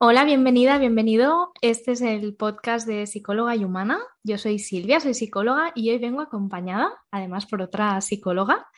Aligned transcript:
Hola, 0.00 0.24
bienvenida, 0.24 0.78
bienvenido. 0.78 1.50
Este 1.60 1.90
es 1.90 2.02
el 2.02 2.36
podcast 2.36 2.86
de 2.86 3.08
Psicóloga 3.08 3.56
y 3.56 3.64
Humana. 3.64 3.98
Yo 4.22 4.38
soy 4.38 4.60
Silvia, 4.60 5.00
soy 5.00 5.12
psicóloga 5.12 5.72
y 5.74 5.90
hoy 5.90 5.98
vengo 5.98 6.20
acompañada, 6.20 6.92
además 7.10 7.46
por 7.46 7.62
otra 7.62 8.00
psicóloga, 8.00 8.68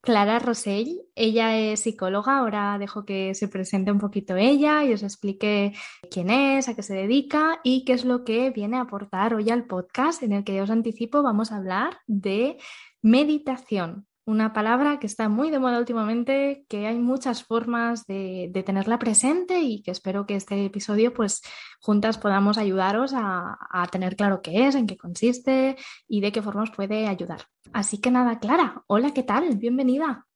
Clara 0.00 0.38
Rosell. 0.38 1.00
Ella 1.16 1.58
es 1.58 1.80
psicóloga, 1.80 2.38
ahora 2.38 2.78
dejo 2.78 3.04
que 3.04 3.34
se 3.34 3.48
presente 3.48 3.90
un 3.90 3.98
poquito 3.98 4.36
ella 4.36 4.84
y 4.84 4.92
os 4.92 5.02
explique 5.02 5.72
quién 6.12 6.30
es, 6.30 6.68
a 6.68 6.76
qué 6.76 6.84
se 6.84 6.94
dedica 6.94 7.58
y 7.64 7.84
qué 7.84 7.94
es 7.94 8.04
lo 8.04 8.22
que 8.22 8.50
viene 8.50 8.76
a 8.76 8.82
aportar 8.82 9.34
hoy 9.34 9.50
al 9.50 9.66
podcast 9.66 10.22
en 10.22 10.32
el 10.32 10.44
que 10.44 10.54
ya 10.54 10.62
os 10.62 10.70
anticipo 10.70 11.24
vamos 11.24 11.50
a 11.50 11.56
hablar 11.56 11.98
de 12.06 12.56
meditación 13.02 14.07
una 14.28 14.52
palabra 14.52 14.98
que 14.98 15.06
está 15.06 15.30
muy 15.30 15.50
de 15.50 15.58
moda 15.58 15.78
últimamente, 15.78 16.66
que 16.68 16.86
hay 16.86 16.98
muchas 16.98 17.44
formas 17.44 18.04
de, 18.04 18.52
tenerla 18.66 18.98
presente 18.98 19.60
y 19.60 19.80
que 19.80 19.90
espero 19.90 20.26
que 20.26 20.34
este 20.34 20.66
episodio, 20.66 21.14
pues 21.14 21.40
juntas 21.80 22.18
podamos 22.18 22.58
ayudaros 22.58 23.14
a, 23.14 23.56
a, 23.70 23.86
tener 23.86 24.16
claro 24.16 24.42
qué 24.42 24.66
es, 24.66 24.74
en 24.74 24.86
qué 24.86 24.98
consiste 24.98 25.76
y 26.06 26.20
de 26.20 26.30
qué 26.30 26.42
formas 26.42 26.70
puede 26.70 27.06
ayudar. 27.06 27.46
Así 27.72 28.02
que 28.02 28.10
nada, 28.10 28.38
Clara, 28.38 28.84
hola, 28.86 29.14
¿qué 29.14 29.22
tal? 29.22 29.56
Bienvenida. 29.56 30.26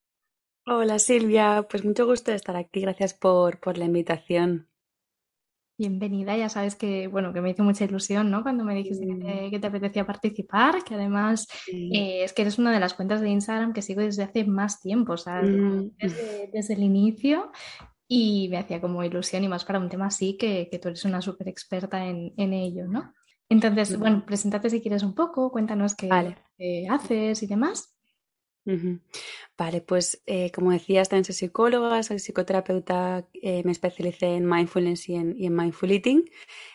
Hola 0.64 0.98
Silvia, 0.98 1.66
pues 1.68 1.84
mucho 1.84 2.06
gusto 2.06 2.30
de 2.30 2.38
estar 2.38 2.56
aquí, 2.56 2.80
gracias 2.80 3.12
por, 3.12 3.60
por 3.60 3.76
la 3.76 3.84
invitación. 3.84 4.71
Bienvenida, 5.82 6.36
ya 6.36 6.48
sabes 6.48 6.76
que, 6.76 7.08
bueno, 7.08 7.32
que 7.32 7.40
me 7.40 7.50
hizo 7.50 7.64
mucha 7.64 7.84
ilusión, 7.84 8.30
¿no? 8.30 8.44
Cuando 8.44 8.62
me 8.62 8.72
dijiste 8.72 9.04
que, 9.50 9.58
te, 9.58 9.66
apetecía 9.66 10.06
participar, 10.06 10.84
que 10.84 10.94
además 10.94 11.48
eh, 11.72 12.22
es 12.22 12.32
que 12.32 12.42
eres 12.42 12.56
una 12.60 12.72
de 12.72 12.78
las 12.78 12.94
cuentas 12.94 13.20
de 13.20 13.28
Instagram 13.30 13.72
que 13.72 13.82
sigo 13.82 14.00
desde 14.00 14.22
hace 14.22 14.44
más 14.44 14.80
tiempo, 14.80 15.14
o 15.14 15.16
sea, 15.16 15.42
mm. 15.42 15.90
desde, 16.52 16.74
el 16.74 16.84
inicio 16.84 17.50
y 18.06 18.46
me 18.48 18.58
hacía 18.58 18.80
como 18.80 19.02
ilusión 19.02 19.42
y 19.42 19.48
más 19.48 19.64
para 19.64 19.80
un 19.80 19.88
tema 19.88 20.06
así 20.06 20.36
que, 20.36 20.68
tú 20.80 20.86
eres 20.86 21.04
una 21.04 21.20
súper 21.20 21.48
experta 21.48 22.06
en, 22.06 22.52
ello, 22.52 22.86
¿no? 22.86 23.12
Entonces, 23.48 23.98
bueno, 23.98 24.22
preséntate 24.24 24.70
si 24.70 24.80
quieres 24.80 25.02
un 25.02 25.16
poco, 25.16 25.50
cuéntanos 25.50 25.96
qué 25.96 26.08
haces 26.88 27.42
y 27.42 27.46
demás. 27.48 27.92
Vale, 28.64 29.80
pues 29.80 30.22
eh, 30.26 30.50
como 30.52 30.70
decías, 30.70 31.08
también 31.08 31.24
soy 31.24 31.34
psicóloga, 31.34 32.02
soy 32.02 32.18
psicoterapeuta, 32.18 33.26
eh, 33.34 33.62
me 33.64 33.72
especialicé 33.72 34.26
en 34.36 34.48
mindfulness 34.48 35.08
y 35.08 35.14
en, 35.16 35.36
mindful 35.54 35.90
eating 35.90 36.30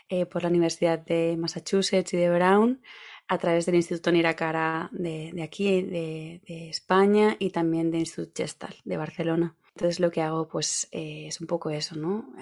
eh, 0.09 0.25
por 0.25 0.43
la 0.43 0.49
Universidad 0.49 0.99
de 0.99 1.37
Massachusetts 1.37 2.13
y 2.13 2.17
de 2.17 2.29
Brown 2.29 2.81
a 3.29 3.37
través 3.37 3.65
del 3.65 3.75
Instituto 3.75 4.11
Niracara 4.11 4.89
de, 4.91 5.41
aquí, 5.43 5.81
de, 5.81 6.41
España 6.69 7.35
y 7.39 7.49
también 7.51 7.91
del 7.91 8.01
Instituto 8.01 8.43
Gestal 8.43 8.75
de 8.85 8.97
Barcelona. 8.97 9.55
Entonces 9.75 9.99
lo 9.99 10.11
que 10.11 10.21
hago 10.21 10.47
pues 10.47 10.87
es 10.91 11.39
un 11.39 11.47
poco 11.47 11.69
eso, 11.69 11.95
¿no? 11.95 12.33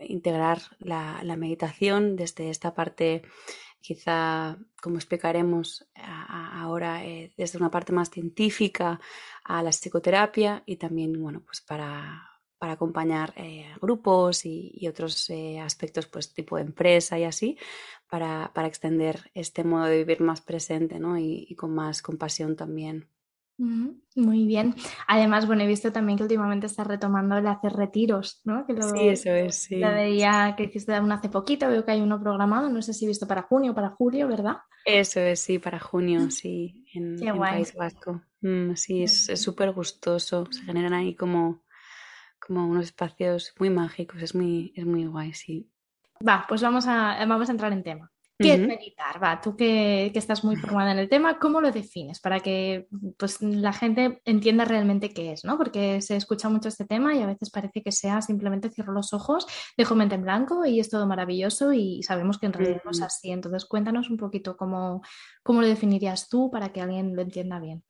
integrar 0.00 0.60
la 0.78 1.36
meditación 1.36 2.16
desde 2.16 2.50
esta 2.50 2.72
parte 2.72 3.22
quizá, 3.80 4.58
como 4.82 4.96
explicaremos 4.96 5.88
ahora, 5.94 7.04
eh, 7.04 7.32
desde 7.36 7.58
una 7.58 7.70
parte 7.70 7.92
más 7.92 8.10
científica 8.10 9.00
a 9.44 9.62
la 9.62 9.70
psicoterapia 9.70 10.62
y 10.66 10.76
también, 10.76 11.20
bueno, 11.20 11.42
pues 11.44 11.60
para, 11.60 12.28
para 12.58 12.72
acompañar 12.72 13.32
eh, 13.36 13.74
grupos 13.80 14.44
y, 14.44 14.86
otros 14.88 15.30
eh, 15.30 15.60
aspectos, 15.60 16.06
pues 16.06 16.32
tipo 16.34 16.58
empresa 16.58 17.18
y 17.18 17.24
así, 17.24 17.58
para, 18.08 18.52
para, 18.54 18.68
extender 18.68 19.30
este 19.34 19.64
modo 19.64 19.84
de 19.84 19.98
vivir 19.98 20.20
más 20.20 20.40
presente 20.40 20.98
¿no? 20.98 21.18
y 21.18 21.54
con 21.56 21.74
más 21.74 22.02
compasión 22.02 22.56
también. 22.56 23.08
Muy 23.58 24.46
bien. 24.46 24.74
Además, 25.08 25.46
bueno, 25.46 25.62
he 25.64 25.66
visto 25.66 25.90
también 25.90 26.16
que 26.16 26.22
últimamente 26.22 26.66
estás 26.66 26.86
retomando 26.86 27.36
el 27.36 27.46
hacer 27.48 27.72
retiros, 27.72 28.40
¿no? 28.44 28.64
sí, 28.68 29.08
eso 29.08 29.30
es, 29.30 29.56
sí. 29.56 29.78
La 29.78 29.92
veía 29.92 30.54
que 30.56 30.64
hiciste 30.64 30.98
uno 31.00 31.14
hace 31.14 31.28
poquito, 31.28 31.68
veo 31.68 31.84
que 31.84 31.90
hay 31.90 32.00
uno 32.00 32.20
programado, 32.20 32.68
no 32.68 32.80
sé 32.82 32.94
si 32.94 33.04
he 33.04 33.08
visto 33.08 33.26
para 33.26 33.42
junio 33.42 33.72
o 33.72 33.74
para 33.74 33.90
julio, 33.90 34.28
¿verdad? 34.28 34.58
Eso 34.84 35.20
es, 35.20 35.40
sí, 35.40 35.58
para 35.58 35.80
junio, 35.80 36.30
sí, 36.30 36.86
en, 36.94 37.18
País 37.36 37.74
Vasco. 37.74 38.22
Mm, 38.40 38.74
sí, 38.74 39.02
es 39.02 39.26
súper 39.34 39.72
gustoso, 39.72 40.46
se 40.50 40.62
generan 40.62 40.94
ahí 40.94 41.16
como, 41.16 41.64
como 42.38 42.64
unos 42.64 42.84
espacios 42.84 43.54
muy 43.58 43.70
mágicos, 43.70 44.22
es 44.22 44.36
muy, 44.36 44.72
es 44.76 44.86
muy 44.86 45.04
guay, 45.06 45.32
sí. 45.32 45.68
Va, 46.26 46.46
pues 46.48 46.62
vamos 46.62 46.86
a, 46.86 47.24
vamos 47.26 47.48
a 47.48 47.52
entrar 47.52 47.72
en 47.72 47.82
tema. 47.82 48.10
¿Qué 48.38 48.54
es 48.54 48.60
meditar? 48.60 49.22
Va, 49.22 49.40
tú 49.40 49.56
que, 49.56 50.12
estás 50.14 50.44
muy 50.44 50.56
formada 50.56 50.92
en 50.92 50.98
el 50.98 51.08
tema, 51.08 51.38
¿cómo 51.38 51.60
lo 51.60 51.72
defines? 51.72 52.20
Para 52.20 52.40
que 52.40 52.86
pues, 53.16 53.42
la 53.42 53.72
gente 53.72 54.20
entienda 54.24 54.64
realmente 54.64 55.10
qué 55.10 55.32
es, 55.32 55.44
¿no? 55.44 55.58
Porque 55.58 56.00
se 56.02 56.16
escucha 56.16 56.48
mucho 56.48 56.68
este 56.68 56.84
tema 56.84 57.14
y 57.14 57.22
a 57.22 57.26
veces 57.26 57.50
parece 57.50 57.82
que 57.82 57.90
sea 57.90 58.22
simplemente 58.22 58.70
cierro 58.70 58.92
los 58.92 59.12
ojos, 59.12 59.46
dejo 59.76 59.94
mente 59.94 60.14
en 60.14 60.22
blanco 60.22 60.64
y 60.64 60.78
es 60.78 60.88
todo 60.88 61.06
maravilloso 61.06 61.72
y 61.72 62.02
sabemos 62.02 62.38
que 62.38 62.46
en 62.46 62.52
realidad 62.52 62.82
no 62.84 62.92
es 62.92 63.02
así. 63.02 63.30
Entonces, 63.30 63.64
cuéntanos 63.64 64.10
un 64.10 64.16
poquito 64.16 64.56
cómo, 64.56 65.02
cómo 65.42 65.60
lo 65.60 65.66
definirías 65.66 66.28
tú 66.28 66.50
para 66.50 66.72
que 66.72 66.80
alguien 66.80 67.16
lo 67.16 67.22
entienda 67.22 67.58
bien. 67.58 67.82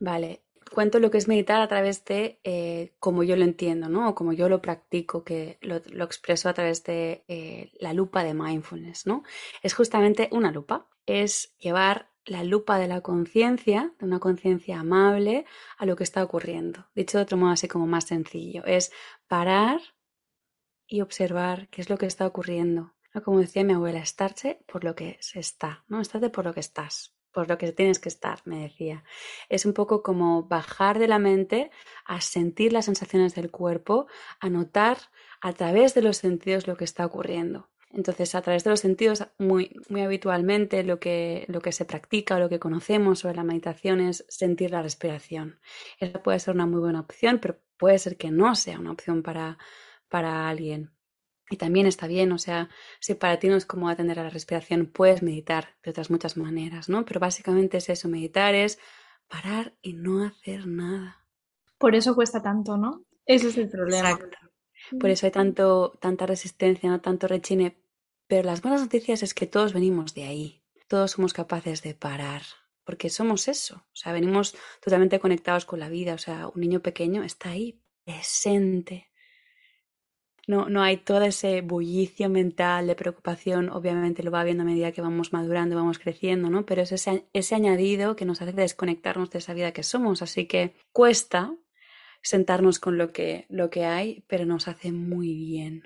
Vale, 0.00 0.45
cuento 0.70 0.98
lo 0.98 1.10
que 1.10 1.18
es 1.18 1.28
meditar 1.28 1.60
a 1.60 1.68
través 1.68 2.04
de 2.04 2.40
eh, 2.44 2.94
como 2.98 3.22
yo 3.22 3.36
lo 3.36 3.44
entiendo, 3.44 3.88
¿no? 3.88 4.08
O 4.08 4.14
como 4.14 4.32
yo 4.32 4.48
lo 4.48 4.60
practico, 4.62 5.24
que 5.24 5.58
lo, 5.60 5.76
expreso 6.04 6.48
a 6.48 6.54
través 6.54 6.84
de 6.84 7.24
eh, 7.28 7.72
la 7.80 7.92
lupa 7.92 8.24
de 8.24 8.34
mindfulness, 8.34 9.06
¿no? 9.06 9.22
Es 9.62 9.74
justamente 9.74 10.28
una 10.32 10.50
lupa, 10.50 10.88
es 11.06 11.56
llevar 11.58 12.10
la 12.24 12.42
lupa 12.42 12.78
de 12.78 12.88
la 12.88 13.00
conciencia, 13.00 13.94
de 13.98 14.06
una 14.06 14.18
conciencia 14.18 14.80
amable, 14.80 15.46
a 15.78 15.86
lo 15.86 15.96
que 15.96 16.04
está 16.04 16.24
ocurriendo. 16.24 16.86
Dicho 16.94 17.18
de 17.18 17.22
otro 17.22 17.36
modo 17.36 17.52
así 17.52 17.68
como 17.68 17.86
más 17.86 18.04
sencillo, 18.04 18.64
es 18.64 18.92
parar 19.28 19.80
y 20.88 21.00
observar 21.00 21.68
qué 21.68 21.80
es 21.80 21.90
lo 21.90 21.98
que 21.98 22.06
está 22.06 22.26
ocurriendo. 22.26 22.94
Como 23.24 23.40
decía 23.40 23.64
mi 23.64 23.72
abuela, 23.72 24.00
estarse 24.00 24.60
por 24.66 24.84
lo 24.84 24.94
que 24.94 25.16
se 25.20 25.38
está, 25.38 25.84
¿no? 25.88 26.00
Estate 26.00 26.28
por 26.28 26.44
lo 26.44 26.52
que 26.52 26.60
estás 26.60 27.15
por 27.36 27.50
lo 27.50 27.58
que 27.58 27.70
tienes 27.70 27.98
que 27.98 28.08
estar, 28.08 28.40
me 28.46 28.62
decía. 28.62 29.04
Es 29.50 29.66
un 29.66 29.74
poco 29.74 30.02
como 30.02 30.44
bajar 30.44 30.98
de 30.98 31.06
la 31.06 31.18
mente 31.18 31.70
a 32.06 32.22
sentir 32.22 32.72
las 32.72 32.86
sensaciones 32.86 33.34
del 33.34 33.50
cuerpo, 33.50 34.06
a 34.40 34.48
notar 34.48 34.96
a 35.42 35.52
través 35.52 35.92
de 35.92 36.00
los 36.00 36.16
sentidos 36.16 36.66
lo 36.66 36.78
que 36.78 36.84
está 36.84 37.04
ocurriendo. 37.04 37.68
Entonces, 37.90 38.34
a 38.34 38.40
través 38.40 38.64
de 38.64 38.70
los 38.70 38.80
sentidos, 38.80 39.26
muy, 39.36 39.76
muy 39.90 40.00
habitualmente 40.00 40.82
lo 40.82 40.98
que, 40.98 41.44
lo 41.48 41.60
que 41.60 41.72
se 41.72 41.84
practica 41.84 42.36
o 42.36 42.38
lo 42.38 42.48
que 42.48 42.58
conocemos 42.58 43.18
sobre 43.18 43.36
la 43.36 43.44
meditación 43.44 44.00
es 44.00 44.24
sentir 44.30 44.70
la 44.70 44.80
respiración. 44.80 45.60
Esa 46.00 46.22
puede 46.22 46.38
ser 46.38 46.54
una 46.54 46.64
muy 46.64 46.80
buena 46.80 47.00
opción, 47.00 47.38
pero 47.38 47.58
puede 47.76 47.98
ser 47.98 48.16
que 48.16 48.30
no 48.30 48.54
sea 48.54 48.80
una 48.80 48.92
opción 48.92 49.22
para, 49.22 49.58
para 50.08 50.48
alguien. 50.48 50.95
Y 51.48 51.56
también 51.56 51.86
está 51.86 52.06
bien, 52.08 52.32
o 52.32 52.38
sea, 52.38 52.68
si 52.98 53.14
para 53.14 53.38
ti 53.38 53.48
no 53.48 53.56
es 53.56 53.66
como 53.66 53.88
atender 53.88 54.18
a 54.18 54.24
la 54.24 54.30
respiración, 54.30 54.86
puedes 54.86 55.22
meditar 55.22 55.76
de 55.84 55.90
otras 55.90 56.10
muchas 56.10 56.36
maneras, 56.36 56.88
¿no? 56.88 57.04
Pero 57.04 57.20
básicamente 57.20 57.76
es 57.76 57.88
eso, 57.88 58.08
meditar 58.08 58.54
es 58.54 58.80
parar 59.28 59.74
y 59.80 59.92
no 59.92 60.24
hacer 60.24 60.66
nada. 60.66 61.24
Por 61.78 61.94
eso 61.94 62.14
cuesta 62.14 62.42
tanto, 62.42 62.76
¿no? 62.76 63.04
Ese 63.26 63.48
es 63.48 63.58
el 63.58 63.68
problema. 63.68 64.10
Exacto. 64.10 64.38
Por 64.98 65.10
eso 65.10 65.26
hay 65.26 65.32
tanto, 65.32 65.92
tanta 66.00 66.26
resistencia, 66.26 66.90
no 66.90 67.00
tanto 67.00 67.28
rechine. 67.28 67.76
Pero 68.26 68.44
las 68.44 68.62
buenas 68.62 68.80
noticias 68.80 69.22
es 69.22 69.34
que 69.34 69.46
todos 69.46 69.72
venimos 69.72 70.14
de 70.14 70.24
ahí. 70.24 70.62
Todos 70.88 71.12
somos 71.12 71.32
capaces 71.32 71.82
de 71.82 71.94
parar. 71.94 72.42
Porque 72.84 73.10
somos 73.10 73.48
eso. 73.48 73.76
O 73.76 73.96
sea, 73.96 74.12
venimos 74.12 74.56
totalmente 74.80 75.18
conectados 75.18 75.64
con 75.64 75.80
la 75.80 75.88
vida. 75.88 76.14
O 76.14 76.18
sea, 76.18 76.48
un 76.48 76.60
niño 76.60 76.80
pequeño 76.80 77.24
está 77.24 77.50
ahí, 77.50 77.80
presente, 78.04 79.10
no, 80.46 80.68
no 80.68 80.82
hay 80.82 80.96
todo 80.96 81.22
ese 81.22 81.60
bullicio 81.60 82.28
mental 82.28 82.86
de 82.86 82.94
preocupación, 82.94 83.68
obviamente 83.68 84.22
lo 84.22 84.30
va 84.30 84.44
viendo 84.44 84.62
a 84.62 84.66
medida 84.66 84.92
que 84.92 85.02
vamos 85.02 85.32
madurando, 85.32 85.74
vamos 85.76 85.98
creciendo, 85.98 86.50
¿no? 86.50 86.64
Pero 86.64 86.82
es 86.82 86.92
ese, 86.92 87.26
ese 87.32 87.54
añadido 87.54 88.14
que 88.14 88.24
nos 88.24 88.40
hace 88.42 88.52
desconectarnos 88.52 89.30
de 89.30 89.38
esa 89.38 89.54
vida 89.54 89.72
que 89.72 89.82
somos, 89.82 90.22
así 90.22 90.46
que 90.46 90.74
cuesta 90.92 91.54
sentarnos 92.22 92.78
con 92.78 92.98
lo 92.98 93.12
que, 93.12 93.46
lo 93.48 93.70
que 93.70 93.84
hay, 93.84 94.24
pero 94.28 94.46
nos 94.46 94.68
hace 94.68 94.92
muy 94.92 95.34
bien. 95.34 95.84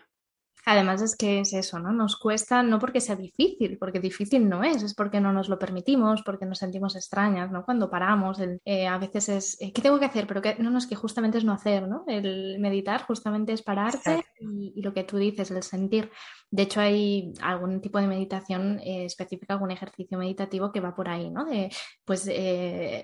Además 0.71 1.03
es 1.03 1.17
que 1.17 1.41
es 1.41 1.53
eso, 1.53 1.81
¿no? 1.81 1.91
Nos 1.91 2.17
cuesta 2.17 2.63
no 2.63 2.79
porque 2.79 3.01
sea 3.01 3.17
difícil, 3.17 3.77
porque 3.77 3.99
difícil 3.99 4.49
no 4.49 4.63
es, 4.63 4.85
es 4.85 4.95
porque 4.95 5.21
no 5.21 5.33
nos 5.33 5.49
lo 5.49 5.59
permitimos, 5.59 6.23
porque 6.23 6.47
nos 6.47 6.59
sentimos 6.59 6.95
extrañas, 6.95 7.51
¿no? 7.51 7.65
Cuando 7.65 7.91
paramos, 7.91 8.39
eh, 8.65 8.87
a 8.87 8.97
veces 8.97 9.29
es, 9.31 9.61
eh, 9.61 9.73
¿qué 9.73 9.83
tengo 9.83 9.99
que 9.99 10.05
hacer? 10.05 10.29
Pero 10.29 10.41
que 10.41 10.55
no, 10.61 10.71
no, 10.71 10.79
es 10.79 10.87
que 10.87 10.95
justamente 10.95 11.39
es 11.39 11.45
no 11.45 11.55
hacer, 11.55 11.89
¿no? 11.89 12.05
El 12.07 12.61
meditar 12.61 13.03
justamente 13.03 13.53
es 13.53 13.63
pararte 13.63 14.25
y, 14.39 14.73
y, 14.77 14.83
lo 14.83 14.95
que 14.95 15.03
tú 15.03 15.17
dices, 15.17 15.51
el 15.51 15.65
sentir. 15.65 16.09
De 16.53 16.63
hecho, 16.63 16.81
hay 16.81 17.33
algún 17.43 17.81
tipo 17.81 17.99
de 17.99 18.07
meditación 18.07 18.79
eh, 18.79 19.07
específica, 19.07 19.55
algún 19.55 19.73
ejercicio 19.73 20.19
meditativo 20.19 20.71
que 20.71 20.79
va 20.79 20.95
por 20.95 21.09
ahí, 21.09 21.31
¿no? 21.31 21.47
De, 21.47 21.69
pues, 22.05 22.31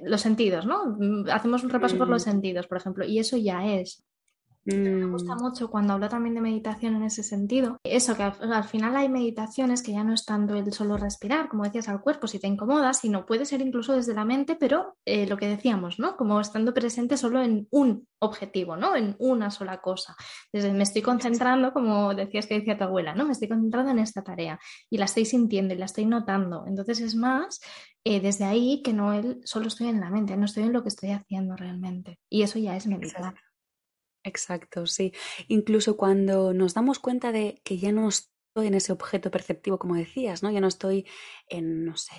los 0.04 0.20
sentidos, 0.20 0.66
¿no? 0.66 0.96
Hacemos 1.32 1.64
un 1.64 1.70
repaso 1.70 1.98
por 1.98 2.06
los 2.06 2.22
mm. 2.24 2.30
sentidos, 2.30 2.68
por 2.68 2.78
ejemplo, 2.78 3.04
y 3.04 3.18
eso 3.18 3.36
ya 3.36 3.66
es 3.66 4.05
me 4.66 5.06
gusta 5.06 5.34
mm. 5.34 5.42
mucho 5.42 5.70
cuando 5.70 5.94
hablo 5.94 6.08
también 6.08 6.34
de 6.34 6.40
meditación 6.40 6.96
en 6.96 7.04
ese 7.04 7.22
sentido. 7.22 7.78
Eso, 7.84 8.16
que 8.16 8.22
al, 8.22 8.64
final 8.64 8.96
hay 8.96 9.08
meditaciones 9.08 9.82
que 9.82 9.92
ya 9.92 10.04
no 10.04 10.12
es 10.14 10.24
tanto 10.24 10.54
el 10.54 10.72
solo 10.72 10.96
respirar, 10.96 11.48
como 11.48 11.64
decías, 11.64 11.88
al 11.88 12.00
cuerpo, 12.00 12.26
si 12.26 12.38
te 12.38 12.46
incomoda, 12.46 12.92
sino 12.92 13.26
puede 13.26 13.44
ser 13.44 13.60
incluso 13.60 13.92
desde 13.92 14.14
la 14.14 14.24
mente, 14.24 14.56
pero 14.56 14.96
eh, 15.04 15.26
lo 15.26 15.36
que 15.36 15.48
decíamos, 15.48 15.98
¿no? 15.98 16.16
Como 16.16 16.40
estando 16.40 16.74
presente 16.74 17.16
solo 17.16 17.42
en 17.42 17.68
un 17.70 18.06
objetivo, 18.18 18.76
¿no? 18.76 18.96
En 18.96 19.14
una 19.18 19.50
sola 19.50 19.80
cosa. 19.80 20.16
Desde 20.52 20.72
me 20.72 20.82
estoy 20.82 21.02
concentrando, 21.02 21.72
como 21.72 22.14
decías 22.14 22.46
que 22.46 22.58
decía 22.58 22.76
tu 22.76 22.84
abuela, 22.84 23.14
¿no? 23.14 23.24
Me 23.24 23.32
estoy 23.32 23.48
concentrando 23.48 23.92
en 23.92 23.98
esta 24.00 24.22
tarea 24.22 24.58
y 24.90 24.98
la 24.98 25.04
estoy 25.04 25.24
sintiendo 25.24 25.74
y 25.74 25.78
la 25.78 25.84
estoy 25.84 26.06
notando. 26.06 26.64
Entonces 26.66 27.00
es 27.00 27.14
más 27.14 27.60
eh, 28.08 28.20
desde 28.20 28.44
ahí 28.44 28.82
que 28.84 28.92
no 28.92 29.12
el, 29.12 29.40
solo 29.42 29.66
estoy 29.66 29.88
en 29.88 29.98
la 29.98 30.10
mente, 30.10 30.36
no 30.36 30.44
estoy 30.44 30.62
en 30.62 30.72
lo 30.72 30.84
que 30.84 30.90
estoy 30.90 31.10
haciendo 31.10 31.56
realmente. 31.56 32.20
Y 32.30 32.42
eso 32.42 32.56
ya 32.60 32.76
es 32.76 32.86
meditar. 32.86 33.20
Exacto, 33.20 33.40
sí. 34.86 35.12
Incluso 35.48 35.96
cuando 35.96 36.52
nos 36.54 36.74
damos 36.74 36.98
cuenta 36.98 37.32
de 37.32 37.60
que 37.64 37.78
ya 37.78 37.92
no 37.92 38.08
estoy 38.08 38.66
en 38.66 38.74
ese 38.74 38.92
objeto 38.92 39.30
perceptivo, 39.30 39.78
como 39.78 39.96
decías, 39.96 40.42
¿no? 40.42 40.50
Ya 40.50 40.60
no 40.60 40.68
estoy 40.68 41.06
en, 41.48 41.84
no 41.84 41.96
sé, 41.96 42.14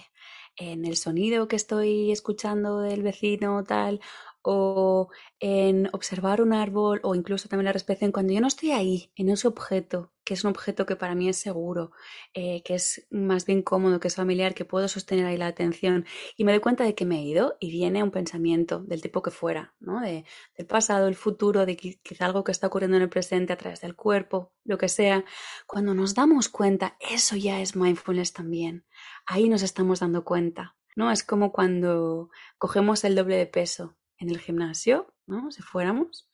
en 0.55 0.85
el 0.85 0.97
sonido 0.97 1.47
que 1.47 1.55
estoy 1.55 2.11
escuchando 2.11 2.79
del 2.81 3.03
vecino, 3.03 3.63
tal, 3.63 4.01
o 4.49 5.09
en 5.41 5.89
observar 5.91 6.41
un 6.41 6.53
árbol 6.53 7.01
o 7.03 7.15
incluso 7.15 7.49
también 7.49 7.65
la 7.65 7.73
respiración, 7.73 8.13
cuando 8.13 8.31
yo 8.31 8.39
no 8.39 8.47
estoy 8.47 8.71
ahí, 8.71 9.11
en 9.17 9.27
ese 9.27 9.45
objeto, 9.45 10.13
que 10.23 10.35
es 10.35 10.45
un 10.45 10.51
objeto 10.51 10.85
que 10.85 10.95
para 10.95 11.15
mí 11.15 11.27
es 11.27 11.35
seguro, 11.35 11.91
eh, 12.33 12.63
que 12.63 12.75
es 12.75 13.05
más 13.09 13.45
bien 13.45 13.61
cómodo, 13.61 13.99
que 13.99 14.07
es 14.07 14.15
familiar, 14.15 14.53
que 14.53 14.63
puedo 14.63 14.87
sostener 14.87 15.25
ahí 15.25 15.35
la 15.35 15.47
atención 15.47 16.05
y 16.37 16.45
me 16.45 16.53
doy 16.53 16.61
cuenta 16.61 16.85
de 16.85 16.95
que 16.95 17.03
me 17.03 17.19
he 17.19 17.23
ido 17.23 17.57
y 17.59 17.71
viene 17.71 18.01
un 18.03 18.11
pensamiento 18.11 18.79
del 18.79 19.01
tipo 19.01 19.21
que 19.21 19.31
fuera, 19.31 19.75
¿no? 19.81 19.99
De, 19.99 20.23
del 20.57 20.65
pasado, 20.65 21.09
el 21.09 21.15
futuro, 21.15 21.65
de 21.65 21.75
quizá 21.75 22.25
algo 22.25 22.45
que 22.45 22.53
está 22.53 22.67
ocurriendo 22.67 22.95
en 22.95 23.03
el 23.03 23.09
presente 23.09 23.51
a 23.51 23.57
través 23.57 23.81
del 23.81 23.97
cuerpo, 23.97 24.53
lo 24.63 24.77
que 24.77 24.87
sea. 24.87 25.25
Cuando 25.65 25.93
nos 25.93 26.15
damos 26.15 26.47
cuenta, 26.47 26.95
eso 27.01 27.35
ya 27.35 27.59
es 27.59 27.75
mindfulness 27.75 28.31
también. 28.31 28.85
Ahí 29.25 29.49
nos 29.49 29.61
estamos 29.61 29.99
dando 29.99 30.23
cuenta. 30.23 30.77
¿no? 30.95 31.11
Es 31.11 31.23
como 31.23 31.51
cuando 31.51 32.29
cogemos 32.57 33.03
el 33.03 33.15
doble 33.15 33.35
de 33.35 33.45
peso 33.45 33.96
en 34.19 34.29
el 34.29 34.39
gimnasio, 34.39 35.13
¿no? 35.25 35.51
Si 35.51 35.61
fuéramos, 35.61 36.29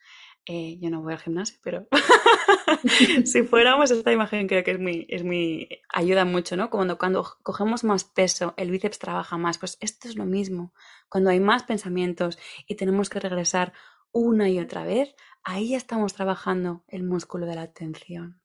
eh, 0.46 0.78
yo 0.80 0.90
no 0.90 1.02
voy 1.02 1.14
al 1.14 1.20
gimnasio, 1.20 1.58
pero 1.64 1.88
si 3.26 3.44
fuéramos, 3.44 3.92
esta 3.92 4.12
imagen 4.12 4.48
creo 4.48 4.64
que 4.64 4.72
es 4.72 4.80
muy, 4.80 5.06
es 5.10 5.24
muy, 5.24 5.70
ayuda 5.90 6.26
mucho, 6.26 6.58
¿no? 6.58 6.70
Cuando, 6.70 6.98
cuando 6.98 7.26
cogemos 7.44 7.84
más 7.84 8.04
peso, 8.04 8.54
el 8.58 8.72
bíceps 8.72 9.00
trabaja 9.00 9.38
más, 9.38 9.58
pues 9.58 9.78
esto 9.80 10.08
es 10.08 10.16
lo 10.16 10.26
mismo. 10.26 10.74
Cuando 11.10 11.30
hay 11.30 11.40
más 11.40 11.64
pensamientos 11.64 12.38
y 12.68 12.76
tenemos 12.76 13.10
que 13.10 13.20
regresar 13.20 13.74
una 14.12 14.50
y 14.50 14.60
otra 14.60 14.84
vez, 14.84 15.16
ahí 15.44 15.70
ya 15.70 15.78
estamos 15.78 16.14
trabajando 16.14 16.84
el 16.88 17.04
músculo 17.04 17.46
de 17.46 17.56
la 17.56 17.64
atención. 17.64 18.43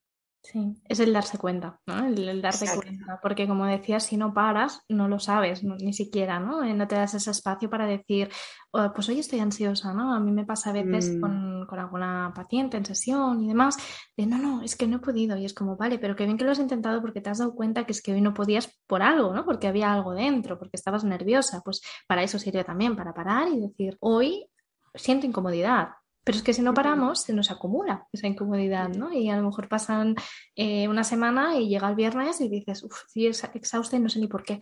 Sí, 0.51 0.81
es 0.89 0.99
el 1.01 1.13
darse 1.13 1.37
cuenta, 1.37 1.79
¿no? 1.87 2.07
El, 2.07 2.41
darte 2.41 2.65
cuenta, 2.75 3.21
porque 3.21 3.47
como 3.47 3.67
decías, 3.67 4.07
si 4.07 4.17
no 4.17 4.33
paras, 4.33 4.81
no 4.89 5.07
lo 5.07 5.19
sabes, 5.19 5.63
ni 5.63 5.93
siquiera, 5.93 6.41
¿no? 6.41 6.65
Eh, 6.65 6.73
no 6.73 6.89
te 6.89 6.95
das 6.95 7.13
ese 7.13 7.33
espacio 7.33 7.69
para 7.69 7.85
decir, 7.85 8.31
oh, 8.71 8.91
pues 8.95 9.11
hoy 9.11 9.19
estoy 9.19 9.41
ansiosa, 9.41 9.93
¿no? 9.93 10.15
A 10.15 10.21
mí 10.21 10.33
me 10.33 10.47
pasa 10.47 10.71
a 10.71 10.73
veces 10.73 11.11
mm. 11.11 11.21
con, 11.21 11.67
con, 11.67 11.79
alguna 11.79 12.33
paciente 12.35 12.79
en 12.79 12.87
sesión 12.87 13.43
y 13.43 13.49
demás, 13.49 13.77
de 14.17 14.25
no, 14.25 14.39
no, 14.39 14.63
es 14.63 14.75
que 14.75 14.87
no 14.87 14.97
he 14.97 15.01
podido, 15.01 15.37
y 15.37 15.45
es 15.45 15.53
como, 15.53 15.77
vale, 15.77 15.99
pero 15.99 16.17
qué 16.17 16.25
bien 16.25 16.39
que 16.39 16.45
lo 16.45 16.53
has 16.53 16.61
intentado 16.61 17.03
porque 17.03 17.21
te 17.21 17.29
has 17.29 17.39
dado 17.39 17.55
cuenta 17.55 17.85
que 17.85 17.93
es 17.93 18.01
que 18.01 18.15
hoy 18.15 18.23
no 18.23 18.33
podías 18.33 18.75
por 18.87 19.03
algo, 19.03 19.35
¿no? 19.35 19.45
Porque 19.45 19.67
había 19.67 19.93
algo 19.93 20.15
dentro, 20.15 20.59
porque 20.59 20.79
estabas 20.79 21.05
nerviosa, 21.05 21.61
pues 21.63 21.83
para 22.07 22.23
eso 22.23 22.39
sirve 22.39 22.65
también, 22.65 22.97
para 22.97 23.13
parar 23.13 23.49
y 23.49 23.61
decir, 23.61 23.99
hoy 24.01 24.49
siento 24.95 25.27
incomodidad, 25.27 25.89
pero 26.25 26.37
es 26.39 26.45
que 26.45 26.53
si 26.53 26.63
no 26.63 26.75
paramos, 26.75 27.23
se 27.23 27.33
nos 27.33 27.51
acumula 27.51 28.07
esa 28.13 28.27
incomodidad, 28.27 28.89
¿no? 28.91 29.13
Y 29.13 29.31
a 29.31 29.37
lo 29.37 29.43
mejor 29.45 29.69
pasan 29.69 30.15
eh, 30.55 30.87
una 30.89 31.05
semana 31.05 31.57
y 31.57 31.69
llega 31.69 31.89
el 31.89 31.95
viernes 31.95 32.41
y 32.41 32.49
dices, 32.49 32.83
uff, 32.83 33.05
estoy 33.15 33.27
exhausta 33.55 33.97
y 33.97 34.01
no 34.01 34.09
sé 34.09 34.21
ni 34.21 34.27
por 34.27 34.43
qué. 34.43 34.61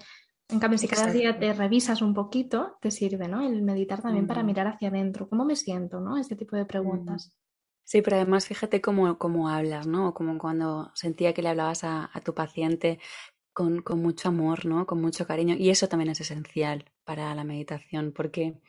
En 0.48 0.60
cambio, 0.60 0.78
si 0.78 0.86
cada 0.86 1.10
día 1.10 1.38
te 1.38 1.52
revisas 1.52 2.02
un 2.02 2.14
poquito, 2.14 2.76
te 2.80 2.92
sirve, 2.92 3.26
¿no? 3.26 3.44
El 3.44 3.62
meditar 3.62 4.00
también 4.00 4.28
para 4.28 4.44
mirar 4.44 4.68
hacia 4.68 4.88
adentro. 4.88 5.28
¿Cómo 5.28 5.44
me 5.44 5.56
siento, 5.56 5.98
no? 5.98 6.18
Este 6.18 6.36
tipo 6.36 6.54
de 6.54 6.64
preguntas. 6.64 7.36
Sí, 7.82 8.00
pero 8.00 8.16
además 8.16 8.46
fíjate 8.46 8.80
cómo, 8.80 9.18
cómo 9.18 9.48
hablas, 9.48 9.88
¿no? 9.88 10.14
Como 10.14 10.38
cuando 10.38 10.92
sentía 10.94 11.34
que 11.34 11.42
le 11.42 11.48
hablabas 11.48 11.82
a, 11.82 12.10
a 12.12 12.20
tu 12.20 12.32
paciente 12.32 13.00
con, 13.52 13.82
con, 13.82 14.00
mucho 14.00 14.28
amor, 14.28 14.66
¿no? 14.66 14.86
Con 14.86 15.00
mucho 15.00 15.26
cariño. 15.26 15.56
Y 15.58 15.70
eso 15.70 15.88
también 15.88 16.10
es 16.10 16.20
esencial 16.20 16.84
para 17.04 17.34
la 17.34 17.42
meditación, 17.42 18.12
porque 18.12 18.60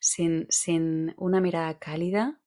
sin, 0.00 0.46
sin 0.50 1.14
una 1.16 1.40
mirada 1.40 1.78
cálida 1.78 2.40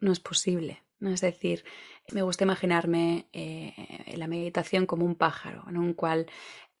no 0.00 0.12
es 0.12 0.20
posible. 0.20 0.82
¿no? 1.00 1.10
Es 1.10 1.20
decir, 1.20 1.64
me 2.12 2.22
gusta 2.22 2.44
imaginarme 2.44 3.28
eh, 3.32 4.14
la 4.16 4.26
meditación 4.26 4.86
como 4.86 5.04
un 5.04 5.14
pájaro, 5.14 5.64
en 5.68 5.76
un 5.76 5.94
cual 5.94 6.26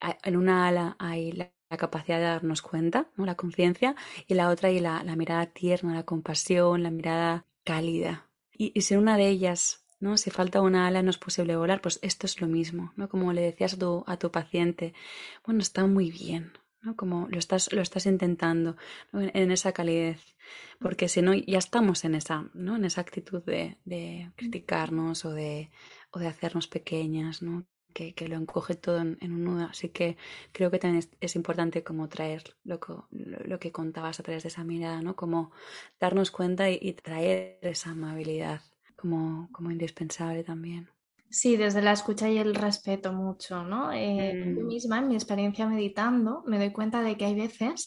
en 0.00 0.36
una 0.36 0.68
ala 0.68 0.96
hay 0.98 1.32
la, 1.32 1.52
capacidad 1.76 2.16
de 2.16 2.24
darnos 2.24 2.62
cuenta, 2.62 3.10
¿no? 3.16 3.26
la 3.26 3.34
conciencia, 3.34 3.94
y 4.26 4.32
la 4.32 4.48
otra 4.48 4.70
hay 4.70 4.80
la, 4.80 5.02
mirada 5.16 5.46
tierna, 5.46 5.94
la 5.94 6.04
compasión, 6.04 6.82
la 6.82 6.90
mirada 6.90 7.44
cálida. 7.62 8.26
Y, 8.52 8.72
y 8.74 8.80
si 8.80 8.96
una 8.96 9.18
de 9.18 9.28
ellas 9.28 9.84
¿no? 10.00 10.16
Si 10.16 10.30
falta 10.30 10.62
una 10.62 10.86
ala 10.86 11.02
no 11.02 11.10
es 11.10 11.18
posible 11.18 11.56
volar, 11.56 11.80
pues 11.80 11.98
esto 12.02 12.26
es 12.26 12.40
lo 12.40 12.46
mismo, 12.46 12.92
¿no? 12.96 13.08
Como 13.08 13.32
le 13.32 13.42
decías 13.42 13.76
a 13.80 14.12
a 14.12 14.16
tu 14.16 14.30
paciente, 14.30 14.94
bueno, 15.44 15.60
está 15.60 15.86
muy 15.86 16.10
bien, 16.10 16.52
como 16.96 17.28
lo 17.28 17.38
estás, 17.38 17.72
lo 17.72 17.82
estás 17.82 18.06
intentando 18.06 18.76
en, 19.12 19.50
esa 19.50 19.72
calidez. 19.72 20.20
Porque 20.80 21.08
si 21.08 21.22
no, 21.22 21.34
ya 21.34 21.58
estamos 21.58 22.04
en 22.04 22.14
esa, 22.14 22.48
¿no? 22.54 22.76
En 22.76 22.84
esa 22.84 23.00
actitud 23.00 23.42
de, 23.42 24.32
criticarnos 24.36 25.24
o 25.24 25.32
de, 25.32 25.70
o 26.10 26.18
de 26.18 26.28
hacernos 26.28 26.68
pequeñas, 26.68 27.42
¿no? 27.42 27.66
Que, 27.92 28.14
lo 28.28 28.36
encoge 28.36 28.76
todo 28.76 28.98
en, 28.98 29.18
un 29.20 29.44
nudo. 29.44 29.66
Así 29.66 29.88
que 29.88 30.16
creo 30.52 30.70
que 30.70 30.78
también 30.78 31.08
es, 31.20 31.36
importante 31.36 31.82
como 31.82 32.08
traer 32.08 32.56
lo 32.62 32.78
que, 32.78 32.92
lo, 33.10 33.58
que 33.58 33.72
contabas 33.72 34.20
a 34.20 34.22
través 34.22 34.44
de 34.44 34.48
esa 34.48 34.62
mirada, 34.64 35.02
¿no? 35.02 35.16
Como 35.16 35.50
darnos 35.98 36.30
cuenta 36.30 36.70
y, 36.70 36.92
traer 36.92 37.58
esa 37.62 37.90
amabilidad 37.90 38.62
como, 38.96 39.48
como 39.52 39.70
indispensable 39.70 40.44
también. 40.44 40.90
Sí, 41.30 41.56
desde 41.56 41.82
la 41.82 41.92
escucha 41.92 42.28
y 42.30 42.38
el 42.38 42.54
respeto 42.54 43.12
mucho, 43.12 43.62
¿no? 43.62 43.92
Eh, 43.92 44.32
Yo 44.34 44.62
mm. 44.62 44.66
misma, 44.66 44.98
en 44.98 45.08
mi 45.08 45.14
experiencia 45.14 45.66
meditando, 45.66 46.42
me 46.46 46.58
doy 46.58 46.72
cuenta 46.72 47.02
de 47.02 47.16
que 47.16 47.26
hay 47.26 47.34
veces 47.34 47.86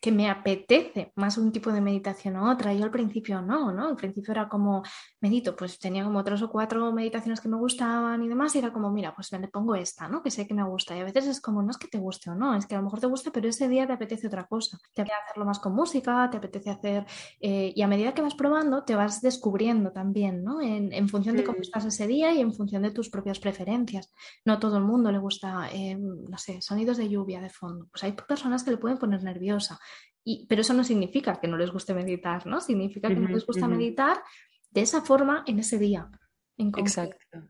que 0.00 0.10
me 0.10 0.30
apetece 0.30 1.12
más 1.16 1.36
un 1.36 1.52
tipo 1.52 1.70
de 1.70 1.80
meditación 1.80 2.36
u 2.36 2.50
otra. 2.50 2.72
Yo 2.72 2.84
al 2.84 2.90
principio 2.90 3.42
no, 3.42 3.70
¿no? 3.72 3.88
Al 3.88 3.96
principio 3.96 4.32
era 4.32 4.48
como, 4.48 4.82
medito, 5.20 5.54
pues 5.54 5.78
tenía 5.78 6.04
como 6.04 6.24
tres 6.24 6.40
o 6.42 6.50
cuatro 6.50 6.90
meditaciones 6.92 7.40
que 7.40 7.48
me 7.48 7.56
gustaban 7.56 8.22
y 8.22 8.28
demás, 8.28 8.54
y 8.54 8.58
era 8.58 8.72
como, 8.72 8.90
mira, 8.90 9.14
pues 9.14 9.30
me 9.32 9.48
pongo 9.48 9.74
esta, 9.74 10.08
¿no? 10.08 10.22
Que 10.22 10.30
sé 10.30 10.46
que 10.46 10.54
me 10.54 10.64
gusta. 10.64 10.96
Y 10.96 11.00
a 11.00 11.04
veces 11.04 11.26
es 11.26 11.40
como, 11.40 11.62
no 11.62 11.70
es 11.70 11.76
que 11.76 11.88
te 11.88 11.98
guste 11.98 12.30
o 12.30 12.34
no, 12.34 12.54
es 12.54 12.66
que 12.66 12.74
a 12.74 12.78
lo 12.78 12.84
mejor 12.84 13.00
te 13.00 13.06
gusta, 13.06 13.30
pero 13.30 13.48
ese 13.48 13.68
día 13.68 13.86
te 13.86 13.92
apetece 13.92 14.26
otra 14.26 14.46
cosa. 14.46 14.78
Te 14.94 15.02
apetece 15.02 15.22
hacerlo 15.24 15.44
más 15.44 15.58
con 15.58 15.74
música, 15.74 16.28
te 16.30 16.38
apetece 16.38 16.70
hacer... 16.70 17.06
Eh, 17.40 17.72
y 17.76 17.82
a 17.82 17.86
medida 17.86 18.14
que 18.14 18.22
vas 18.22 18.34
probando, 18.34 18.84
te 18.84 18.94
vas 18.94 19.20
descubriendo 19.20 19.92
también, 19.92 20.42
¿no? 20.42 20.60
En, 20.60 20.92
en 20.92 21.08
función 21.08 21.36
de 21.36 21.44
cómo 21.44 21.58
estás 21.60 21.84
ese 21.84 22.06
día 22.06 22.32
y 22.32 22.40
en 22.40 22.54
función 22.54 22.82
de 22.82 22.90
tus 22.90 23.10
propias 23.10 23.38
preferencias. 23.38 24.12
No 24.44 24.58
todo 24.58 24.78
el 24.78 24.84
mundo 24.84 25.12
le 25.12 25.18
gusta, 25.18 25.68
eh, 25.72 25.96
no 25.96 26.38
sé, 26.38 26.62
sonidos 26.62 26.96
de 26.96 27.08
lluvia 27.08 27.40
de 27.40 27.50
fondo. 27.50 27.86
Pues 27.90 28.04
hay 28.04 28.12
personas 28.12 28.64
que 28.64 28.70
le 28.70 28.78
pueden 28.78 28.98
poner 28.98 29.22
nerviosa. 29.22 29.78
Y, 30.24 30.46
pero 30.48 30.60
eso 30.60 30.74
no 30.74 30.84
significa 30.84 31.40
que 31.40 31.48
no 31.48 31.56
les 31.56 31.70
guste 31.70 31.94
meditar, 31.94 32.46
¿no? 32.46 32.60
Significa 32.60 33.08
que 33.08 33.16
no 33.16 33.28
les 33.28 33.46
gusta 33.46 33.68
meditar 33.68 34.22
de 34.70 34.82
esa 34.82 35.02
forma 35.02 35.44
en 35.46 35.58
ese 35.58 35.78
día. 35.78 36.10
exacto, 36.56 37.42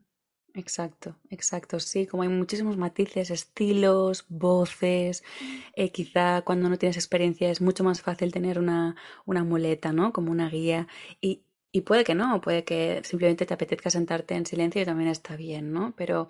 exacto, 0.55 1.17
exacto. 1.31 1.81
Sí, 1.81 2.07
como 2.07 2.23
hay 2.23 2.29
muchísimos 2.29 2.77
matices, 2.77 3.31
estilos, 3.31 4.25
voces. 4.29 5.25
Eh, 5.75 5.91
quizá 5.91 6.43
cuando 6.43 6.69
no 6.69 6.79
tienes 6.79 6.97
experiencia 6.97 7.51
es 7.51 7.61
mucho 7.61 7.85
más 7.85 8.03
fácil 8.03 8.33
tener 8.33 8.59
una, 8.59 8.97
una 9.27 9.45
muleta, 9.45 9.93
¿no? 9.93 10.13
Como 10.13 10.31
una 10.31 10.49
guía. 10.49 10.87
Y, 11.21 11.45
y 11.73 11.83
puede 11.83 12.05
que 12.05 12.15
no, 12.15 12.41
puede 12.41 12.65
que 12.65 13.01
simplemente 13.05 13.47
te 13.47 13.55
apetezca 13.55 13.91
sentarte 13.91 14.35
en 14.35 14.47
silencio 14.47 14.83
y 14.83 14.85
también 14.85 15.09
está 15.09 15.37
bien, 15.37 15.73
¿no? 15.73 15.95
Pero 15.97 16.29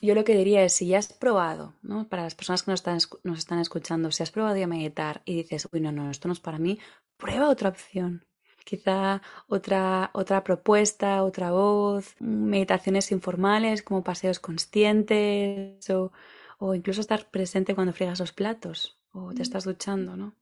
yo 0.00 0.14
lo 0.14 0.24
que 0.24 0.36
diría 0.36 0.64
es, 0.64 0.74
si 0.74 0.88
ya 0.88 0.98
has 0.98 1.12
probado, 1.12 1.74
¿no? 1.82 2.08
Para 2.08 2.22
las 2.24 2.34
personas 2.34 2.62
que 2.62 2.70
nos 2.70 2.80
están, 2.80 2.98
nos 3.24 3.38
están 3.38 3.58
escuchando, 3.58 4.10
si 4.10 4.22
has 4.22 4.30
probado 4.30 4.62
a 4.62 4.66
meditar 4.66 5.22
y 5.24 5.36
dices, 5.36 5.68
uy, 5.72 5.80
no, 5.80 5.92
no, 5.92 6.10
esto 6.10 6.28
no 6.28 6.32
es 6.32 6.40
para 6.40 6.58
mí, 6.58 6.78
prueba 7.16 7.48
otra 7.48 7.68
opción 7.70 8.24
quizá 8.68 9.22
otra, 9.46 10.10
otra 10.12 10.44
propuesta, 10.44 11.24
otra 11.24 11.52
voz, 11.52 12.14
meditaciones 12.20 13.10
informales 13.12 13.82
como 13.82 14.04
paseos 14.04 14.40
conscientes 14.40 15.88
o, 15.88 16.12
o 16.58 16.74
incluso 16.74 17.00
estar 17.00 17.30
presente 17.30 17.74
cuando 17.74 17.94
friegas 17.94 18.20
los 18.20 18.32
platos 18.32 18.98
o 19.12 19.32
te 19.32 19.42
estás 19.42 19.64
duchando, 19.64 20.16
¿no? 20.16 20.34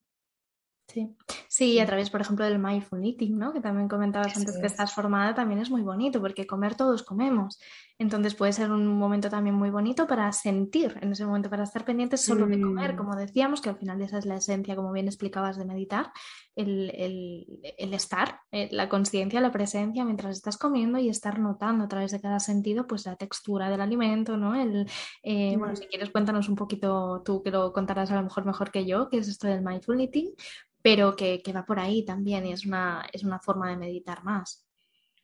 Sí. 0.96 1.14
sí, 1.46 1.78
a 1.78 1.84
través, 1.84 2.08
por 2.08 2.22
ejemplo, 2.22 2.46
del 2.46 2.58
mindful 2.58 3.04
eating, 3.04 3.36
¿no? 3.36 3.52
Que 3.52 3.60
también 3.60 3.86
comentabas 3.86 4.34
antes 4.34 4.56
que 4.58 4.66
estás 4.66 4.94
formada, 4.94 5.34
también 5.34 5.60
es 5.60 5.70
muy 5.70 5.82
bonito, 5.82 6.22
porque 6.22 6.46
comer 6.46 6.74
todos 6.74 7.02
comemos. 7.02 7.60
Entonces 7.98 8.34
puede 8.34 8.52
ser 8.52 8.70
un 8.70 8.86
momento 8.86 9.30
también 9.30 9.54
muy 9.54 9.70
bonito 9.70 10.06
para 10.06 10.30
sentir 10.32 10.98
en 11.00 11.12
ese 11.12 11.24
momento, 11.24 11.48
para 11.48 11.64
estar 11.64 11.84
pendientes 11.86 12.20
solo 12.20 12.46
de 12.46 12.60
comer, 12.60 12.92
mm. 12.92 12.96
como 12.96 13.16
decíamos, 13.16 13.62
que 13.62 13.70
al 13.70 13.78
final 13.78 14.02
esa 14.02 14.18
es 14.18 14.26
la 14.26 14.36
esencia, 14.36 14.76
como 14.76 14.92
bien 14.92 15.06
explicabas, 15.06 15.56
de 15.56 15.64
meditar, 15.64 16.12
el, 16.54 16.90
el, 16.94 17.94
estar, 17.94 18.40
eh, 18.52 18.68
la 18.70 18.90
conciencia, 18.90 19.40
la 19.40 19.50
presencia 19.50 20.04
mientras 20.04 20.36
estás 20.36 20.58
comiendo 20.58 20.98
y 20.98 21.08
estar 21.08 21.38
notando 21.38 21.84
a 21.84 21.88
través 21.88 22.10
de 22.10 22.20
cada 22.20 22.38
sentido, 22.38 22.86
pues 22.86 23.06
la 23.06 23.16
textura 23.16 23.70
del 23.70 23.80
alimento, 23.80 24.36
¿no? 24.36 24.54
El, 24.54 24.86
eh, 25.22 25.56
Bueno, 25.56 25.74
si 25.74 25.86
quieres 25.86 26.10
cuéntanos 26.10 26.50
un 26.50 26.56
poquito, 26.56 27.22
tú 27.24 27.42
que 27.42 27.50
lo 27.50 27.72
contarás 27.72 28.10
a 28.10 28.16
lo 28.16 28.24
mejor 28.24 28.44
mejor 28.44 28.70
que 28.70 28.84
yo, 28.84 29.08
qué 29.08 29.18
es 29.18 29.28
esto 29.28 29.46
del 29.46 29.62
mindful 29.62 30.00
eating, 30.00 30.34
pero 30.82 31.16
que, 31.16 31.42
va 31.54 31.64
por 31.64 31.80
ahí 31.80 32.04
también 32.04 32.44
y 32.46 32.52
es 32.52 32.66
una, 32.66 33.06
es 33.10 33.24
una 33.24 33.40
forma 33.40 33.70
de 33.70 33.78
meditar 33.78 34.22
más. 34.22 34.65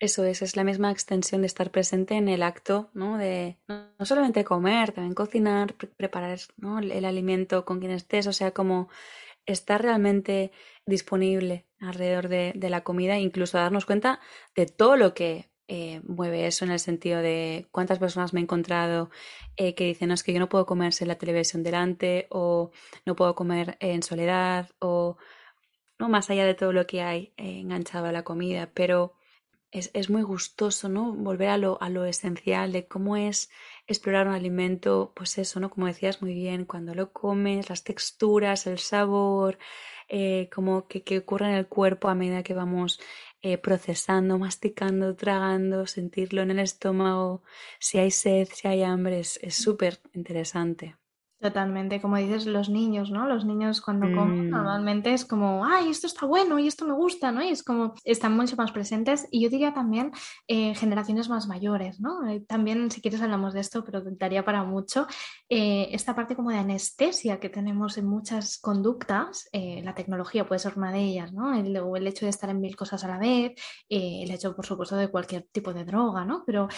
Eso 0.02 0.25
es, 0.25 0.42
es 0.42 0.56
la 0.56 0.64
misma 0.64 0.90
extensión 0.90 1.42
de 1.42 1.47
estar 1.47 1.71
presente 1.71 2.16
en 2.16 2.28
el 2.28 2.42
acto, 2.42 2.90
¿no? 2.92 3.18
De 3.18 3.56
no 3.68 4.04
solamente 4.04 4.42
comer, 4.42 4.90
también 4.90 5.14
cocinar, 5.14 5.75
preparar 5.75 6.37
el, 6.90 7.04
alimento 7.04 7.64
con 7.64 7.78
quien 7.78 7.92
estés, 7.92 8.26
o 8.26 8.32
sea, 8.32 8.50
como 8.50 8.88
estar 9.47 9.80
realmente 9.80 10.50
disponible 10.87 11.68
alrededor 11.78 12.26
de, 12.26 12.52
la 12.68 12.82
comida, 12.82 13.16
incluso 13.16 13.59
darnos 13.59 13.87
cuenta 13.87 14.18
de 14.56 14.66
todo 14.66 14.97
lo 14.97 15.14
que 15.14 15.52
eh, 15.68 16.00
mueve 16.02 16.49
eso 16.49 16.64
en 16.64 16.73
el 16.73 16.80
sentido 16.80 17.21
de 17.21 17.68
cuántas 17.71 18.00
personas 18.00 18.32
me 18.32 18.40
he 18.40 18.42
encontrado 18.42 19.09
eh, 19.56 19.76
que 19.76 19.85
dicen, 19.85 20.09
no, 20.09 20.14
es 20.14 20.25
que 20.25 20.32
yo 20.32 20.40
no 20.40 20.49
puedo 20.49 20.66
comerse 20.66 21.06
la 21.06 21.14
televisión 21.14 21.62
delante 21.62 22.26
o 22.30 22.73
no 23.06 23.14
puedo 23.14 23.37
comer 23.37 23.76
en 23.78 24.02
soledad 24.02 24.68
o 24.80 25.16
más 26.09 26.28
allá 26.28 26.44
de 26.44 26.54
todo 26.54 26.73
lo 26.73 26.88
que 26.88 27.02
hay 27.02 27.32
eh, 27.37 27.61
enganchado 27.61 28.06
a 28.06 28.12
la 28.12 28.25
comida, 28.25 28.68
pero 28.75 29.14
es, 29.73 30.11
muy 30.11 30.23
gustoso, 30.23 30.88
¿no? 30.88 31.14
Volver 31.14 31.49
a 31.49 31.57
lo, 31.59 31.81
a 31.83 31.88
lo 31.88 32.05
esencial 32.05 32.73
de 32.73 32.87
cómo 32.87 33.17
es 33.17 33.50
explorar 33.87 34.29
un 34.29 34.35
alimento, 34.35 35.12
pues 35.17 35.38
eso, 35.38 35.61
¿no? 35.61 35.71
Como 35.71 35.87
decías 35.87 36.21
muy 36.23 36.35
bien, 36.35 36.67
cuando 36.67 36.95
lo 36.95 37.12
comes, 37.12 37.71
las 37.71 37.83
texturas, 37.83 38.67
el 38.67 38.79
sabor, 38.79 39.59
eh, 40.09 40.50
como 40.55 40.87
que, 40.88 41.02
que, 41.02 41.19
ocurre 41.19 41.49
en 41.49 41.55
el 41.55 41.69
cuerpo 41.69 42.09
a 42.09 42.14
medida 42.14 42.43
que 42.43 42.55
vamos 42.55 43.00
eh, 43.41 43.59
procesando, 43.59 44.38
masticando, 44.38 45.17
tragando, 45.17 45.87
sentirlo 45.87 46.43
en 46.43 46.50
el 46.50 46.59
estómago, 46.61 47.43
si 47.81 47.99
hay 47.99 48.11
sed, 48.11 48.49
si 48.52 48.69
hay 48.69 48.83
hambre, 48.83 49.21
es 49.21 49.41
súper 49.55 50.00
interesante. 50.12 50.97
Totalmente, 51.43 52.01
como 52.01 52.19
dices, 52.19 52.47
los 52.47 52.69
niños, 52.69 53.11
¿no? 53.11 53.27
Los 53.27 53.45
niños 53.45 53.81
cuando 53.81 54.07
comen 54.17 54.47
mm. 54.47 54.51
normalmente 54.51 55.13
es 55.13 55.25
como, 55.25 55.65
ay, 55.65 55.91
esto 55.91 56.07
está 56.07 56.25
bueno 56.25 56.61
y 56.61 56.69
esto 56.69 56.85
me 56.85 56.93
gusta, 56.93 57.33
¿no? 57.33 57.43
Y 57.43 57.49
es 57.49 57.65
como, 57.65 57.95
están 58.05 58.37
mucho 58.37 58.55
más 58.55 58.71
presentes 58.71 59.27
y 59.29 59.43
yo 59.43 59.51
diría 59.51 59.75
también 59.75 60.13
eh, 60.47 60.77
generaciones 60.77 61.29
más 61.29 61.49
mayores, 61.49 61.99
¿no? 61.99 62.29
Eh, 62.29 62.45
también, 62.47 62.93
si 62.93 63.01
quieres, 63.01 63.21
hablamos 63.23 63.55
de 63.55 63.61
esto, 63.61 63.83
pero 63.83 64.03
daría 64.05 64.45
para 64.45 64.63
mucho. 64.63 65.09
Eh, 65.49 65.89
esta 65.91 66.15
parte 66.15 66.37
como 66.37 66.51
de 66.51 66.59
anestesia 66.59 67.41
que 67.41 67.49
tenemos 67.49 67.99
en 67.99 68.07
muchas 68.07 68.59
conductas, 68.59 69.49
la 69.53 69.95
tecnología 69.97 70.47
puede 70.47 70.61
ser 70.61 70.75
una 70.77 70.93
de 70.93 71.01
ellas, 71.01 71.33
¿no? 71.33 71.55
El, 71.55 71.75
el 71.77 72.07
hecho 72.07 72.25
de 72.25 72.31
estar 72.31 72.51
en 72.51 72.61
mil 72.61 72.77
cosas 72.77 73.03
a 73.03 73.09
la 73.09 73.19
vez, 73.19 73.53
el 73.89 74.31
hecho, 74.31 74.55
por 74.55 74.65
supuesto, 74.65 74.95
de 74.95 75.09
cualquier 75.09 75.49
tipo 75.51 75.75
de 75.75 75.85
droga, 75.85 76.25
¿no? 76.25 76.45
Pero 76.47 76.69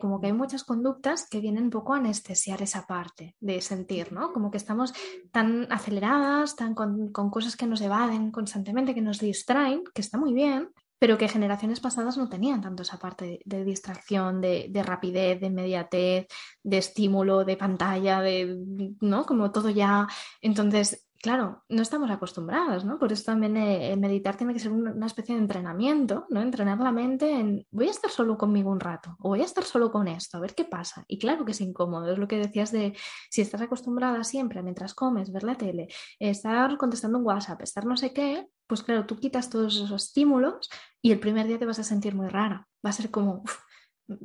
como 0.00 0.20
que 0.20 0.26
hay 0.26 0.32
muchas 0.32 0.64
conductas 0.64 1.28
que 1.30 1.40
vienen 1.40 1.64
un 1.64 1.70
poco 1.70 1.94
a 1.94 1.98
anestesiar 1.98 2.60
esa 2.62 2.84
parte 2.86 3.36
de 3.38 3.60
sentir. 3.60 4.07
Como 4.32 4.50
que 4.50 4.56
estamos 4.56 4.92
tan 5.30 5.66
aceleradas, 5.70 6.56
tan 6.56 6.74
con, 6.74 7.12
cosas 7.12 7.56
que 7.56 7.66
nos 7.66 7.80
evaden 7.80 8.30
constantemente, 8.30 8.94
que 8.94 9.02
nos 9.02 9.18
distraen, 9.18 9.84
que 9.94 10.00
está 10.00 10.18
muy 10.18 10.32
bien, 10.32 10.70
pero 10.98 11.16
que 11.16 11.28
generaciones 11.28 11.80
pasadas 11.80 12.16
no 12.16 12.28
tenían 12.28 12.60
tanto 12.60 12.82
esa 12.82 12.98
parte 12.98 13.40
de, 13.44 13.64
distracción, 13.64 14.40
de, 14.40 14.66
de, 14.70 14.82
rapidez, 14.82 15.40
de 15.40 15.46
inmediatez, 15.46 16.26
de 16.62 16.78
estímulo, 16.78 17.44
de 17.44 17.56
pantalla, 17.56 18.20
de, 18.20 18.56
¿no? 19.00 19.24
Como 19.24 19.52
todo 19.52 19.70
ya. 19.70 20.08
Entonces, 20.40 21.07
claro, 21.20 21.64
no 21.68 21.82
estamos 21.82 22.10
acostumbradas, 22.10 22.84
¿no? 22.84 22.98
Por 22.98 23.12
eso 23.12 23.24
también 23.24 23.56
eh, 23.56 23.96
meditar 23.96 24.36
tiene 24.36 24.52
que 24.52 24.60
ser 24.60 24.72
una, 24.72 25.06
especie 25.06 25.34
de 25.34 25.40
entrenamiento, 25.40 26.26
¿no? 26.30 26.40
Entrenar 26.40 26.78
la 26.78 26.92
mente 26.92 27.30
en 27.32 27.66
voy 27.70 27.88
a 27.88 27.90
estar 27.90 28.10
solo 28.10 28.38
conmigo 28.38 28.70
un 28.70 28.80
rato 28.80 29.16
o 29.20 29.30
voy 29.30 29.40
a 29.42 29.44
estar 29.44 29.64
solo 29.64 29.90
con 29.90 30.08
esto, 30.08 30.36
a 30.36 30.40
ver 30.40 30.54
qué 30.54 30.64
pasa. 30.64 31.04
Y 31.08 31.18
claro 31.18 31.44
que 31.44 31.52
es 31.52 31.60
incómodo, 31.60 32.12
es 32.12 32.18
lo 32.18 32.28
que 32.28 32.38
decías 32.38 32.70
de 32.72 32.96
si 33.30 33.40
estás 33.42 33.60
acostumbrada 33.60 34.22
siempre 34.24 34.62
mientras 34.62 34.94
comes, 34.94 35.32
ver 35.32 35.42
la 35.42 35.56
tele, 35.56 35.88
estar 36.18 36.76
contestando 36.76 37.18
un 37.18 37.26
WhatsApp, 37.26 37.62
estar 37.62 37.84
no 37.84 37.96
sé 37.96 38.12
qué, 38.12 38.46
pues 38.66 38.82
claro, 38.82 39.06
tú 39.06 39.16
quitas 39.16 39.50
todos 39.50 39.76
esos 39.76 39.90
estímulos 39.90 40.68
y 41.02 41.12
el 41.12 41.20
primer 41.20 41.46
día 41.46 41.58
te 41.58 41.66
vas 41.66 41.78
a 41.78 41.84
sentir 41.84 42.14
muy 42.14 42.28
rara, 42.28 42.68
va 42.84 42.90
a 42.90 42.92
ser 42.92 43.10
como... 43.10 43.42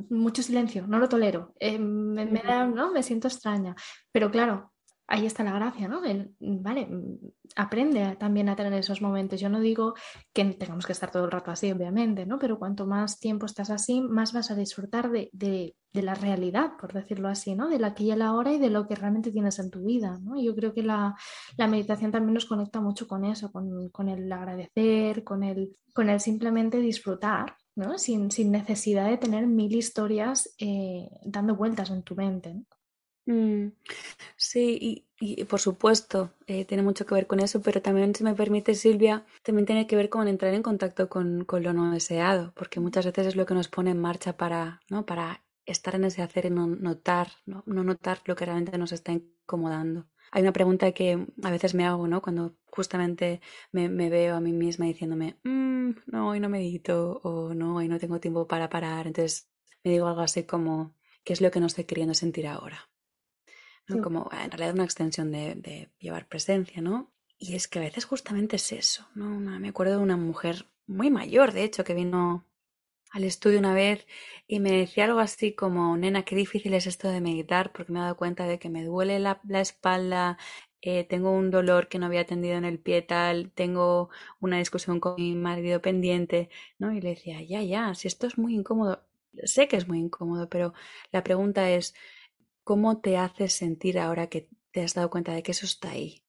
mucho 0.10 0.42
silencio, 0.42 0.88
no 0.88 0.98
lo 0.98 1.10
tolero, 1.10 1.54
eh, 1.60 1.78
me, 1.78 2.26
¿no? 2.26 2.92
me 2.92 3.04
siento 3.04 3.28
extraña. 3.28 3.76
Pero 4.14 4.32
claro, 4.32 4.73
ahí 5.14 5.28
está 5.28 5.44
la 5.44 5.54
gracia, 5.54 5.88
¿no? 5.88 6.02
vale, 6.40 6.88
aprende 7.56 8.16
también 8.20 8.50
a 8.50 8.56
tener 8.56 8.74
esos 8.74 9.00
momentos. 9.00 9.40
Yo 9.40 9.48
no 9.48 9.60
digo 9.60 9.94
que 10.34 10.44
tengamos 10.46 10.88
que 10.88 10.92
estar 10.92 11.12
todo 11.12 11.26
el 11.26 11.32
rato 11.32 11.52
así, 11.52 11.72
obviamente, 11.72 12.26
¿no? 12.26 12.40
Pero 12.40 12.58
cuanto 12.58 12.88
más 12.88 13.20
tiempo 13.20 13.46
estás 13.46 13.70
así, 13.70 14.02
más 14.02 14.34
vas 14.34 14.50
a 14.50 14.56
disfrutar 14.56 15.12
de, 15.12 15.76
la 15.94 16.16
realidad, 16.16 16.72
por 16.80 16.94
decirlo 16.94 17.28
así, 17.28 17.54
¿no? 17.54 17.70
De 17.70 17.78
la 17.78 17.88
aquí 17.88 18.12
y 18.12 18.16
la 18.16 18.34
hora 18.34 18.54
y 18.54 18.58
de 18.58 18.72
lo 18.72 18.88
que 18.88 18.96
realmente 18.96 19.32
tienes 19.32 19.60
en 19.60 19.70
tu 19.70 19.84
vida, 19.84 20.18
¿no? 20.20 20.42
Yo 20.42 20.56
creo 20.56 20.74
que 20.74 20.82
la, 20.82 21.16
meditación 21.60 22.12
también 22.12 22.34
nos 22.34 22.46
conecta 22.46 22.82
mucho 22.82 23.08
con 23.08 23.24
eso, 23.24 23.52
con, 23.52 24.10
el 24.10 24.32
agradecer, 24.32 25.24
con 25.24 25.44
el, 25.44 25.78
con 25.94 26.10
el 26.10 26.20
simplemente 26.20 26.80
disfrutar. 26.80 27.56
¿no? 27.76 27.98
Sin, 27.98 28.30
necesidad 28.52 29.10
de 29.10 29.18
tener 29.18 29.48
mil 29.48 29.76
historias 29.76 30.54
eh, 30.60 31.10
dando 31.24 31.56
vueltas 31.56 31.90
en 31.90 32.04
tu 32.04 32.16
mente. 32.16 32.54
¿no? 32.54 32.66
Mm, 33.26 33.70
sí, 34.38 35.06
y, 35.20 35.46
por 35.46 35.60
supuesto, 35.62 36.34
eh, 36.48 36.66
tiene 36.66 36.84
mucho 36.84 37.06
que 37.06 37.16
ver 37.16 37.28
con 37.28 37.40
eso, 37.40 37.62
pero 37.62 37.82
también, 37.82 38.14
si 38.16 38.24
me 38.24 38.34
permite, 38.36 38.76
Silvia, 38.76 39.26
también 39.44 39.66
tiene 39.66 39.88
que 39.88 39.96
ver 39.96 40.10
con 40.10 40.28
entrar 40.28 40.54
en 40.54 40.64
contacto 40.64 41.08
con, 41.10 41.46
lo 41.50 41.74
no 41.74 41.92
deseado, 41.92 42.54
porque 42.56 42.80
muchas 42.82 43.06
veces 43.06 43.28
es 43.28 43.36
lo 43.38 43.46
que 43.46 43.54
nos 43.54 43.70
pone 43.70 43.92
en 43.92 44.02
marcha 44.02 44.36
para, 44.38 44.82
¿no? 44.90 45.06
para 45.06 45.44
estar 45.66 45.96
en 45.96 46.04
ese 46.06 46.22
hacer 46.22 46.46
y 46.46 46.50
no 46.50 46.68
notar, 46.68 47.30
¿no? 47.46 47.64
no 47.66 47.84
notar 47.84 48.20
lo 48.26 48.36
que 48.36 48.46
realmente 48.46 48.78
nos 48.78 48.92
está 48.92 49.14
incomodando. 49.14 50.08
Hay 50.32 50.42
una 50.42 50.52
pregunta 50.54 50.92
que 50.92 51.26
a 51.44 51.52
veces 51.52 51.74
me 51.76 51.86
hago, 51.86 52.08
¿no? 52.08 52.22
Cuando 52.22 52.56
justamente 52.66 53.40
me, 53.72 53.88
me 53.88 54.10
veo 54.10 54.36
a 54.36 54.42
mí 54.42 54.52
misma 54.52 54.86
diciéndome, 54.88 55.38
mm, 55.44 55.92
no, 56.08 56.30
hoy 56.30 56.40
no 56.40 56.50
medito, 56.50 57.22
o 57.24 57.54
no, 57.54 57.76
hoy 57.78 57.88
no 57.88 58.00
tengo 58.00 58.20
tiempo 58.20 58.48
para 58.48 58.68
parar. 58.70 59.06
Entonces 59.08 59.48
me 59.84 59.92
digo 59.92 60.08
algo 60.08 60.22
así 60.22 60.44
como, 60.44 60.96
¿qué 61.24 61.34
es 61.34 61.42
lo 61.42 61.52
que 61.52 61.60
no 61.60 61.68
estoy 61.68 61.84
queriendo 61.86 62.16
sentir 62.16 62.48
ahora? 62.48 62.90
Como 63.88 64.30
en 64.32 64.52
realidad 64.52 64.76
una 64.76 64.86
extensión 64.86 65.32
de, 65.32 65.90
llevar 66.00 66.28
presencia, 66.28 66.82
¿no? 66.82 67.12
Y 67.38 67.56
es 67.56 67.68
que 67.68 67.80
a 67.80 67.82
veces 67.82 68.06
justamente 68.06 68.56
es 68.56 68.72
eso, 68.72 69.08
¿no? 69.16 69.40
me 69.40 69.68
acuerdo 69.68 69.98
de 69.98 70.04
una 70.04 70.16
mujer 70.16 70.68
muy 70.88 71.12
mayor, 71.12 71.52
de 71.52 71.64
hecho, 71.64 71.84
que 71.84 71.94
vino 71.94 72.46
al 73.14 73.24
estudio 73.24 73.60
una 73.60 73.74
vez 73.74 74.08
y 74.48 74.60
me 74.60 74.72
decía 74.72 75.06
algo 75.06 75.20
así 75.20 75.54
como, 75.54 75.96
nena, 75.98 76.24
qué 76.24 76.36
difícil 76.36 76.74
es 76.74 76.88
esto 76.88 77.10
de 77.10 77.22
meditar 77.22 77.72
porque 77.72 77.92
me 77.92 78.00
he 78.00 78.02
dado 78.02 78.18
cuenta 78.18 78.46
de 78.48 78.60
que 78.60 78.70
me 78.70 78.84
duele 78.84 79.20
la, 79.20 79.40
espalda, 79.62 80.38
eh, 80.82 81.04
tengo 81.06 81.32
un 81.32 81.52
dolor 81.52 81.88
que 81.90 82.00
no 82.00 82.08
había 82.08 82.22
atendido 82.22 82.56
en 82.58 82.66
el 82.66 82.80
pie 82.80 83.04
tal, 83.04 83.52
tengo 83.52 84.10
una 84.40 84.58
discusión 84.58 85.00
con 85.00 85.16
mi 85.16 85.36
marido 85.36 85.82
pendiente, 85.82 86.50
¿no? 86.80 86.92
Y 86.92 87.02
le 87.02 87.10
decía, 87.10 87.42
ya, 87.44 87.62
ya, 87.62 87.94
si 87.94 88.08
esto 88.08 88.28
es 88.28 88.38
muy 88.38 88.56
incómodo, 88.56 89.04
sé 89.44 89.68
que 89.68 89.78
es 89.78 89.88
muy 89.88 90.00
incómodo, 90.00 90.50
pero 90.50 90.74
la 91.12 91.24
pregunta 91.24 91.70
es, 91.70 91.94
cómo 92.64 93.00
te 93.00 93.18
haces 93.18 93.54
sentir 93.54 94.00
ahora 94.00 94.28
que 94.28 94.50
te 94.72 94.84
has 94.84 94.94
dado 94.94 95.10
cuenta 95.10 95.34
de 95.34 95.44
que 95.44 95.52
eso 95.52 95.66
está 95.66 95.92
ahí. 95.92 96.24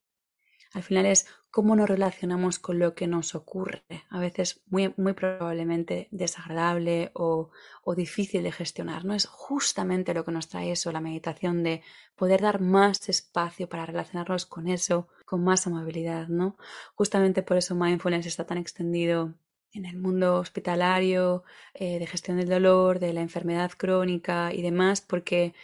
Al 0.75 0.83
final 0.83 1.07
es 1.07 1.27
cómo 1.53 1.77
nos 1.77 1.89
relacionamos 1.89 2.59
con 2.59 2.81
lo 2.81 2.97
que 2.97 3.07
nos 3.07 3.37
ocurre, 3.37 3.85
a 4.11 4.19
veces 4.19 4.61
muy, 4.67 4.93
muy 4.97 5.13
probablemente 5.13 6.09
desagradable 6.11 7.13
o, 7.15 7.51
difícil 7.97 8.43
de 8.43 8.51
gestionar. 8.51 9.05
No 9.05 9.15
es 9.15 9.27
justamente 9.27 10.15
lo 10.15 10.25
que 10.25 10.33
nos 10.33 10.49
trae 10.49 10.73
eso, 10.73 10.91
la 10.91 11.01
meditación 11.01 11.63
de 11.63 11.83
poder 12.17 12.41
dar 12.41 12.61
más 12.61 13.09
espacio 13.09 13.69
para 13.69 13.87
relacionarnos 13.87 14.47
con 14.47 14.67
eso, 14.67 15.07
con 15.25 15.45
más 15.45 15.69
amabilidad, 15.69 16.27
¿no? 16.27 16.57
Justamente 16.97 17.45
por 17.45 17.57
eso 17.57 17.77
mindfulness 17.77 18.27
está 18.27 18.45
tan 18.45 18.59
extendido 18.59 19.35
en 19.73 19.85
el 19.85 19.97
mundo 19.97 20.39
hospitalario, 20.39 21.45
eh, 21.75 22.01
de 22.01 22.07
gestión 22.09 22.37
del 22.37 22.49
dolor, 22.49 22.99
de 22.99 23.13
la 23.13 23.21
enfermedad 23.21 23.71
crónica 23.77 24.53
y 24.53 24.63
demás, 24.63 25.01
porque 25.01 25.55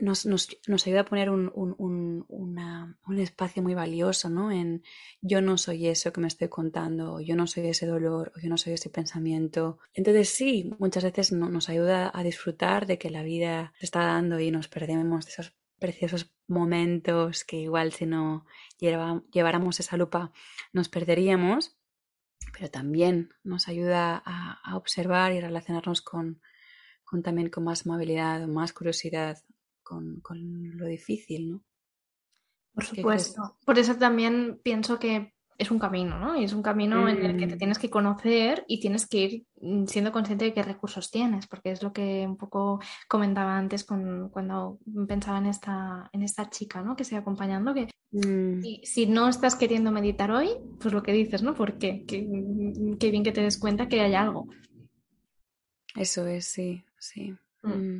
nos, 0.00 0.26
nos, 0.26 0.86
ayuda 0.86 1.00
a 1.00 1.04
poner 1.04 1.30
un, 1.30 1.50
un, 1.54 2.24
un, 2.28 3.18
espacio 3.18 3.62
muy 3.62 3.74
valioso, 3.74 4.28
¿no? 4.28 4.50
En 4.50 4.82
yo 5.20 5.40
no 5.40 5.58
soy 5.58 5.88
eso 5.88 6.12
que 6.12 6.20
me 6.20 6.28
estoy 6.28 6.48
contando, 6.48 7.20
yo 7.20 7.36
no 7.36 7.46
soy 7.46 7.68
ese 7.68 7.86
dolor, 7.86 8.32
o 8.36 8.40
yo 8.40 8.48
no 8.48 8.56
soy 8.56 8.74
ese 8.74 8.90
pensamiento. 8.90 9.78
Entonces 9.94 10.30
sí, 10.30 10.72
muchas 10.78 11.04
veces 11.04 11.32
nos 11.32 11.68
ayuda 11.68 12.10
a 12.12 12.22
disfrutar 12.22 12.86
de 12.86 12.98
que 12.98 13.10
la 13.10 13.22
vida 13.22 13.72
se 13.78 13.86
está 13.86 14.00
dando 14.00 14.40
y 14.40 14.50
nos 14.50 14.68
perdemos 14.68 15.26
de 15.26 15.32
esos 15.32 15.52
preciosos 15.78 16.32
momentos 16.46 17.44
que 17.44 17.56
igual 17.56 17.92
si 17.92 18.06
no 18.06 18.44
lleváramos 18.78 19.80
esa 19.80 19.96
lupa 19.96 20.32
nos 20.72 20.88
perderíamos, 20.88 21.78
pero 22.52 22.70
también 22.70 23.30
nos 23.42 23.68
ayuda 23.68 24.22
a, 24.24 24.60
a 24.62 24.76
observar 24.76 25.32
y 25.32 25.40
relacionarnos 25.40 26.02
con, 26.02 26.40
con, 27.04 27.22
también 27.22 27.50
con 27.50 27.64
más 27.64 27.86
amabilidad, 27.86 28.46
más 28.46 28.72
curiosidad, 28.72 29.38
con, 29.90 30.20
con 30.20 30.78
lo 30.78 30.86
difícil, 30.86 31.50
¿no? 31.50 31.64
Por 32.72 32.84
supuesto. 32.84 33.58
Por 33.66 33.76
eso 33.80 33.96
también 33.96 34.60
pienso 34.62 35.00
que 35.00 35.34
es 35.58 35.70
un 35.72 35.80
camino, 35.80 36.18
¿no? 36.18 36.40
Y 36.40 36.44
es 36.44 36.52
un 36.52 36.62
camino 36.62 37.08
en 37.08 37.24
el 37.24 37.36
que 37.36 37.48
te 37.48 37.56
mm. 37.56 37.58
tienes 37.58 37.78
que 37.80 37.90
conocer 37.90 38.64
y 38.68 38.78
tienes 38.78 39.08
que 39.08 39.18
ir 39.18 39.46
mm, 39.60 39.86
siendo 39.86 40.12
consciente 40.12 40.44
de 40.44 40.54
qué 40.54 40.62
recursos 40.62 41.10
tienes, 41.10 41.48
porque 41.48 41.72
es 41.72 41.82
lo 41.82 41.92
que 41.92 42.24
un 42.24 42.36
poco 42.36 42.80
comentaba 43.08 43.58
antes 43.58 43.84
con, 43.84 44.30
cuando 44.30 44.78
pensaba 45.08 45.38
en 45.38 45.46
esta, 45.46 46.08
en 46.12 46.22
esta 46.22 46.48
chica, 46.48 46.80
¿no? 46.82 46.94
Que 46.94 47.02
estoy 47.02 47.18
acompañando, 47.18 47.74
que 47.74 47.88
mm. 48.12 48.62
si, 48.84 49.06
no 49.06 49.28
estás 49.28 49.56
queriendo 49.56 49.90
meditar 49.90 50.30
hoy, 50.30 50.50
pues 50.80 50.94
lo 50.94 51.02
que 51.02 51.12
dices, 51.12 51.42
¿no? 51.42 51.54
¿Por 51.54 51.78
qué? 51.78 52.04
Qué, 52.06 52.26
qué 52.98 53.10
bien 53.10 53.24
que 53.24 53.32
te 53.32 53.42
des 53.42 53.58
cuenta 53.58 53.88
que 53.88 54.00
hay 54.00 54.14
algo. 54.14 54.46
Eso 55.96 56.26
es, 56.26 56.44
sí, 56.44 56.84
sí. 56.96 57.34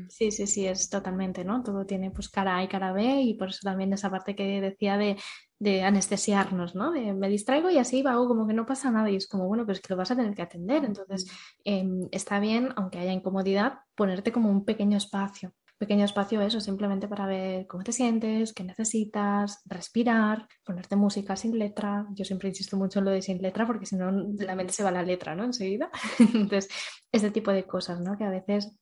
Sí, 0.08 0.30
sí, 0.32 0.46
sí, 0.46 0.66
es 0.66 0.88
totalmente, 0.90 1.44
¿no? 1.44 1.62
Todo 1.62 1.86
tiene 1.86 2.10
pues 2.10 2.28
cara 2.28 2.56
A 2.56 2.64
y 2.64 2.68
cara 2.68 2.92
B 2.92 3.22
y 3.22 3.34
por 3.34 3.50
eso 3.50 3.60
también 3.62 3.92
esa 3.92 4.10
parte 4.10 4.34
que 4.34 4.60
decía 4.60 4.96
de 4.98 5.16
de 5.60 5.82
anestesiarnos, 5.82 6.74
¿no? 6.74 6.90
me 6.92 7.28
distraigo 7.28 7.68
y 7.68 7.76
así 7.76 8.02
hago 8.06 8.26
como 8.26 8.46
que 8.46 8.54
no 8.54 8.64
pasa 8.64 8.90
nada 8.90 9.10
y 9.10 9.16
es 9.16 9.28
como, 9.28 9.46
bueno, 9.46 9.64
pero 9.66 9.74
es 9.74 9.82
que 9.82 9.92
lo 9.92 9.98
vas 9.98 10.10
a 10.10 10.16
tener 10.16 10.34
que 10.34 10.40
atender. 10.40 10.86
Entonces, 10.86 11.26
em, 11.64 12.08
está 12.12 12.40
bien, 12.40 12.70
aunque 12.76 12.98
haya 12.98 13.12
incomodidad, 13.12 13.80
ponerte 13.94 14.32
como 14.32 14.48
un 14.50 14.64
pequeño 14.64 14.96
espacio. 14.96 15.52
Pequeño 15.76 16.06
espacio 16.06 16.40
eso, 16.40 16.60
simplemente 16.60 17.08
para 17.08 17.26
ver 17.26 17.66
cómo 17.66 17.84
te 17.84 17.92
sientes, 17.92 18.54
qué 18.54 18.64
necesitas, 18.64 19.60
respirar, 19.66 20.46
ponerte 20.64 20.96
música 20.96 21.36
sin 21.36 21.58
letra. 21.58 22.06
Yo 22.14 22.24
siempre 22.24 22.48
insisto 22.48 22.78
mucho 22.78 22.98
en 23.00 23.04
lo 23.06 23.10
de 23.10 23.20
sin 23.22 23.42
letra 23.42 23.66
porque 23.66 23.84
si 23.86 23.96
no 23.96 24.10
la 24.10 24.56
mente 24.56 24.72
se 24.72 24.82
va 24.82 24.88
a 24.88 24.92
la 24.92 25.02
letra, 25.02 25.34
¿no? 25.34 25.44
Enseguida. 25.44 25.90
Entonces, 26.34 26.68
ese 27.12 27.30
tipo 27.30 27.50
de 27.50 27.64
cosas, 27.66 28.00
¿no? 28.00 28.16
Que 28.16 28.24
a 28.24 28.30
veces 28.30 28.72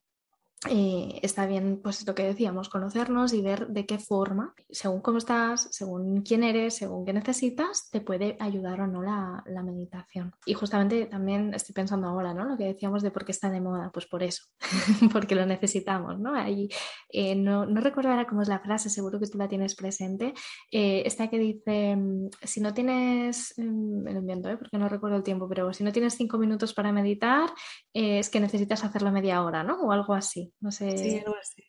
eh, 0.66 1.20
está 1.22 1.46
bien, 1.46 1.80
pues 1.80 2.04
lo 2.04 2.16
que 2.16 2.24
decíamos, 2.24 2.68
conocernos 2.68 3.32
y 3.32 3.42
ver 3.42 3.68
de 3.68 3.86
qué 3.86 4.00
forma, 4.00 4.54
según 4.68 5.00
cómo 5.02 5.18
estás, 5.18 5.68
según 5.70 6.22
quién 6.22 6.42
eres, 6.42 6.74
según 6.74 7.06
qué 7.06 7.12
necesitas, 7.12 7.88
te 7.90 8.00
puede 8.00 8.36
ayudar 8.40 8.80
o 8.80 8.88
no 8.88 9.00
la, 9.00 9.44
meditación. 9.62 10.32
Y 10.46 10.54
justamente 10.54 11.06
también 11.06 11.54
estoy 11.54 11.74
pensando 11.74 12.08
ahora, 12.08 12.34
¿no? 12.34 12.44
Lo 12.44 12.56
que 12.56 12.64
decíamos 12.64 13.02
de 13.02 13.12
por 13.12 13.24
qué 13.24 13.32
está 13.32 13.50
de 13.50 13.60
moda, 13.60 13.90
pues 13.92 14.06
por 14.06 14.24
eso, 14.24 14.44
porque 15.12 15.36
lo 15.36 15.46
necesitamos, 15.46 16.18
¿no? 16.18 16.34
Ahí, 16.34 16.68
eh, 17.08 17.36
no, 17.36 17.64
no, 17.64 17.80
recuerdo 17.80 18.10
ahora 18.10 18.26
cómo 18.26 18.42
es 18.42 18.48
la 18.48 18.58
frase, 18.58 18.90
seguro 18.90 19.20
que 19.20 19.28
tú 19.28 19.38
la 19.38 19.46
tienes 19.48 19.76
presente, 19.76 20.34
eh, 20.72 21.02
esta 21.06 21.28
que 21.28 21.38
dice, 21.38 21.94
mm, 21.94 22.30
si 22.42 22.60
no 22.60 22.74
tienes, 22.74 23.54
mm, 23.58 24.02
me 24.02 24.12
lo 24.12 24.20
invento, 24.20 24.48
porque 24.58 24.78
no 24.78 24.88
recuerdo 24.88 25.16
el 25.16 25.22
tiempo, 25.22 25.48
pero 25.48 25.72
si 25.72 25.84
no 25.84 25.92
tienes 25.92 26.14
cinco 26.14 26.36
minutos 26.36 26.74
para 26.74 26.90
meditar, 26.92 27.50
es 27.92 28.28
que 28.30 28.40
necesitas 28.40 28.84
hacerlo 28.84 29.12
media 29.12 29.42
hora, 29.44 29.62
¿no? 29.62 29.80
O 29.82 29.92
algo 29.92 30.14
así. 30.14 30.47
No 30.60 30.70
sé. 30.70 30.96
Sí, 30.96 31.18
algo 31.18 31.36
así. 31.40 31.64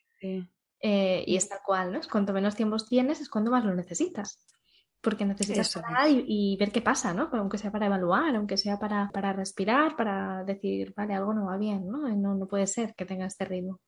Eh, 0.80 1.24
y 1.26 1.36
es 1.36 1.48
tal 1.48 1.60
cual, 1.64 1.92
¿no? 1.92 2.00
Cuanto 2.10 2.32
menos 2.32 2.56
tiempos 2.56 2.88
tienes 2.88 3.20
es 3.20 3.28
cuando 3.28 3.50
más 3.50 3.64
lo 3.64 3.74
necesitas. 3.74 4.46
Porque 5.00 5.24
necesitas 5.24 5.72
parar 5.74 6.08
y, 6.10 6.56
ver 6.58 6.72
qué 6.72 6.82
pasa, 6.82 7.14
¿no? 7.14 7.30
Aunque 7.32 7.56
sea 7.56 7.72
para 7.72 7.86
evaluar, 7.86 8.36
aunque 8.36 8.58
sea 8.58 8.78
para, 8.78 9.10
para 9.12 9.32
respirar, 9.32 9.96
para 9.96 10.44
decir, 10.44 10.92
vale, 10.94 11.14
algo 11.14 11.32
no 11.32 11.46
va 11.46 11.56
bien, 11.56 11.86
¿no? 11.86 12.06
No, 12.14 12.34
no 12.34 12.46
puede 12.46 12.66
ser 12.66 12.94
que 12.94 13.06
tenga 13.06 13.24
este 13.26 13.46
ritmo. 13.46 13.80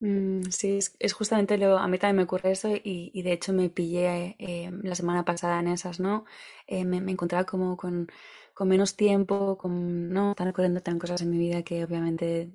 Mm, 0.00 0.44
sí, 0.50 0.78
es, 0.98 1.12
justamente 1.12 1.58
lo, 1.58 1.76
a 1.78 1.86
mí 1.86 1.98
también 1.98 2.16
me 2.16 2.22
ocurre 2.22 2.52
eso 2.52 2.70
y, 2.72 3.22
de 3.22 3.32
hecho 3.32 3.52
me 3.52 3.68
pillé 3.68 4.34
eh, 4.38 4.70
la 4.82 4.94
semana 4.94 5.24
pasada 5.24 5.60
en 5.60 5.68
esas, 5.68 6.00
¿no? 6.00 6.24
Eh, 6.66 6.84
me, 6.86 6.98
encontraba 6.98 7.44
como 7.44 7.76
con, 7.76 8.08
con, 8.54 8.68
menos 8.68 8.96
tiempo, 8.96 9.58
con, 9.58 10.08
¿no? 10.10 10.30
Están 10.30 10.48
ocurriendo 10.48 10.80
tan 10.80 10.98
cosas 10.98 11.20
en 11.22 11.30
mi 11.30 11.38
vida 11.38 11.62
que 11.62 11.84
obviamente 11.84 12.50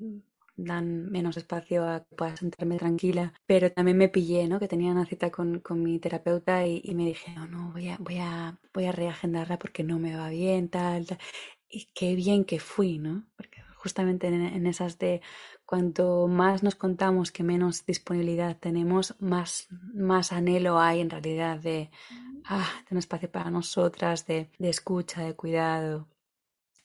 dan 0.58 1.10
menos 1.12 1.38
espacio 1.38 1.88
a 1.88 2.06
que 2.06 2.16
pueda 2.16 2.36
sentarme 2.36 2.78
tranquila. 2.78 3.34
Pero 3.46 3.72
también 3.72 3.98
me 3.98 4.10
pillé, 4.10 4.48
¿no? 4.48 4.60
Que 4.60 4.68
tenía 4.68 4.92
una 4.92 5.06
cita 5.06 5.32
con, 5.32 5.60
con 5.60 5.82
mi 5.84 6.00
terapeuta 6.00 6.66
y, 6.66 6.82
me 6.96 7.06
dije, 7.06 7.32
no, 7.36 7.48
no, 7.48 7.72
voy 7.72 7.90
a, 7.90 7.98
voy 8.00 8.18
a, 8.20 8.60
voy 8.74 8.86
a 8.86 8.92
reagendarla 8.92 9.60
porque 9.60 9.84
no 9.84 10.00
me 10.00 10.16
va 10.16 10.30
bien, 10.30 10.70
tal, 10.70 11.06
tal. 11.06 11.20
Y 11.70 11.90
qué 11.94 12.16
bien 12.16 12.46
que 12.46 12.60
fui, 12.60 12.98
¿no? 13.00 13.26
Porque 13.36 13.62
justamente 13.76 14.28
en, 14.28 14.66
esas 14.66 14.98
de 14.98 15.22
cuanto 15.66 16.28
más 16.28 16.64
nos 16.64 16.76
contamos 16.76 17.32
que 17.32 17.44
menos 17.44 17.86
disponibilidad 17.86 18.58
tenemos, 18.58 19.16
más, 19.20 19.68
más 19.94 20.32
anhelo 20.32 20.80
hay 20.80 21.02
en 21.02 21.10
realidad 21.10 21.60
de, 21.60 21.92
ah, 22.46 22.68
de 22.90 22.96
un 22.96 22.98
espacio 22.98 23.30
para 23.30 23.52
nosotras, 23.52 24.26
de, 24.26 24.50
de 24.58 24.70
escucha, 24.70 25.22
de 25.22 25.36
cuidado. 25.36 26.08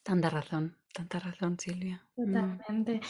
Tanta 0.03 0.29
razón, 0.29 0.77
tanta 0.93 1.21
razón, 1.21 1.59
Silvia. 1.59 2.05
Mm. 2.17 3.01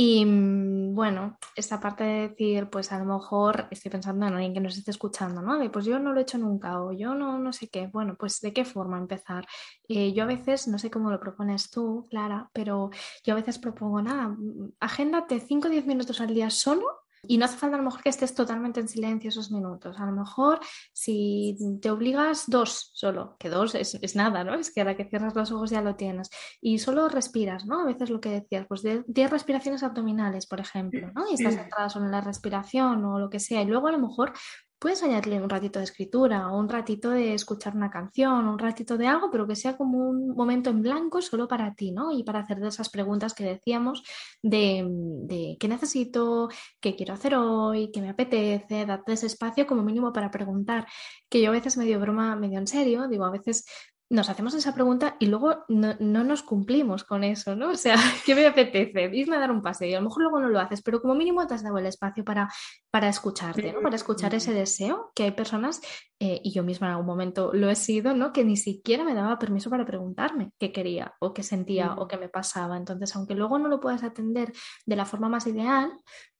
Y 0.00 0.24
mm, 0.24 0.94
bueno, 0.94 1.38
esta 1.56 1.80
parte 1.80 2.04
de 2.04 2.28
decir, 2.28 2.70
pues 2.70 2.92
a 2.92 3.00
lo 3.00 3.04
mejor 3.04 3.66
estoy 3.72 3.90
pensando 3.90 4.26
en 4.26 4.34
alguien 4.34 4.54
que 4.54 4.60
nos 4.60 4.78
esté 4.78 4.92
escuchando, 4.92 5.42
¿no? 5.42 5.58
De 5.58 5.70
pues 5.70 5.86
yo 5.86 5.98
no 5.98 6.12
lo 6.12 6.20
he 6.20 6.22
hecho 6.22 6.38
nunca 6.38 6.80
o 6.80 6.92
yo 6.92 7.16
no, 7.16 7.36
no 7.36 7.52
sé 7.52 7.68
qué. 7.68 7.88
Bueno, 7.88 8.14
pues 8.16 8.40
de 8.40 8.52
qué 8.52 8.64
forma 8.64 8.96
empezar. 8.96 9.44
Eh, 9.88 10.12
yo 10.12 10.22
a 10.22 10.26
veces, 10.26 10.68
no 10.68 10.78
sé 10.78 10.88
cómo 10.88 11.10
lo 11.10 11.18
propones 11.18 11.68
tú, 11.72 12.06
Clara, 12.10 12.48
pero 12.52 12.90
yo 13.24 13.32
a 13.34 13.36
veces 13.38 13.58
propongo, 13.58 14.00
nada, 14.00 14.28
mm, 14.28 14.74
agéndate 14.78 15.40
5 15.40 15.66
o 15.66 15.70
10 15.70 15.84
minutos 15.84 16.20
al 16.20 16.32
día 16.32 16.48
solo 16.50 16.86
y 17.22 17.38
no 17.38 17.44
hace 17.44 17.56
falta 17.56 17.76
a 17.76 17.78
lo 17.78 17.84
mejor 17.84 18.02
que 18.02 18.08
estés 18.08 18.34
totalmente 18.34 18.80
en 18.80 18.88
silencio 18.88 19.28
esos 19.28 19.50
minutos. 19.50 19.98
A 19.98 20.06
lo 20.06 20.12
mejor 20.12 20.60
si 20.92 21.56
te 21.80 21.90
obligas 21.90 22.44
dos 22.46 22.90
solo, 22.94 23.36
que 23.38 23.48
dos 23.48 23.74
es, 23.74 24.16
nada, 24.16 24.44
¿no? 24.44 24.54
Es 24.54 24.72
que 24.72 24.80
a 24.80 24.84
la 24.84 24.96
que 24.96 25.04
cierras 25.04 25.34
los 25.34 25.52
ojos 25.52 25.70
ya 25.70 25.82
lo 25.82 25.96
tienes. 25.96 26.30
Y 26.60 26.78
solo 26.78 27.08
respiras, 27.08 27.66
¿no? 27.66 27.80
A 27.80 27.86
veces 27.86 28.10
lo 28.10 28.20
que 28.20 28.30
decías, 28.30 28.66
pues 28.68 28.82
10 28.82 29.30
respiraciones 29.30 29.82
abdominales, 29.82 30.46
por 30.46 30.60
ejemplo, 30.60 31.10
¿no? 31.14 31.30
Y 31.30 31.34
estás 31.34 31.54
centrada 31.54 31.88
solo 31.88 32.06
en 32.06 32.12
la 32.12 32.20
respiración 32.20 33.04
o 33.04 33.18
lo 33.18 33.30
que 33.30 33.40
sea. 33.40 33.62
Y 33.62 33.66
luego 33.66 33.88
a 33.88 33.92
lo 33.92 33.98
mejor 33.98 34.32
puedes 34.78 35.02
añadirle 35.02 35.42
un 35.42 35.48
ratito 35.48 35.78
de 35.78 35.84
escritura 35.84 36.48
un 36.52 36.68
ratito 36.68 37.10
de 37.10 37.34
escuchar 37.34 37.74
una 37.74 37.90
canción, 37.90 38.46
un 38.48 38.58
ratito 38.58 38.96
de 38.96 39.06
algo, 39.06 39.30
pero 39.30 39.46
que 39.46 39.56
sea 39.56 39.76
como 39.76 39.98
un 40.08 40.34
momento 40.34 40.70
en 40.70 40.82
blanco 40.82 41.20
solo 41.22 41.48
para 41.48 41.74
ti, 41.74 41.92
¿no? 41.92 42.12
Y 42.12 42.22
para 42.24 42.40
hacer 42.40 42.58
de 42.58 42.68
esas 42.68 42.88
preguntas 42.90 43.34
que 43.34 43.44
decíamos 43.44 44.02
de, 44.42 44.84
de 44.88 45.56
qué 45.58 45.68
necesito, 45.68 46.48
qué 46.80 46.94
quiero 46.96 47.14
hacer 47.14 47.34
hoy, 47.34 47.90
qué 47.92 48.00
me 48.00 48.10
apetece, 48.10 48.86
darte 48.86 49.12
ese 49.12 49.26
espacio 49.26 49.66
como 49.66 49.82
mínimo 49.82 50.12
para 50.12 50.30
preguntar, 50.30 50.86
que 51.28 51.42
yo 51.42 51.48
a 51.48 51.52
veces 51.52 51.76
medio 51.76 52.00
broma, 52.00 52.36
medio 52.36 52.58
en 52.58 52.66
serio, 52.66 53.08
digo, 53.08 53.24
a 53.24 53.30
veces 53.30 53.64
nos 54.10 54.30
hacemos 54.30 54.54
esa 54.54 54.74
pregunta 54.74 55.16
y 55.18 55.26
luego 55.26 55.64
no, 55.68 55.94
nos 55.98 56.42
cumplimos 56.42 57.04
con 57.04 57.24
eso, 57.24 57.54
¿no? 57.54 57.70
O 57.70 57.76
sea, 57.76 57.96
¿qué 58.26 58.34
me 58.34 58.46
apetece? 58.46 59.10
Irme 59.12 59.36
a 59.36 59.40
dar 59.40 59.50
un 59.50 59.62
paseo 59.62 59.88
y 59.88 59.94
a 59.94 59.98
lo 60.00 60.04
mejor 60.04 60.22
luego 60.22 60.40
no 60.40 60.48
lo 60.48 60.60
haces, 60.60 60.82
pero 60.82 61.00
como 61.02 61.14
mínimo 61.14 61.46
te 61.46 61.54
has 61.54 61.62
dado 61.62 61.78
el 61.78 61.86
espacio 61.86 62.24
para, 62.24 62.48
para 62.90 63.08
escucharte, 63.08 63.72
¿no? 63.72 63.82
Para 63.82 63.96
escuchar 63.96 64.34
ese 64.34 64.54
deseo, 64.54 65.12
que 65.14 65.24
hay 65.24 65.32
personas, 65.32 65.80
eh, 66.20 66.40
y 66.42 66.52
yo 66.52 66.64
misma 66.64 66.88
en 66.88 66.92
algún 66.92 67.06
momento 67.06 67.52
lo 67.52 67.70
he 67.70 67.76
sido, 67.76 68.14
¿no? 68.14 68.32
Que 68.32 68.44
ni 68.44 68.56
siquiera 68.56 69.04
me 69.04 69.14
daba 69.14 69.38
permiso 69.38 69.70
para 69.70 69.84
preguntarme 69.84 70.50
qué 70.58 70.72
quería 70.72 71.14
o 71.20 71.32
qué 71.32 71.42
sentía 71.42 71.94
o 71.94 72.08
qué 72.08 72.16
me 72.16 72.28
pasaba. 72.28 72.76
Entonces, 72.76 73.14
aunque 73.14 73.34
luego 73.34 73.58
no 73.58 73.68
lo 73.68 73.78
puedas 73.78 74.02
atender 74.02 74.52
de 74.86 74.96
la 74.96 75.04
forma 75.04 75.28
más 75.28 75.46
ideal, 75.46 75.92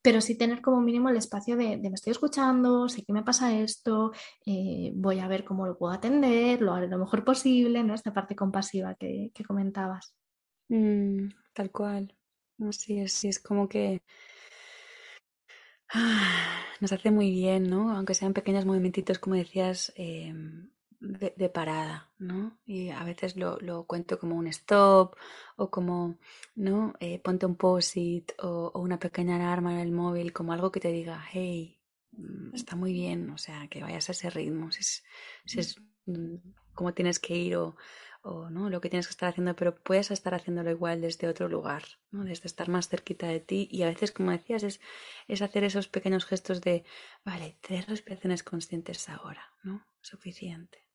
pero 0.02 0.20
sí 0.20 0.38
tener 0.38 0.62
como 0.62 0.80
mínimo 0.80 1.08
el 1.08 1.16
espacio 1.16 1.56
de, 1.56 1.76
me 1.76 1.88
estoy 1.88 2.12
escuchando, 2.12 2.88
sé 2.88 3.04
que 3.04 3.12
me 3.12 3.22
pasa 3.22 3.54
esto, 3.54 4.12
eh, 4.46 4.92
voy 4.94 5.18
a 5.18 5.28
ver 5.28 5.44
cómo 5.44 5.66
lo 5.66 5.76
puedo 5.76 5.92
atender, 5.92 6.62
lo 6.62 6.72
haré 6.72 6.88
lo 6.88 6.98
mejor 6.98 7.24
posible, 7.24 7.57
¿no? 7.64 7.94
Esta 7.94 8.12
parte 8.12 8.36
compasiva 8.36 8.94
que, 8.94 9.32
comentabas. 9.46 10.14
Mm, 10.68 11.28
tal 11.52 11.70
cual. 11.70 12.14
Sí, 12.70 13.00
es, 13.00 13.12
sí, 13.12 13.28
es 13.28 13.38
como 13.38 13.68
que 13.68 14.02
nos 16.80 16.92
hace 16.92 17.10
muy 17.10 17.30
bien, 17.30 17.70
¿no? 17.70 17.92
Aunque 17.92 18.14
sean 18.14 18.34
pequeños 18.34 18.64
movimientos, 18.66 19.18
como 19.18 19.36
decías, 19.36 19.92
em, 19.96 20.70
de, 21.00 21.48
parada, 21.48 22.10
¿no? 22.18 22.58
Y 22.66 22.90
a 22.90 23.04
veces 23.04 23.36
lo, 23.36 23.58
lo, 23.60 23.84
cuento 23.84 24.18
como 24.18 24.36
un 24.36 24.48
stop 24.48 25.14
o 25.56 25.70
como, 25.70 26.18
¿no? 26.56 26.94
Eh, 27.00 27.20
ponte 27.20 27.46
un 27.46 27.56
post-it 27.56 28.32
o, 28.42 28.72
una 28.74 28.98
pequeña 28.98 29.36
alarma 29.36 29.74
en 29.74 29.80
el 29.80 29.92
móvil, 29.92 30.32
como 30.32 30.52
algo 30.52 30.72
que 30.72 30.80
te 30.80 30.92
diga, 30.92 31.24
hey, 31.30 31.78
mm, 32.12 32.54
está 32.54 32.76
muy 32.76 32.92
bien, 32.92 33.30
o 33.30 33.38
sea, 33.38 33.68
que 33.68 33.80
vayas 33.82 34.08
a 34.08 34.12
ese 34.12 34.30
ritmo, 34.30 34.68
es 34.70 35.04
como 36.78 36.94
tienes 36.94 37.18
que 37.18 37.34
ir 37.34 37.56
o, 37.56 37.74
o 38.22 38.50
¿no? 38.50 38.70
lo 38.70 38.80
que 38.80 38.88
tienes 38.88 39.08
que 39.08 39.10
estar 39.10 39.28
haciendo, 39.28 39.56
pero 39.56 39.74
puedes 39.74 40.12
estar 40.12 40.32
haciéndolo 40.32 40.70
igual 40.70 41.00
desde 41.00 41.26
otro 41.26 41.48
lugar, 41.48 41.82
¿no? 42.12 42.22
desde 42.22 42.46
estar 42.46 42.68
más 42.68 42.88
cerquita 42.88 43.26
de 43.26 43.40
ti 43.40 43.68
y 43.72 43.82
a 43.82 43.88
veces, 43.88 44.12
como 44.12 44.30
decías, 44.30 44.62
es, 44.62 44.80
es 45.26 45.42
hacer 45.42 45.64
esos 45.64 45.88
pequeños 45.88 46.24
gestos 46.24 46.60
de, 46.60 46.84
vale, 47.24 47.56
tres 47.62 47.88
respiraciones 47.88 48.44
conscientes 48.44 49.08
ahora, 49.08 49.44
¿no? 49.64 49.84
Suficiente. 50.00 50.87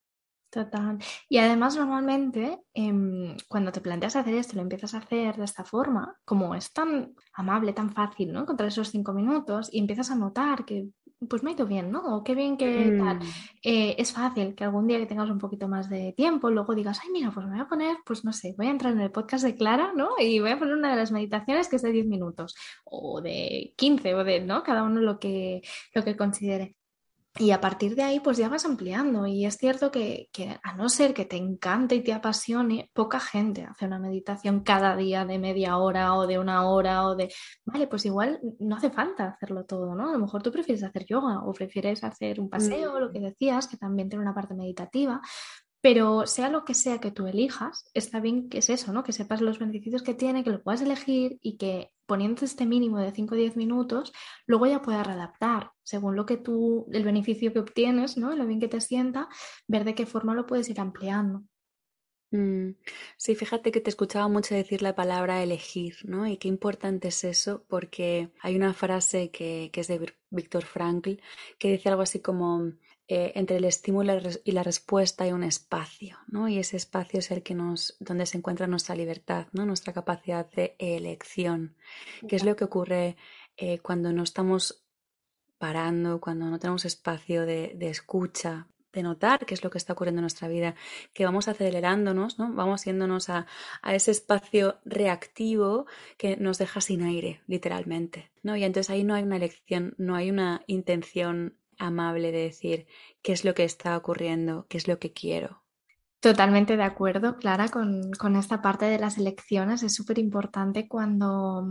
Total. 0.53 0.99
Y 1.27 1.39
además 1.39 1.75
normalmente 1.75 2.59
em, 2.75 3.35
cuando 3.47 3.71
te 3.71 3.81
planteas 3.81 4.15
hacer 4.15 4.35
esto, 4.35 4.55
lo 4.55 4.61
empiezas 4.61 4.93
a 4.93 4.99
hacer 4.99 5.35
de 5.35 5.45
esta 5.45 5.63
forma, 5.63 6.15
como 6.25 6.53
es 6.53 6.71
tan 6.71 7.15
amable, 7.33 7.73
tan 7.73 7.91
fácil, 7.91 8.31
¿no? 8.31 8.41
Encontrar 8.41 8.67
esos 8.67 8.91
cinco 8.91 9.13
minutos 9.13 9.69
y 9.71 9.79
empiezas 9.79 10.11
a 10.11 10.15
notar 10.15 10.63
que 10.63 10.89
pues 11.27 11.41
me 11.41 11.49
ha 11.49 11.53
ido 11.53 11.65
bien, 11.65 11.89
¿no? 11.89 12.17
O 12.17 12.23
qué 12.23 12.35
bien 12.35 12.57
que 12.57 12.95
tal. 12.99 13.17
Mm. 13.17 13.21
Eh, 13.63 13.95
es 13.97 14.11
fácil 14.11 14.53
que 14.53 14.63
algún 14.63 14.85
día 14.85 14.99
que 14.99 15.07
tengas 15.07 15.29
un 15.29 15.39
poquito 15.39 15.67
más 15.67 15.89
de 15.89 16.13
tiempo, 16.15 16.51
luego 16.51 16.75
digas, 16.75 16.99
ay, 17.03 17.09
mira, 17.11 17.31
pues 17.31 17.47
me 17.47 17.53
voy 17.53 17.61
a 17.61 17.67
poner, 17.67 17.97
pues 18.05 18.23
no 18.23 18.31
sé, 18.31 18.53
voy 18.55 18.67
a 18.67 18.71
entrar 18.71 18.93
en 18.93 19.01
el 19.01 19.09
podcast 19.11 19.43
de 19.43 19.55
Clara, 19.55 19.93
¿no? 19.95 20.09
Y 20.19 20.39
voy 20.39 20.51
a 20.51 20.59
poner 20.59 20.75
una 20.75 20.91
de 20.91 20.97
las 20.97 21.11
meditaciones 21.11 21.67
que 21.67 21.77
es 21.77 21.81
de 21.81 21.93
10 21.93 22.05
minutos, 22.05 22.53
o 22.83 23.21
de 23.21 23.73
15, 23.75 24.13
o 24.13 24.23
de, 24.23 24.41
¿no? 24.41 24.61
Cada 24.61 24.83
uno 24.83 25.01
lo 25.01 25.17
que, 25.17 25.61
lo 25.95 26.03
que 26.03 26.15
considere. 26.15 26.75
Y 27.39 27.49
a 27.49 27.59
partir 27.59 27.95
de 27.95 28.03
ahí, 28.03 28.19
pues 28.19 28.37
ya 28.37 28.47
vas 28.47 28.63
ampliando. 28.63 29.25
Y 29.25 29.45
es 29.45 29.57
cierto 29.57 29.91
que, 29.91 30.29
a 30.61 30.75
no 30.75 30.87
ser 30.87 31.15
que 31.15 31.25
te 31.25 31.35
encante 31.35 31.95
y 31.95 32.03
te 32.03 32.13
apasione, 32.13 32.91
poca 32.93 33.19
gente 33.19 33.63
hace 33.63 33.85
una 33.85 33.97
meditación 33.97 34.59
cada 34.59 34.95
día 34.95 35.25
de 35.25 35.39
media 35.39 35.77
hora 35.77 36.13
o 36.15 36.27
de 36.27 36.37
una 36.37 36.67
hora 36.67 37.07
o 37.07 37.15
de, 37.15 37.33
vale, 37.65 37.87
pues 37.87 38.05
igual 38.05 38.39
no 38.59 38.75
hace 38.75 38.91
falta 38.91 39.29
hacerlo 39.29 39.65
todo, 39.65 39.95
¿no? 39.95 40.09
A 40.09 40.13
lo 40.13 40.19
mejor 40.19 40.43
tú 40.43 40.51
prefieres 40.51 40.83
hacer 40.83 41.05
yoga 41.05 41.43
o 41.43 41.53
prefieres 41.53 42.03
hacer 42.03 42.39
un 42.39 42.49
paseo, 42.49 42.99
lo 42.99 43.11
que 43.11 43.19
mm. 43.19 43.23
decías, 43.23 43.67
que 43.67 43.77
también 43.77 44.09
tiene 44.09 44.23
una 44.23 44.35
parte 44.35 44.53
meditativa, 44.53 45.19
pero 45.81 46.27
sea 46.27 46.49
lo 46.49 46.63
que 46.65 46.75
sea 46.75 46.99
que 46.99 47.11
tú 47.11 47.25
elijas, 47.25 47.89
está 47.95 48.19
bien 48.19 48.47
que 48.47 48.59
es 48.59 48.69
eso, 48.69 48.93
¿no? 48.93 49.03
Que 49.03 49.11
sepas 49.11 49.41
los 49.41 49.57
beneficios 49.57 50.03
que 50.03 50.13
tiene, 50.13 50.43
que 50.43 50.51
lo 50.51 50.61
puedas 50.61 50.81
elegir 50.81 51.39
y 51.41 51.57
que 51.57 51.91
poniendo 52.05 52.45
este 52.45 52.65
mínimo 52.65 52.99
de 52.99 53.11
5 53.11 53.35
o 53.35 53.37
10 53.37 53.55
minutos, 53.55 54.11
luego 54.45 54.67
ya 54.67 54.81
puedas 54.81 55.05
readaptar 55.05 55.71
según 55.83 56.15
lo 56.15 56.25
que 56.25 56.37
tú, 56.37 56.87
el 56.91 57.03
beneficio 57.03 57.53
que 57.53 57.59
obtienes, 57.59 58.17
¿no? 58.17 58.35
Lo 58.35 58.45
bien 58.45 58.59
que 58.59 58.67
te 58.67 58.81
sienta, 58.81 59.29
ver 59.67 59.83
de 59.83 59.95
qué 59.95 60.05
forma 60.05 60.33
lo 60.33 60.45
puedes 60.45 60.69
ir 60.69 60.79
ampliando. 60.79 61.43
Mm, 62.31 62.71
sí, 63.15 63.35
fíjate 63.35 63.71
que 63.71 63.79
te 63.79 63.91
escuchaba 63.91 64.27
mucho 64.27 64.55
decir 64.55 64.81
la 64.81 64.95
palabra 64.95 65.43
elegir, 65.43 65.97
¿no? 66.03 66.25
Y 66.25 66.37
qué 66.37 66.47
importante 66.47 67.09
es 67.09 67.23
eso, 67.23 67.63
porque 67.67 68.31
hay 68.41 68.55
una 68.55 68.73
frase 68.73 69.29
que, 69.29 69.69
que 69.71 69.81
es 69.81 69.87
de 69.87 70.13
Víctor 70.31 70.65
Frankl 70.65 71.21
que 71.59 71.71
dice 71.71 71.89
algo 71.89 72.01
así 72.01 72.21
como 72.21 72.71
eh, 73.09 73.33
entre 73.35 73.57
el 73.57 73.65
estímulo 73.65 74.13
y 74.45 74.51
la 74.53 74.63
respuesta 74.63 75.25
hay 75.25 75.33
un 75.33 75.43
espacio, 75.43 76.17
¿no? 76.27 76.47
Y 76.47 76.57
ese 76.57 76.77
espacio 76.77 77.19
es 77.19 77.31
el 77.31 77.43
que 77.43 77.53
nos, 77.53 77.97
donde 77.99 78.25
se 78.25 78.37
encuentra 78.37 78.65
nuestra 78.65 78.95
libertad, 78.95 79.47
¿no? 79.51 79.65
Nuestra 79.65 79.91
capacidad 79.91 80.49
de 80.51 80.77
elección, 80.79 81.75
que 82.29 82.37
es 82.37 82.45
lo 82.45 82.55
que 82.55 82.63
ocurre 82.63 83.17
eh, 83.57 83.79
cuando 83.79 84.13
no 84.13 84.23
estamos 84.23 84.85
parando, 85.57 86.21
cuando 86.21 86.45
no 86.49 86.59
tenemos 86.59 86.85
espacio 86.85 87.45
de, 87.45 87.75
escucha, 87.81 88.69
de 88.93 89.03
notar 89.03 89.45
qué 89.45 89.53
es 89.53 89.65
lo 89.65 89.69
que 89.69 89.79
está 89.79 89.91
ocurriendo 89.91 90.19
en 90.19 90.23
nuestra 90.23 90.47
vida, 90.47 90.75
que 91.13 91.25
vamos 91.25 91.49
acelerándonos, 91.49 92.39
¿no? 92.39 92.53
Vamos 92.53 92.85
yéndonos 92.85 93.29
a, 93.29 93.47
a, 93.81 93.95
ese 93.95 94.11
espacio 94.11 94.79
reactivo 94.85 95.87
que 96.17 96.37
nos 96.37 96.57
deja 96.57 96.79
sin 96.79 97.03
aire, 97.03 97.41
literalmente, 97.47 98.31
¿no? 98.43 98.55
Y 98.55 98.63
entonces 98.63 98.89
ahí 98.89 99.03
no 99.03 99.13
hay 99.13 99.23
una 99.23 99.35
elección, 99.35 99.93
no 99.97 100.15
hay 100.15 100.29
una 100.29 100.63
intención 100.67 101.57
amable 101.77 102.31
de 102.31 102.43
decir 102.43 102.87
qué 103.21 103.31
es 103.31 103.45
lo 103.45 103.53
que 103.53 103.63
está 103.63 103.97
ocurriendo, 103.97 104.65
qué 104.69 104.77
es 104.77 104.87
lo 104.87 104.99
que 104.99 105.13
quiero. 105.13 105.63
Totalmente 106.19 106.77
de 106.77 106.83
acuerdo, 106.83 107.35
Clara, 107.35 107.67
con, 107.67 108.11
con 108.13 108.37
esta 108.37 108.61
parte 108.61 108.85
de 108.85 108.97
las 108.97 109.17
elecciones. 109.17 109.83
Es 109.83 109.93
súper 109.93 110.19
importante 110.19 110.87
cuando, 110.87 111.65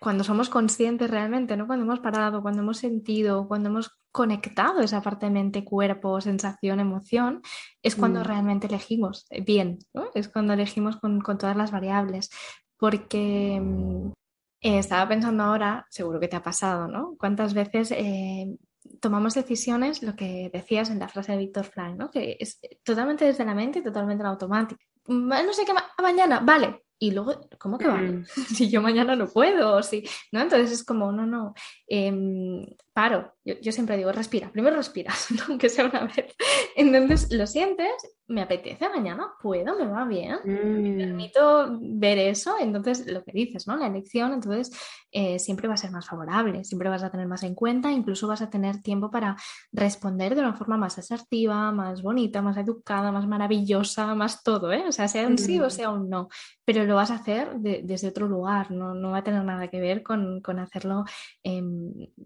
cuando 0.00 0.24
somos 0.24 0.48
conscientes 0.48 1.08
realmente, 1.08 1.56
¿no? 1.56 1.68
Cuando 1.68 1.84
hemos 1.84 2.00
parado, 2.00 2.42
cuando 2.42 2.62
hemos 2.62 2.78
sentido, 2.78 3.46
cuando 3.46 3.68
hemos 3.68 3.96
conectado 4.10 4.80
esa 4.80 5.00
parte 5.00 5.26
de 5.26 5.32
mente, 5.32 5.64
cuerpo, 5.64 6.20
sensación, 6.20 6.80
emoción, 6.80 7.40
es 7.82 7.94
cuando 7.94 8.20
mm. 8.20 8.24
realmente 8.24 8.66
elegimos 8.66 9.26
bien, 9.46 9.78
¿no? 9.92 10.06
Es 10.14 10.28
cuando 10.28 10.54
elegimos 10.54 10.96
con, 10.96 11.20
con 11.20 11.38
todas 11.38 11.56
las 11.56 11.70
variables. 11.70 12.30
Porque 12.76 13.60
mm, 13.62 14.12
eh, 14.60 14.78
estaba 14.78 15.08
pensando 15.08 15.42
ahora, 15.42 15.86
seguro 15.90 16.18
que 16.18 16.28
te 16.28 16.36
ha 16.36 16.42
pasado, 16.42 16.88
¿no? 16.88 17.14
¿Cuántas 17.18 17.54
veces 17.54 17.90
eh, 17.92 18.56
tomamos 19.00 19.34
decisiones, 19.34 20.02
lo 20.02 20.14
que 20.16 20.50
decías 20.52 20.90
en 20.90 20.98
la 20.98 21.08
frase 21.08 21.32
de 21.32 21.38
Víctor 21.38 21.64
Frank, 21.64 21.96
¿no? 21.96 22.10
que 22.10 22.36
es 22.38 22.60
totalmente 22.82 23.24
desde 23.24 23.44
la 23.44 23.54
mente 23.54 23.80
y 23.80 23.82
totalmente 23.82 24.22
en 24.22 24.28
automático. 24.28 24.80
No 25.06 25.52
sé 25.52 25.64
qué, 25.64 25.72
mañana, 26.02 26.40
vale, 26.40 26.84
y 26.98 27.10
luego, 27.10 27.48
¿cómo 27.58 27.76
que 27.76 27.86
va? 27.86 27.98
Mm. 27.98 28.24
si 28.56 28.70
yo 28.70 28.80
mañana 28.80 29.16
no 29.16 29.26
puedo, 29.26 29.82
si, 29.82 30.04
¿no? 30.32 30.40
Entonces 30.40 30.72
es 30.72 30.84
como, 30.84 31.12
no, 31.12 31.26
no, 31.26 31.54
em, 31.86 32.66
paro. 32.92 33.33
Yo, 33.44 33.72
siempre 33.72 33.98
digo, 33.98 34.10
respira, 34.10 34.50
primero 34.50 34.76
respiras, 34.76 35.28
aunque 35.48 35.68
sea 35.68 35.84
una 35.84 36.04
vez. 36.04 36.34
Entonces 36.76 37.30
lo 37.30 37.46
sientes, 37.46 37.92
me 38.26 38.40
apetece 38.40 38.88
mañana, 38.88 39.32
puedo, 39.42 39.76
me 39.78 39.86
va 39.86 40.06
bien, 40.06 40.38
me 40.44 40.94
mm. 40.94 40.98
permito 40.98 41.78
ver 41.78 42.16
eso, 42.16 42.56
entonces 42.58 43.06
lo 43.06 43.22
que 43.22 43.32
dices, 43.32 43.66
¿no? 43.66 43.76
La 43.76 43.88
elección, 43.88 44.32
entonces 44.32 44.72
eh, 45.12 45.38
siempre 45.38 45.68
va 45.68 45.74
a 45.74 45.76
ser 45.76 45.90
más 45.90 46.08
favorable, 46.08 46.64
siempre 46.64 46.88
vas 46.88 47.02
a 47.02 47.10
tener 47.10 47.26
más 47.26 47.42
en 47.42 47.54
cuenta, 47.54 47.92
incluso 47.92 48.26
vas 48.26 48.40
a 48.40 48.48
tener 48.48 48.80
tiempo 48.80 49.10
para 49.10 49.36
responder 49.72 50.34
de 50.34 50.40
una 50.40 50.54
forma 50.54 50.78
más 50.78 50.98
asertiva, 50.98 51.70
más 51.70 52.00
bonita, 52.00 52.40
más 52.40 52.56
educada, 52.56 53.12
más 53.12 53.26
maravillosa, 53.26 54.14
más 54.14 54.42
todo, 54.42 54.72
¿eh? 54.72 54.84
O 54.88 54.92
sea, 54.92 55.06
sea 55.06 55.26
un 55.26 55.36
sí 55.36 55.60
o 55.60 55.66
mm. 55.66 55.70
sea 55.70 55.90
un 55.90 56.08
no, 56.08 56.28
pero 56.64 56.84
lo 56.84 56.94
vas 56.94 57.10
a 57.10 57.16
hacer 57.16 57.56
desde 57.58 58.08
otro 58.08 58.26
lugar, 58.26 58.70
no, 58.70 58.94
no, 58.94 59.10
va 59.10 59.18
a 59.18 59.24
tener 59.24 59.44
nada 59.44 59.68
que 59.68 59.80
ver 59.80 60.02
con, 60.02 60.40
con 60.40 60.58
hacerlo, 60.58 61.04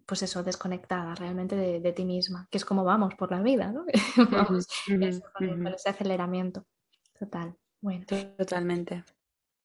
pues 0.07 0.22
eso, 0.22 0.44
realmente 1.14 1.57
de, 1.57 1.92
ti 1.92 2.05
misma, 2.05 2.49
que 2.51 2.59
es 2.59 2.64
como 2.64 2.85
vamos 2.85 3.14
por 3.14 3.31
la 3.31 3.42
vida, 3.42 3.73
¿no? 3.73 3.85
vamos, 4.31 4.66
con, 4.87 5.66
ese 5.66 5.88
aceleramiento. 5.88 6.64
Total. 7.18 7.55
Bueno. 7.81 8.05
Totalmente. 8.37 9.05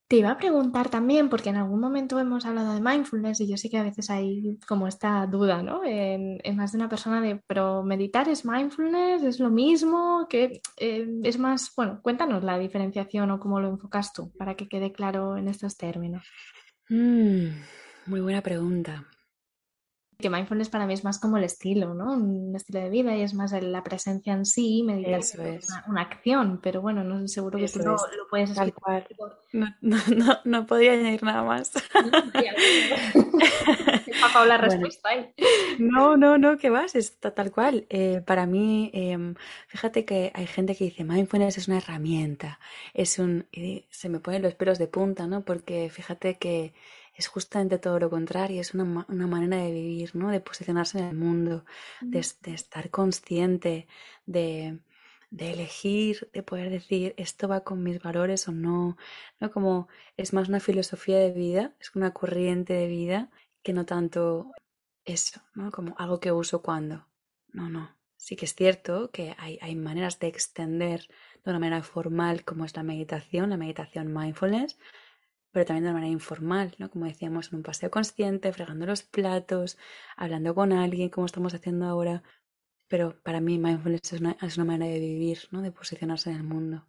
Te 0.08 0.18
iba 0.18 0.30
a 0.30 0.38
preguntar 0.38 0.90
también, 0.90 1.30
porque 1.30 1.50
en 1.50 1.56
algún 1.56 1.80
momento 1.80 2.20
hemos 2.20 2.46
hablado 2.46 2.74
de 2.74 2.82
mindfulness 2.82 3.42
y 3.42 3.50
yo 3.50 3.58
sé 3.58 3.70
que 3.70 3.78
a 3.78 3.84
veces 3.84 4.10
hay 4.10 4.60
como 4.68 4.88
esta 4.88 5.26
duda, 5.26 5.64
¿no? 5.64 5.82
En, 5.84 6.40
más 6.56 6.72
de 6.72 6.78
una 6.78 6.90
persona 6.90 7.20
de, 7.22 7.42
pero 7.48 7.84
meditar 7.84 8.30
es 8.30 8.46
mindfulness, 8.46 9.24
es 9.24 9.40
lo 9.40 9.50
mismo, 9.50 10.28
que 10.30 10.62
eh, 10.78 11.08
es 11.24 11.40
más, 11.40 11.72
bueno, 11.76 12.00
cuéntanos 12.04 12.44
la 12.44 12.60
diferenciación 12.60 13.32
o 13.32 13.40
cómo 13.40 13.60
lo 13.60 13.70
enfocas 13.70 14.14
tú 14.14 14.32
para 14.38 14.56
que 14.56 14.68
quede 14.68 14.92
claro 14.92 15.38
en 15.38 15.48
estos 15.48 15.78
términos. 15.78 16.28
Mm, 16.90 17.48
muy 18.06 18.22
buena 18.22 18.42
pregunta 18.42 19.08
que 20.24 20.30
mindfulness 20.30 20.70
para 20.70 20.88
mí 20.88 20.94
es 20.94 21.04
más 21.04 21.20
como 21.20 21.38
el 21.38 21.44
estilo, 21.44 21.94
¿no? 21.94 22.14
Un 22.14 22.56
estilo 22.56 22.80
de 22.80 22.90
vida 22.90 23.14
y 23.14 23.24
es 23.24 23.34
más 23.34 23.52
la 23.52 23.84
presencia 23.84 24.32
en 24.32 24.46
sí, 24.46 24.82
meditar 24.82 25.20
es. 25.20 25.38
una, 25.88 26.02
acción, 26.02 26.62
pero 26.64 26.82
bueno, 26.82 27.04
no 27.04 27.28
seguro 27.28 27.60
que 27.60 27.68
tú 27.68 27.80
lo, 27.80 27.98
puedes 28.30 28.52
explicar. 28.52 29.06
No, 29.52 29.68
no, 29.82 29.98
no, 30.16 30.40
no, 30.46 30.66
podía 30.66 30.94
añadir 30.94 31.24
nada 31.24 31.44
más. 31.44 31.74
la 34.48 34.58
respuesta 34.58 35.10
No, 35.78 36.16
no, 36.16 36.38
no, 36.38 36.58
¿qué 36.58 36.70
vas? 36.70 36.96
Es 36.96 37.20
tal 37.20 37.52
cual. 37.52 37.86
Eh, 37.90 38.22
para 38.26 38.46
mí, 38.46 38.92
em, 38.94 39.36
fíjate 39.68 40.06
que 40.06 40.32
hay 40.34 40.48
gente 40.48 40.74
que 40.76 40.86
dice 40.86 41.04
mindfulness 41.04 41.58
es 41.58 41.68
una 41.68 41.80
herramienta, 41.80 42.60
es 42.94 43.20
un... 43.20 43.46
Y 43.52 43.86
se 43.90 44.08
me 44.08 44.22
ponen 44.22 44.42
los 44.42 44.56
pelos 44.56 44.80
de 44.80 44.88
punta, 44.88 45.28
¿no? 45.28 45.42
Porque 45.42 45.90
fíjate 45.90 46.38
que 46.38 46.74
es 47.16 47.28
justamente 47.28 47.78
todo 47.78 48.00
lo 48.00 48.10
contrario, 48.10 48.62
es 48.62 48.74
una, 48.74 49.06
manera 49.28 49.58
de 49.58 49.72
vivir, 49.72 50.16
¿no? 50.16 50.30
De 50.32 50.40
posicionarse 50.40 51.00
en 51.00 51.06
el 51.06 51.16
mundo, 51.16 51.64
de, 52.02 52.20
estar 52.20 52.90
consciente, 52.90 53.88
de, 54.26 54.80
elegir, 55.38 56.30
de 56.34 56.44
poder 56.44 56.70
decir 56.72 57.14
esto 57.18 57.48
va 57.48 57.64
con 57.64 57.84
mis 57.84 58.02
valores 58.02 58.48
o 58.48 58.52
no, 58.52 58.98
¿no? 59.40 59.52
Como 59.52 59.88
es 60.18 60.34
más 60.34 60.50
una 60.50 60.60
filosofía 60.60 61.20
de 61.20 61.32
vida, 61.32 61.76
es 61.80 61.96
una 61.96 62.14
corriente 62.14 62.74
de 62.74 62.88
vida 62.88 63.30
que 63.62 63.74
no 63.74 63.86
tanto 63.86 64.52
eso, 65.06 65.42
¿no? 65.54 65.72
Como 65.72 65.96
algo 65.98 66.20
que 66.20 66.32
uso 66.32 66.62
cuando. 66.64 67.08
No, 67.50 67.70
no. 67.70 67.96
Sí 68.18 68.36
que 68.36 68.46
es 68.46 68.56
cierto 68.56 69.12
que 69.12 69.36
hay, 69.38 69.60
hay 69.62 69.76
maneras 69.76 70.18
de 70.20 70.28
extender 70.28 71.08
de 71.44 71.52
una 71.52 71.60
manera 71.60 71.84
formal 71.84 72.46
como 72.46 72.66
es 72.66 72.76
la 72.76 72.84
meditación, 72.84 73.50
la 73.50 73.58
meditación 73.58 74.14
mindfulness, 74.14 74.78
pero 75.54 75.66
también 75.66 75.86
de 75.86 75.94
manera 75.94 76.12
informal, 76.12 76.76
¿no? 76.80 76.90
Como 76.92 77.06
decíamos, 77.06 77.50
en 77.52 77.58
un 77.58 77.64
paseo 77.64 77.92
consciente, 77.92 78.54
fregando 78.54 78.86
los 78.88 79.04
platos, 79.04 79.78
hablando 80.18 80.56
con 80.56 80.74
alguien, 80.74 81.10
como 81.10 81.28
estamos 81.28 81.54
haciendo 81.54 81.86
ahora. 81.86 82.24
Pero 82.90 83.22
para 83.24 83.42
mí 83.42 83.60
mindfulness 83.60 84.14
es 84.14 84.22
una, 84.22 84.38
es 84.42 84.58
manera 84.60 84.88
de 84.94 85.00
vivir, 85.00 85.40
¿no? 85.52 85.62
De 85.62 85.72
posicionarse 85.72 86.32
en 86.32 86.38
el 86.38 86.44
mundo. 86.44 86.88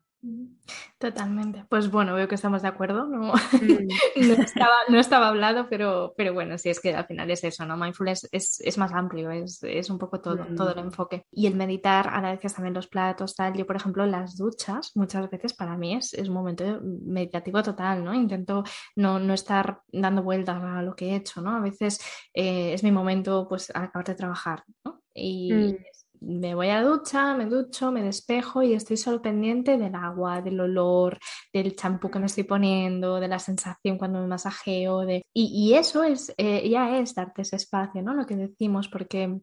Totalmente. 0.99 1.67
Pues 1.69 1.91
bueno, 1.91 2.15
veo 2.15 2.29
que 2.29 2.37
estamos 2.37 2.63
de 2.63 2.69
acuerdo. 2.69 3.07
No, 3.07 3.33
mm. 3.33 3.89
no, 4.89 4.99
estaba, 4.99 5.29
hablado, 5.29 5.69
pero, 5.69 6.15
pero 6.17 6.33
bueno, 6.33 6.57
sí 6.57 6.71
es 6.71 6.81
que 6.81 6.95
al 6.95 7.07
final 7.07 7.31
es 7.31 7.45
eso, 7.45 7.67
¿no? 7.67 7.77
Mindfulness 7.77 8.29
es, 8.33 8.61
es 8.61 8.79
más 8.79 8.93
amplio, 8.93 9.31
es, 9.31 9.63
es, 9.63 9.91
un 9.91 9.99
poco 9.99 10.21
todo, 10.21 10.47
todo 10.57 10.71
el 10.71 10.77
mm. 10.77 10.87
enfoque. 10.87 11.27
Y 11.31 11.47
el 11.47 11.57
meditar, 11.57 12.09
a 12.09 12.23
la 12.23 12.31
vez 12.31 12.41
que 12.41 12.49
también 12.49 12.75
los 12.75 12.87
platos, 12.87 13.35
tal. 13.35 13.53
Yo, 13.55 13.67
por 13.67 13.77
ejemplo, 13.77 14.07
las 14.07 14.37
duchas, 14.37 14.93
muchas 14.95 15.29
veces 15.31 15.53
para 15.53 15.77
mí 15.77 15.95
es, 15.95 16.15
es 16.15 16.29
un 16.29 16.35
momento 16.35 16.81
meditativo 16.83 17.63
total, 17.63 18.03
¿no? 18.03 18.15
Intento 18.15 18.65
no, 18.97 19.19
no 19.19 19.35
estar 19.35 19.81
dando 19.93 20.23
vueltas 20.23 20.63
a 20.63 20.83
lo 20.83 20.97
que 20.97 21.11
he 21.11 21.17
hecho, 21.17 21.43
¿no? 21.43 21.57
A 21.57 21.61
veces 21.61 22.01
eh, 22.33 22.73
es 22.73 22.83
mi 22.83 22.93
momento, 22.93 23.47
pues, 23.49 23.71
al 23.71 23.85
acabar 23.85 24.07
de 24.07 24.15
trabajar, 24.15 24.65
¿no? 24.85 25.03
Y 25.13 25.53
mm 25.53 25.77
me 26.27 26.55
voy 26.55 26.69
a 26.69 26.83
ducha, 26.83 27.35
me 27.35 27.47
ducho, 27.47 27.93
me 27.93 28.03
despejo 28.03 28.63
y 28.63 28.75
estoy 28.75 28.97
solo 28.97 29.23
pendiente 29.23 29.79
del 29.79 29.95
agua, 29.95 30.41
del 30.41 30.61
olor, 30.61 31.19
del 31.53 31.77
champú 31.77 32.11
que 32.11 32.19
me 32.19 32.27
estoy 32.27 32.45
poniendo, 32.45 33.21
de 33.21 33.29
la 33.29 33.39
sensación 33.39 33.99
cuando 33.99 34.21
me 34.21 34.27
masajeo. 34.27 35.01
De... 35.01 35.23
Y, 35.33 35.75
eso 35.75 36.03
es, 36.03 36.35
eh, 36.39 36.69
ya 36.69 36.99
es 36.99 37.15
darte 37.15 37.43
ese 37.43 37.57
espacio, 37.57 38.03
¿no? 38.03 38.15
Lo 38.15 38.27
que 38.27 38.37
decimos, 38.37 38.89
porque 38.89 39.41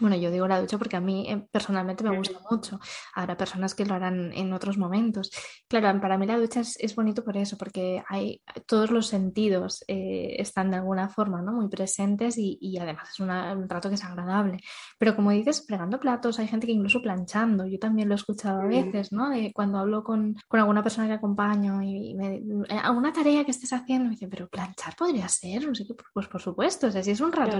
bueno, 0.00 0.16
yo 0.16 0.30
digo 0.30 0.48
la 0.48 0.60
ducha 0.60 0.78
porque 0.78 0.96
a 0.96 1.00
mí 1.00 1.26
eh, 1.28 1.46
personalmente 1.50 2.04
me 2.04 2.16
gusta 2.16 2.38
mucho. 2.50 2.80
Habrá 3.14 3.36
personas 3.36 3.74
que 3.74 3.84
lo 3.84 3.94
harán 3.94 4.32
en 4.32 4.52
otros 4.52 4.78
momentos. 4.78 5.30
Claro, 5.68 6.00
para 6.00 6.18
mí 6.18 6.26
la 6.26 6.38
ducha 6.38 6.60
es, 6.60 6.94
bonito 6.94 7.24
por 7.24 7.36
eso, 7.36 7.56
porque 7.56 8.02
hay 8.08 8.42
todos 8.66 8.90
los 8.90 9.06
sentidos 9.06 9.84
eh, 9.88 10.36
están 10.38 10.70
de 10.70 10.76
alguna 10.76 11.08
forma 11.08 11.40
¿no? 11.42 11.52
muy 11.52 11.68
presentes 11.68 12.36
y, 12.38 12.78
además 12.78 13.10
es 13.10 13.20
un 13.20 13.28
rato 13.68 13.88
que 13.88 13.94
es 13.94 14.04
agradable. 14.04 14.58
Pero 14.98 15.14
como 15.16 15.30
dices, 15.30 15.64
fregando 15.66 16.00
platos, 16.00 16.38
hay 16.38 16.48
gente 16.48 16.66
que 16.66 16.72
incluso 16.72 17.00
planchando. 17.00 17.66
Yo 17.66 17.78
también 17.78 18.08
lo 18.08 18.14
he 18.14 18.16
escuchado 18.16 18.62
a 18.62 18.66
veces, 18.66 19.12
¿no? 19.12 19.30
cuando 19.54 19.78
hablo 19.78 20.04
con, 20.04 20.36
alguna 20.50 20.82
persona 20.82 21.06
que 21.06 21.14
acompaño 21.14 21.82
y 21.82 22.14
me, 22.14 22.36
eh, 22.36 22.78
alguna 22.82 23.12
tarea 23.12 23.44
que 23.44 23.50
estés 23.50 23.72
haciendo, 23.72 24.04
me 24.04 24.10
dicen, 24.12 24.30
pero 24.30 24.48
planchar 24.48 24.94
podría 24.96 25.28
ser, 25.28 25.66
no 25.66 25.74
sé 25.74 25.84
qué, 25.86 25.94
pues 26.12 26.28
por 26.28 26.40
supuesto, 26.40 26.86
o 26.86 26.90
sea, 26.90 27.02
si 27.02 27.10
es 27.10 27.20
un 27.20 27.32
rato, 27.32 27.58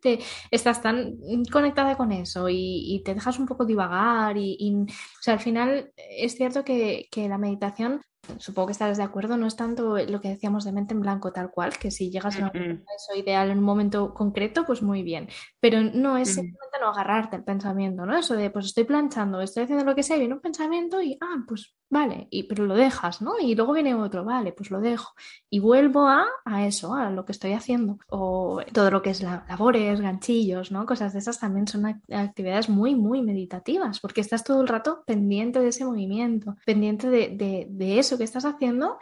te, 0.00 0.18
estás 0.50 0.82
tan 0.82 1.16
con 1.50 1.63
conectada 1.64 1.96
con 1.96 2.12
eso 2.12 2.48
y, 2.50 3.00
te 3.06 3.14
dejas 3.14 3.38
un 3.38 3.46
poco 3.46 3.64
divagar 3.64 4.36
y, 4.36 4.86
o 4.86 5.22
sea, 5.22 5.34
al 5.34 5.40
final 5.40 5.92
es 5.96 6.34
cierto 6.36 6.62
que, 6.62 7.08
que 7.10 7.26
la 7.26 7.38
meditación 7.38 8.02
supongo 8.38 8.66
que 8.66 8.72
estarás 8.72 8.96
de 8.96 9.02
acuerdo, 9.02 9.36
no 9.36 9.46
es 9.46 9.56
tanto 9.56 9.96
lo 9.96 10.20
que 10.20 10.28
decíamos 10.28 10.64
de 10.64 10.72
mente 10.72 10.94
en 10.94 11.00
blanco 11.00 11.32
tal 11.32 11.50
cual, 11.50 11.76
que 11.78 11.90
si 11.90 12.10
llegas 12.10 12.38
a 12.40 12.50
eso 12.52 13.14
ideal 13.16 13.50
en 13.50 13.58
un 13.58 13.64
momento 13.64 14.14
concreto, 14.14 14.64
pues 14.66 14.82
muy 14.82 15.02
bien, 15.02 15.28
pero 15.60 15.82
no 15.82 16.16
es 16.16 16.34
simplemente 16.34 16.78
no 16.80 16.88
agarrarte 16.88 17.36
el 17.36 17.44
pensamiento, 17.44 18.06
¿no? 18.06 18.16
Eso 18.16 18.34
de, 18.34 18.50
pues 18.50 18.66
estoy 18.66 18.84
planchando, 18.84 19.40
estoy 19.40 19.64
haciendo 19.64 19.84
lo 19.84 19.94
que 19.94 20.02
sea, 20.02 20.16
viene 20.16 20.34
un 20.34 20.40
pensamiento 20.40 21.02
y, 21.02 21.18
ah, 21.20 21.44
pues 21.46 21.74
vale, 21.94 22.26
y, 22.30 22.42
pero 22.42 22.66
lo 22.66 22.74
dejas, 22.74 23.22
¿no? 23.22 23.38
Y 23.38 23.54
luego 23.54 23.72
viene 23.72 23.94
otro, 23.94 24.24
vale, 24.24 24.52
pues 24.52 24.70
lo 24.72 24.80
dejo 24.80 25.14
y 25.48 25.60
vuelvo 25.60 26.08
a, 26.08 26.26
a 26.44 26.66
eso, 26.66 26.94
a 26.94 27.08
lo 27.10 27.24
que 27.24 27.30
estoy 27.32 27.52
haciendo, 27.52 27.98
o 28.08 28.60
todo 28.72 28.90
lo 28.90 29.00
que 29.00 29.10
es 29.10 29.22
la, 29.22 29.46
labores, 29.48 30.00
ganchillos, 30.00 30.72
¿no? 30.72 30.86
Cosas 30.86 31.12
de 31.12 31.20
esas 31.20 31.38
también 31.38 31.68
son 31.68 31.86
actividades 31.86 32.68
muy, 32.68 32.96
muy 32.96 33.22
meditativas, 33.22 34.00
porque 34.00 34.20
estás 34.20 34.42
todo 34.42 34.60
el 34.60 34.68
rato 34.68 35.04
pendiente 35.06 35.60
de 35.60 35.68
ese 35.68 35.84
movimiento, 35.84 36.56
pendiente 36.66 37.08
de, 37.08 37.28
de, 37.28 37.68
de 37.70 37.98
eso 38.00 38.18
que 38.18 38.24
estás 38.24 38.44
haciendo 38.44 38.98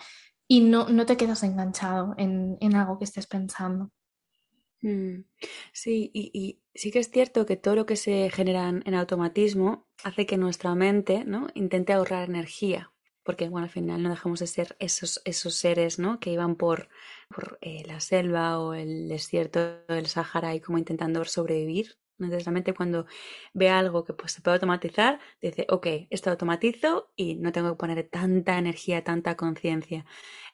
y 0.47 0.61
no, 0.61 0.87
no 0.89 1.07
te 1.07 1.17
quedas 1.17 1.43
enganchado 1.45 2.15
en, 2.19 2.77
algo 2.77 2.99
que 2.99 3.05
estés 3.07 3.27
pensando. 3.27 3.91
Mm, 4.83 5.25
sí, 5.73 6.11
y, 6.13 6.61
sí 6.75 6.91
que 6.91 6.99
es 6.99 7.11
cierto 7.11 7.47
que 7.47 7.57
todo 7.57 7.77
lo 7.77 7.87
que 7.87 7.97
se 7.97 8.31
genera 8.31 8.69
en 8.69 8.95
automatismo 8.95 9.87
hace 10.03 10.27
que 10.27 10.37
nuestra 10.37 10.75
mente 10.75 11.25
¿no? 11.25 11.47
intente 11.55 11.93
ahorrar 11.93 12.29
energía, 12.29 12.93
porque 13.23 13.49
bueno, 13.49 13.65
al 13.67 13.71
final 13.71 14.03
no 14.03 14.11
dejamos 14.11 14.41
de 14.41 14.49
ser 14.49 14.77
esos, 14.81 15.23
esos 15.25 15.55
seres 15.55 15.99
¿no? 16.01 16.19
que 16.19 16.31
iban 16.31 16.57
por, 16.57 16.89
por 17.29 17.59
eh, 17.61 17.85
la 17.87 18.01
selva 18.01 18.59
o 18.59 18.75
el 18.75 19.09
desierto 19.09 19.85
del 19.87 20.07
Sahara 20.07 20.55
y 20.55 20.61
como 20.61 20.79
intentando 20.79 21.25
sobrevivir 21.25 21.97
Necesariamente 22.29 22.75
cuando 22.75 23.07
ve 23.53 23.69
algo 23.71 24.05
que 24.05 24.13
pues, 24.15 24.33
se 24.33 24.41
puede 24.43 24.57
automatizar, 24.57 25.21
dice, 25.41 25.67
ok, 25.69 25.87
esto 26.11 26.31
automatizo 26.31 27.11
y 27.17 27.37
no 27.37 27.53
tengo 27.53 27.71
que 27.71 27.77
poner 27.77 28.09
tanta 28.09 28.59
energía, 28.59 29.05
tanta 29.05 29.37
conciencia. 29.37 30.05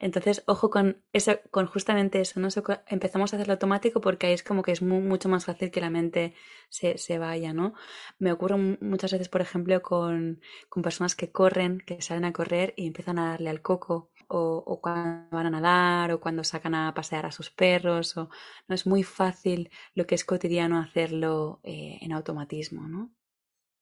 Entonces, 0.01 0.43
ojo 0.47 0.71
con 0.71 1.03
eso, 1.13 1.39
con 1.51 1.67
justamente 1.67 2.21
eso, 2.21 2.41
¿no? 2.41 2.49
empezamos 2.87 3.33
a 3.33 3.37
hacerlo 3.37 3.55
automático 3.55 4.01
porque 4.01 4.27
ahí 4.29 4.33
es 4.35 4.43
como 4.43 4.63
que 4.63 4.73
es 4.73 4.83
mucho 4.83 5.29
más 5.29 5.45
fácil 5.45 5.71
que 5.71 5.81
la 5.81 5.91
mente 5.91 6.35
se, 6.69 6.99
se 6.99 7.19
vaya, 7.19 7.53
¿no? 7.53 7.75
Me 8.19 8.33
ocurre 8.33 8.57
muchas 8.81 9.13
veces, 9.13 9.29
por 9.29 9.41
ejemplo, 9.41 9.83
con, 9.83 10.41
con 10.69 10.83
personas 10.83 11.15
que 11.17 11.31
corren, 11.31 11.81
que 11.81 12.01
salen 12.03 12.25
a 12.25 12.33
correr 12.33 12.75
y 12.77 12.87
empiezan 12.87 13.19
a 13.19 13.31
darle 13.31 13.51
al 13.51 13.63
coco 13.63 14.11
o, 14.29 14.81
cuando 14.81 15.29
van 15.31 15.47
a 15.47 15.51
nadar 15.51 16.13
o 16.13 16.21
cuando 16.21 16.45
sacan 16.45 16.75
a 16.75 16.95
pasear 16.95 17.27
a 17.27 17.33
sus 17.33 17.51
perros. 17.51 18.17
O, 18.17 18.31
no 18.69 18.75
es 18.75 18.87
muy 18.87 19.03
fácil 19.03 19.71
lo 19.95 20.07
que 20.07 20.15
es 20.15 20.25
cotidiano 20.25 20.79
hacerlo 20.79 21.61
eh, 21.65 21.99
en 22.01 22.13
automatismo, 22.13 22.89
¿no? 22.89 23.11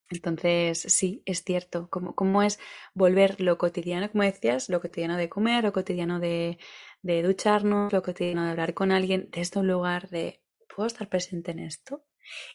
Entonces, 0.09 0.81
sí, 0.81 1.23
es 1.27 1.43
cierto. 1.43 1.89
¿Cómo, 1.91 2.43
es 2.43 2.61
volver 2.95 3.41
lo 3.41 3.59
cotidiano, 3.59 4.11
como 4.11 4.23
decías, 4.25 4.69
lo 4.69 4.81
cotidiano 4.81 5.17
de 5.17 5.29
comer, 5.29 5.65
lo 5.65 5.73
cotidiano 5.73 6.21
de, 6.21 6.59
de 7.03 7.23
ducharnos, 7.23 7.93
lo 7.93 8.03
cotidiano 8.03 8.45
de 8.45 8.51
hablar 8.51 8.75
con 8.75 8.93
alguien, 8.93 9.29
desde 9.33 9.61
un 9.61 9.67
lugar 9.67 10.09
de, 10.11 10.43
¿puedo 10.75 10.87
estar 10.87 11.09
presente 11.09 11.51
en 11.51 11.59
esto? 11.61 12.05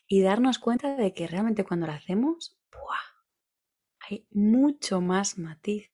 Y 0.07 0.21
darnos 0.21 0.59
cuenta 0.59 0.95
de 0.95 1.13
que 1.13 1.27
realmente 1.27 1.65
cuando 1.65 1.87
lo 1.87 1.93
hacemos, 1.93 2.57
hay 4.09 4.27
mucho 4.31 5.01
más 5.01 5.37
matiz 5.37 5.90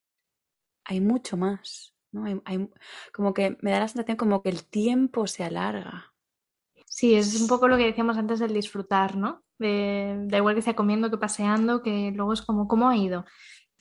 hay 0.88 1.00
mucho 1.00 1.36
más, 1.36 1.94
¿no? 2.10 2.24
Hay, 2.44 2.68
como 3.12 3.34
que 3.34 3.56
me 3.60 3.70
da 3.70 3.80
la 3.80 3.88
sensación 3.88 4.16
como 4.16 4.42
que 4.42 4.48
el 4.48 4.64
tiempo 4.64 5.26
se 5.26 5.44
alarga. 5.44 6.12
Sí, 6.86 7.14
es 7.14 7.40
un 7.40 7.46
poco 7.46 7.68
lo 7.68 7.76
que 7.76 7.84
decíamos 7.84 8.16
antes 8.16 8.40
del 8.40 8.54
disfrutar, 8.54 9.14
¿no? 9.14 9.44
De, 9.58 10.16
da 10.26 10.38
igual 10.38 10.54
que 10.54 10.62
sea 10.62 10.74
comiendo 10.74 11.10
que 11.10 11.18
paseando, 11.18 11.82
que 11.82 12.10
luego 12.14 12.32
es 12.32 12.42
como, 12.42 12.66
¿cómo 12.66 12.88
ha 12.88 12.96
ido? 12.96 13.26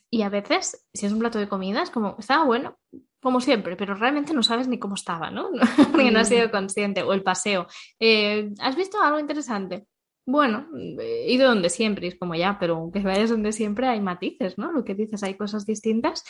Y 0.10 0.22
a 0.22 0.30
veces, 0.30 0.86
si 0.94 1.06
es 1.06 1.14
un 1.14 1.20
plato 1.20 1.40
de 1.40 1.48
comida, 1.48 1.82
es 1.82 1.90
como, 1.90 2.18
estaba 2.20 2.44
bueno, 2.44 2.78
como 3.22 3.40
siempre, 3.40 3.78
pero 3.78 3.96
realmente 3.96 4.34
no 4.34 4.44
sabes 4.44 4.68
ni 4.68 4.80
cómo 4.80 4.96
estaba, 4.96 5.32
¿no? 5.32 5.50
Porque 5.92 6.12
no 6.12 6.20
has 6.20 6.28
sido 6.28 6.50
mm. 6.50 6.52
consciente. 6.52 7.04
O 7.04 7.14
el 7.14 7.24
paseo. 7.24 7.68
Eh, 8.00 8.54
¿Has 8.60 8.76
visto 8.76 9.02
algo 9.02 9.20
interesante? 9.20 9.88
Bueno, 10.26 10.68
he 11.00 11.32
ido 11.32 11.48
donde 11.48 11.70
siempre, 11.70 12.08
es 12.08 12.20
como 12.20 12.36
ya, 12.36 12.58
pero 12.60 12.76
aunque 12.76 13.00
vayas 13.00 13.30
donde 13.30 13.54
siempre 13.54 13.88
hay 13.88 14.02
matices, 14.02 14.58
¿no? 14.58 14.74
Lo 14.74 14.84
que 14.84 14.94
dices, 14.94 15.24
hay 15.24 15.36
cosas 15.36 15.66
distintas 15.66 16.26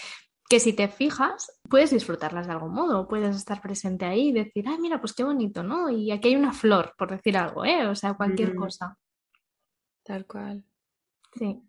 que 0.50 0.60
si 0.60 0.74
te 0.74 0.88
fijas, 0.88 1.60
puedes 1.70 1.92
disfrutarlas 1.92 2.48
de 2.48 2.54
algún 2.54 2.74
modo, 2.74 3.08
puedes 3.08 3.36
estar 3.36 3.62
presente 3.62 4.06
ahí 4.06 4.30
y 4.30 4.34
decir, 4.34 4.66
ay, 4.68 4.78
mira, 4.80 5.00
pues 5.00 5.14
qué 5.14 5.24
bonito, 5.24 5.64
¿no? 5.64 5.90
Y 5.90 6.12
aquí 6.12 6.30
hay 6.30 6.36
una 6.36 6.54
flor, 6.54 6.94
por 6.98 7.12
decir 7.12 7.38
algo, 7.38 7.66
¿eh? 7.66 7.88
O 7.88 7.96
sea, 7.96 8.14
cualquier 8.14 8.56
cosa. 8.56 8.98
Tal 10.04 10.26
cual. 10.26 10.64
Sí. 11.36 11.62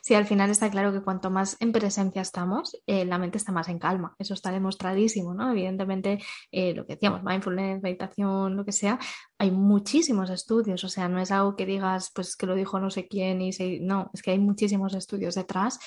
Sí, 0.00 0.14
al 0.14 0.24
final 0.24 0.48
está 0.50 0.70
claro 0.70 0.90
que 0.90 1.02
cuanto 1.02 1.30
más 1.30 1.56
en 1.60 1.70
presencia 1.70 2.22
estamos, 2.22 2.80
eh, 2.86 3.04
la 3.04 3.18
mente 3.18 3.36
está 3.36 3.52
más 3.52 3.68
en 3.68 3.78
calma. 3.78 4.14
Eso 4.18 4.32
está 4.32 4.50
demostradísimo, 4.50 5.34
¿no? 5.34 5.50
Evidentemente, 5.50 6.18
eh, 6.50 6.74
lo 6.74 6.86
que 6.86 6.94
decíamos, 6.94 7.22
mindfulness, 7.22 7.82
meditación, 7.82 8.56
lo 8.56 8.64
que 8.64 8.72
sea, 8.72 8.98
hay 9.38 9.50
muchísimos 9.50 10.30
estudios. 10.30 10.82
O 10.84 10.88
sea, 10.88 11.08
no 11.08 11.20
es 11.20 11.30
algo 11.30 11.56
que 11.56 11.66
digas, 11.66 12.10
pues 12.14 12.36
que 12.36 12.46
lo 12.46 12.54
dijo 12.54 12.80
no 12.80 12.90
sé 12.90 13.06
quién 13.06 13.42
y 13.42 13.52
se... 13.52 13.78
no, 13.80 14.10
es 14.14 14.22
que 14.22 14.30
hay 14.30 14.38
muchísimos 14.38 14.94
estudios 14.94 15.34
detrás 15.34 15.78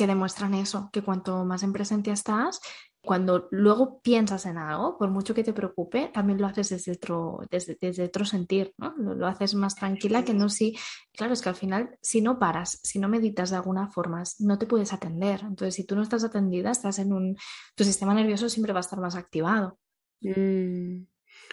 que 0.00 0.06
demuestran 0.06 0.54
eso, 0.54 0.88
que 0.94 1.02
cuanto 1.02 1.44
más 1.44 1.62
en 1.62 1.74
presencia 1.74 2.14
estás, 2.14 2.58
cuando 3.02 3.48
luego 3.50 4.00
piensas 4.00 4.46
en 4.46 4.56
algo, 4.56 4.96
por 4.96 5.10
mucho 5.10 5.34
que 5.34 5.44
te 5.44 5.52
preocupe, 5.52 6.08
también 6.08 6.40
lo 6.40 6.46
haces 6.46 6.70
desde 6.70 6.92
otro, 6.92 7.42
desde, 7.50 7.76
desde 7.78 8.04
otro 8.04 8.24
sentir, 8.24 8.72
¿no? 8.78 8.94
Lo, 8.96 9.26
haces 9.26 9.54
más 9.54 9.74
tranquila 9.74 10.24
que 10.24 10.32
no 10.32 10.48
si, 10.48 10.74
claro, 11.12 11.34
es 11.34 11.42
que 11.42 11.50
al 11.50 11.54
final, 11.54 11.98
si 12.00 12.22
no 12.22 12.38
paras, 12.38 12.80
si 12.82 12.98
no 12.98 13.10
meditas 13.10 13.50
de 13.50 13.56
alguna 13.56 13.88
forma, 13.88 14.22
no 14.38 14.58
te 14.58 14.64
puedes 14.64 14.94
atender. 14.94 15.40
Entonces, 15.42 15.74
si 15.74 15.84
tú 15.84 15.96
no 15.96 16.02
estás 16.02 16.24
atendida, 16.24 16.70
estás 16.70 16.98
en 16.98 17.12
un, 17.12 17.36
tu 17.74 17.84
sistema 17.84 18.14
nervioso 18.14 18.48
siempre 18.48 18.72
va 18.72 18.78
a 18.78 18.86
estar 18.88 19.00
más 19.00 19.16
activado. 19.16 19.78
Mm. 20.22 21.02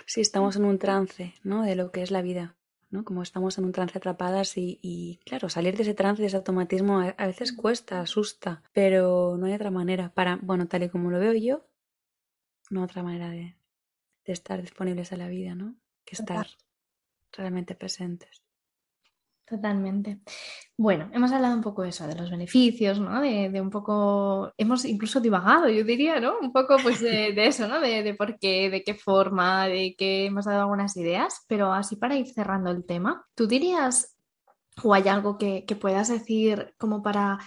Sí, 0.05 0.21
estamos 0.21 0.55
en 0.55 0.63
un 0.63 0.79
trance, 0.79 1.33
¿no? 1.43 1.63
De 1.63 1.75
lo 1.75 1.91
que 1.91 2.01
es 2.01 2.11
la 2.11 2.21
vida. 2.21 2.56
¿No? 2.89 3.03
Como 3.03 3.21
estamos 3.21 3.57
en 3.57 3.65
un 3.65 3.71
trance 3.71 3.97
atrapadas 3.97 4.53
y, 4.57 5.19
claro, 5.25 5.49
salir 5.49 5.75
de 5.75 5.83
ese 5.83 5.93
trance, 5.93 6.21
de 6.21 6.27
ese 6.27 6.37
automatismo, 6.37 6.99
a, 6.99 7.27
veces 7.27 7.53
cuesta, 7.53 8.01
asusta, 8.01 8.63
pero 8.73 9.37
no 9.37 9.45
hay 9.45 9.53
otra 9.53 9.71
manera 9.71 10.13
para, 10.13 10.37
bueno, 10.41 10.67
tal 10.67 10.83
y 10.83 10.89
como 10.89 11.11
lo 11.11 11.19
veo 11.19 11.33
yo, 11.33 11.67
no 12.69 12.81
hay 12.81 12.85
otra 12.85 13.03
manera 13.03 13.29
de, 13.29 13.57
de 14.25 14.33
estar 14.33 14.61
disponibles 14.61 15.11
a 15.11 15.17
la 15.17 15.27
vida, 15.27 15.55
¿no? 15.55 15.75
Que 16.05 16.15
estar 16.15 16.47
realmente 17.31 17.75
presentes. 17.75 18.46
Totalmente. 19.47 20.19
Bueno, 20.75 21.09
hemos 21.13 21.31
hablado 21.31 21.55
un 21.55 21.61
poco 21.61 21.83
de 21.83 21.89
eso, 21.89 22.05
de 22.05 22.15
los 22.15 22.29
beneficios, 22.29 22.99
¿no? 22.99 23.21
De, 23.21 23.61
un 23.61 23.69
poco, 23.69 24.51
hemos 24.57 24.83
incluso 24.83 25.21
divagado, 25.21 25.69
yo 25.69 25.85
diría, 25.85 26.19
¿no? 26.19 26.37
Un 26.41 26.51
poco 26.51 26.75
pues 26.83 26.99
de, 26.99 27.33
eso, 27.47 27.65
¿no? 27.67 27.79
De, 27.79 28.13
por 28.15 28.37
qué, 28.39 28.69
de 28.69 28.83
qué 28.83 28.93
forma, 28.93 29.67
de 29.67 29.95
que 29.97 30.25
hemos 30.25 30.45
dado 30.45 30.63
algunas 30.63 30.97
ideas, 30.97 31.45
pero 31.47 31.71
así 31.71 31.95
para 31.95 32.17
ir 32.17 32.27
cerrando 32.27 32.71
el 32.71 32.85
tema, 32.85 33.25
¿tú 33.35 33.47
dirías 33.47 34.17
o 34.83 34.93
hay 34.93 35.07
algo 35.07 35.37
que, 35.37 35.65
puedas 35.79 36.09
decir 36.09 36.73
como 36.77 37.01
para 37.01 37.39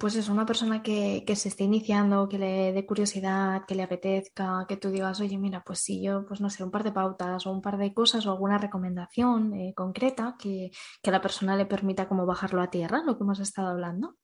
pues 0.00 0.16
es 0.16 0.28
una 0.28 0.46
persona 0.46 0.82
que, 0.82 1.22
que 1.26 1.36
se 1.36 1.48
esté 1.48 1.64
iniciando, 1.64 2.28
que 2.28 2.38
le 2.38 2.72
dé 2.72 2.86
curiosidad, 2.86 3.64
que 3.66 3.74
le 3.76 3.84
apetezca, 3.84 4.66
que 4.68 4.76
tú 4.76 4.90
digas, 4.90 5.20
oye, 5.20 5.38
mira, 5.38 5.62
pues 5.64 5.78
sí, 5.80 6.02
yo, 6.02 6.26
pues 6.26 6.40
no 6.40 6.50
sé, 6.50 6.64
un 6.64 6.70
par 6.72 6.82
de 6.84 6.92
pautas 6.92 7.46
o 7.46 7.52
un 7.52 7.62
par 7.62 7.78
de 7.78 7.94
cosas 7.94 8.26
o 8.26 8.32
alguna 8.32 8.58
recomendación 8.58 9.54
eh, 9.54 9.72
concreta 9.76 10.36
que, 10.38 10.70
que 11.02 11.10
a 11.10 11.12
la 11.12 11.20
persona 11.22 11.56
le 11.56 11.66
permita 11.66 12.08
como 12.08 12.26
bajarlo 12.26 12.62
a 12.62 12.70
tierra, 12.70 13.02
lo 13.04 13.16
que 13.16 13.22
hemos 13.24 13.38
estado 13.40 13.68
hablando. 13.68 14.16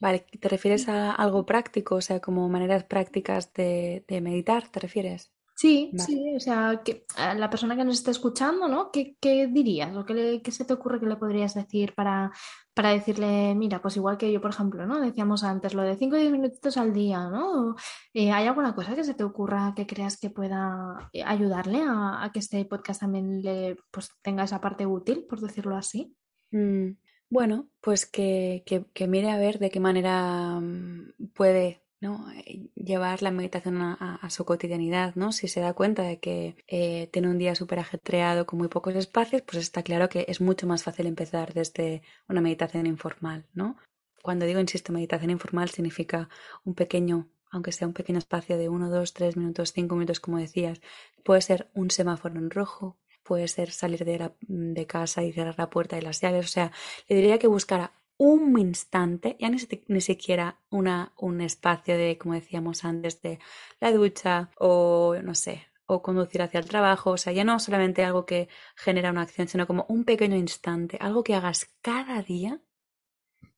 Vale, 0.00 0.26
¿te 0.40 0.48
refieres 0.50 0.86
a 0.90 1.12
algo 1.12 1.46
práctico? 1.46 1.94
O 1.94 2.00
sea, 2.02 2.20
como 2.20 2.46
maneras 2.50 2.84
prácticas 2.84 3.52
de, 3.54 4.04
de 4.06 4.20
meditar, 4.20 4.68
¿te 4.68 4.80
refieres? 4.80 5.31
Sí, 5.54 5.90
Vale. 5.92 6.04
sí, 6.04 6.34
o 6.36 6.40
sea, 6.40 6.80
que 6.84 7.04
a 7.16 7.34
la 7.34 7.48
persona 7.50 7.76
que 7.76 7.84
nos 7.84 7.94
está 7.96 8.10
escuchando, 8.10 8.68
¿no? 8.68 8.90
¿Qué, 8.90 9.16
qué 9.20 9.46
dirías 9.46 9.94
o 9.96 10.04
qué, 10.04 10.14
le- 10.14 10.42
qué 10.42 10.50
se 10.50 10.64
te 10.64 10.72
ocurre 10.72 10.98
que 10.98 11.06
le 11.06 11.16
podrías 11.16 11.54
decir 11.54 11.94
para, 11.94 12.32
para 12.74 12.90
decirle, 12.90 13.54
mira, 13.54 13.80
pues 13.82 13.96
igual 13.96 14.16
que 14.16 14.32
yo, 14.32 14.40
por 14.40 14.50
ejemplo, 14.50 14.86
¿no? 14.86 14.98
Decíamos 15.00 15.44
antes 15.44 15.74
lo 15.74 15.82
de 15.82 15.96
5 15.96 16.16
o 16.16 16.18
10 16.18 16.32
minutitos 16.32 16.76
al 16.78 16.92
día, 16.92 17.28
¿no? 17.28 17.76
Eh, 18.14 18.32
¿hay 18.32 18.46
alguna 18.46 18.74
cosa 18.74 18.94
que 18.96 19.04
se 19.04 19.14
te 19.14 19.24
ocurra 19.24 19.74
que 19.76 19.86
creas 19.86 20.18
que 20.18 20.30
pueda 20.30 21.10
eh, 21.12 21.22
ayudarle 21.22 21.82
a, 21.86 22.24
a 22.24 22.32
que 22.32 22.38
este 22.40 22.64
podcast 22.64 23.00
también 23.02 23.42
le, 23.42 23.76
pues, 23.90 24.10
tenga 24.22 24.44
esa 24.44 24.60
parte 24.60 24.86
útil, 24.86 25.26
por 25.28 25.38
decirlo 25.40 25.76
así? 25.76 26.16
Mm, 26.50 26.92
Bueno, 27.30 27.68
pues 27.80 28.06
que, 28.06 28.62
que- 28.66 28.86
que 28.92 29.06
mire 29.06 29.30
a 29.30 29.36
ver 29.38 29.58
de 29.58 29.70
qué 29.70 29.80
manera 29.80 30.58
mm, 30.60 31.12
puede, 31.34 31.81
¿no? 32.02 32.28
eh, 32.32 32.68
llevar 32.74 33.22
la 33.22 33.30
meditación 33.30 33.80
a, 33.80 34.28
su 34.28 34.44
cotidianidad, 34.44 35.14
¿no? 35.14 35.30
Si 35.30 35.46
se 35.46 35.60
da 35.60 35.72
cuenta 35.72 36.02
de 36.02 36.18
que 36.18 36.56
eh, 36.66 37.08
tiene 37.12 37.28
un 37.28 37.38
día 37.38 37.54
súper 37.54 37.78
ajetreado 37.78 38.44
con 38.44 38.58
muy 38.58 38.68
pocos 38.68 38.94
espacios, 38.96 39.42
pues 39.42 39.58
está 39.58 39.82
claro 39.84 40.08
que 40.08 40.26
es 40.28 40.40
mucho 40.40 40.66
más 40.66 40.82
fácil 40.82 41.06
empezar 41.06 41.54
desde 41.54 42.02
una 42.28 42.40
meditación 42.40 42.86
informal, 42.86 43.46
¿no? 43.54 43.76
Cuando 44.20 44.46
digo, 44.46 44.58
insisto, 44.60 44.92
meditación 44.92 45.30
informal 45.30 45.70
significa 45.70 46.28
un 46.64 46.74
pequeño, 46.74 47.30
aunque 47.52 47.70
sea 47.70 47.86
un 47.86 47.94
pequeño 47.94 48.18
espacio 48.18 48.58
de 48.58 48.68
uno, 48.68 48.90
dos, 48.90 49.14
tres 49.14 49.36
minutos, 49.36 49.72
cinco 49.72 49.94
minutos, 49.94 50.18
como 50.18 50.38
decías, 50.38 50.80
puede 51.24 51.40
ser 51.40 51.70
un 51.72 51.90
semáforo 51.90 52.36
en 52.36 52.50
rojo 52.50 52.98
puede 53.22 53.46
ser 53.46 53.70
salir 53.70 54.04
de 54.04 54.86
casa 54.88 55.22
y 55.22 55.32
cerrar 55.32 55.54
la 55.56 55.70
puerta 55.70 55.96
y 55.96 56.00
las 56.00 56.20
llaves. 56.20 56.44
O 56.46 56.48
sea, 56.48 56.72
le 57.06 57.14
diría 57.14 57.38
que 57.38 57.46
buscara 57.46 57.92
un 58.22 58.58
instante, 58.58 59.36
ya 59.40 59.48
ni, 59.50 59.58
ni 59.88 60.00
siquiera 60.00 60.60
una, 60.70 61.12
un 61.18 61.40
espacio 61.40 61.96
de, 61.96 62.18
como 62.18 62.34
decíamos 62.34 62.84
antes, 62.84 63.20
de 63.20 63.38
la 63.80 63.90
ducha 63.92 64.50
o 64.58 65.16
no 65.22 65.34
sé, 65.34 65.66
o 65.86 66.02
conducir 66.02 66.40
hacia 66.42 66.60
el 66.60 66.68
trabajo. 66.68 67.10
O 67.10 67.16
sea, 67.16 67.32
ya 67.32 67.44
no 67.44 67.58
solamente 67.58 68.04
algo 68.04 68.24
que 68.24 68.48
genera 68.76 69.10
una 69.10 69.22
acción, 69.22 69.48
sino 69.48 69.66
como 69.66 69.86
un 69.88 70.04
pequeño 70.04 70.36
instante, 70.36 70.98
algo 71.00 71.24
que 71.24 71.34
hagas 71.34 71.66
cada 71.80 72.22
día 72.22 72.60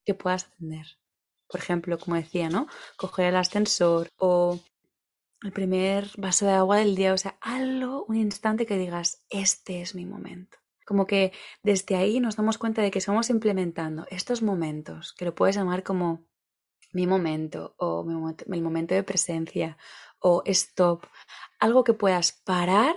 que 0.05 0.15
puedas 0.15 0.45
atender. 0.45 0.87
Por 1.47 1.59
ejemplo, 1.59 1.99
como 1.99 2.15
decía, 2.15 2.49
¿no? 2.49 2.67
Coger 2.97 3.27
el 3.27 3.35
ascensor 3.35 4.09
o 4.17 4.59
el 5.43 5.51
primer 5.51 6.09
vaso 6.17 6.47
de 6.47 6.53
agua 6.53 6.77
del 6.77 6.95
día, 6.95 7.13
o 7.13 7.17
sea, 7.17 7.37
algo, 7.39 8.05
un 8.05 8.17
instante 8.17 8.65
que 8.65 8.77
digas, 8.77 9.23
este 9.29 9.81
es 9.81 9.93
mi 9.93 10.05
momento. 10.05 10.57
Como 10.85 11.07
que 11.07 11.33
desde 11.63 11.95
ahí 11.95 12.19
nos 12.19 12.35
damos 12.35 12.57
cuenta 12.57 12.81
de 12.81 12.91
que 12.91 12.99
estamos 12.99 13.29
implementando 13.29 14.05
estos 14.09 14.41
momentos, 14.41 15.13
que 15.13 15.25
lo 15.25 15.35
puedes 15.35 15.55
llamar 15.55 15.83
como 15.83 16.25
mi 16.93 17.07
momento 17.07 17.75
o 17.77 18.03
mi 18.03 18.13
momento, 18.13 18.45
el 18.47 18.61
momento 18.61 18.93
de 18.95 19.03
presencia 19.03 19.77
o 20.19 20.43
stop, 20.45 21.05
algo 21.59 21.83
que 21.83 21.93
puedas 21.93 22.31
parar 22.31 22.95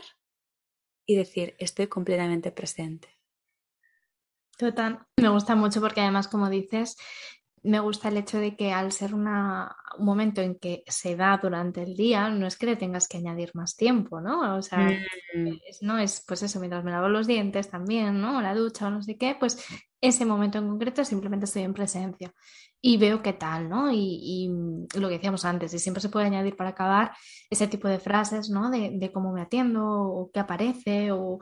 y 1.06 1.16
decir, 1.16 1.56
estoy 1.58 1.86
completamente 1.86 2.52
presente. 2.52 3.18
Total, 4.58 5.06
me 5.16 5.28
gusta 5.28 5.54
mucho 5.54 5.80
porque 5.80 6.00
además, 6.00 6.28
como 6.28 6.50
dices, 6.50 6.96
me 7.62 7.80
gusta 7.80 8.08
el 8.08 8.16
hecho 8.18 8.38
de 8.38 8.56
que 8.56 8.72
al 8.72 8.92
ser 8.92 9.14
una, 9.14 9.74
un 9.98 10.04
momento 10.06 10.40
en 10.40 10.56
que 10.58 10.82
se 10.86 11.16
da 11.16 11.38
durante 11.42 11.82
el 11.82 11.94
día, 11.96 12.28
no 12.30 12.46
es 12.46 12.56
que 12.56 12.66
le 12.66 12.76
tengas 12.76 13.08
que 13.08 13.18
añadir 13.18 13.50
más 13.54 13.76
tiempo, 13.76 14.20
¿no? 14.20 14.56
O 14.56 14.62
sea, 14.62 14.88
Mm, 15.34 15.56
es- 15.68 15.82
no 15.82 15.98
es 15.98 16.24
pues 16.26 16.42
eso, 16.42 16.58
mientras 16.60 16.84
me 16.84 16.90
lavo 16.90 17.08
los 17.08 17.26
dientes 17.26 17.70
también, 17.70 18.20
¿no? 18.20 18.38
O 18.38 18.40
la 18.40 18.54
ducha 18.54 18.86
o 18.88 18.90
no 18.90 19.02
sé 19.02 19.16
qué, 19.16 19.36
pues 19.38 19.64
ese 20.00 20.24
momento 20.26 20.58
en 20.58 20.68
concreto 20.68 21.04
simplemente 21.04 21.44
estoy 21.46 21.62
en 21.62 21.74
presencia 21.74 22.32
y 22.80 22.96
veo 22.98 23.22
qué 23.22 23.32
tal, 23.32 23.68
¿no? 23.68 23.90
Y, 23.90 23.98
y 24.22 24.98
lo 24.98 25.08
que 25.08 25.14
decíamos 25.14 25.44
antes, 25.44 25.74
y 25.74 25.78
siempre 25.78 26.00
se 26.00 26.08
puede 26.10 26.26
añadir 26.26 26.56
para 26.56 26.70
acabar 26.70 27.12
ese 27.50 27.66
tipo 27.68 27.88
de 27.88 27.98
frases, 27.98 28.50
¿no? 28.50 28.70
De, 28.70 28.90
de 28.94 29.12
cómo 29.12 29.32
me 29.32 29.42
atiendo 29.42 29.84
o 29.86 30.30
qué 30.32 30.40
aparece 30.40 31.12
o 31.12 31.38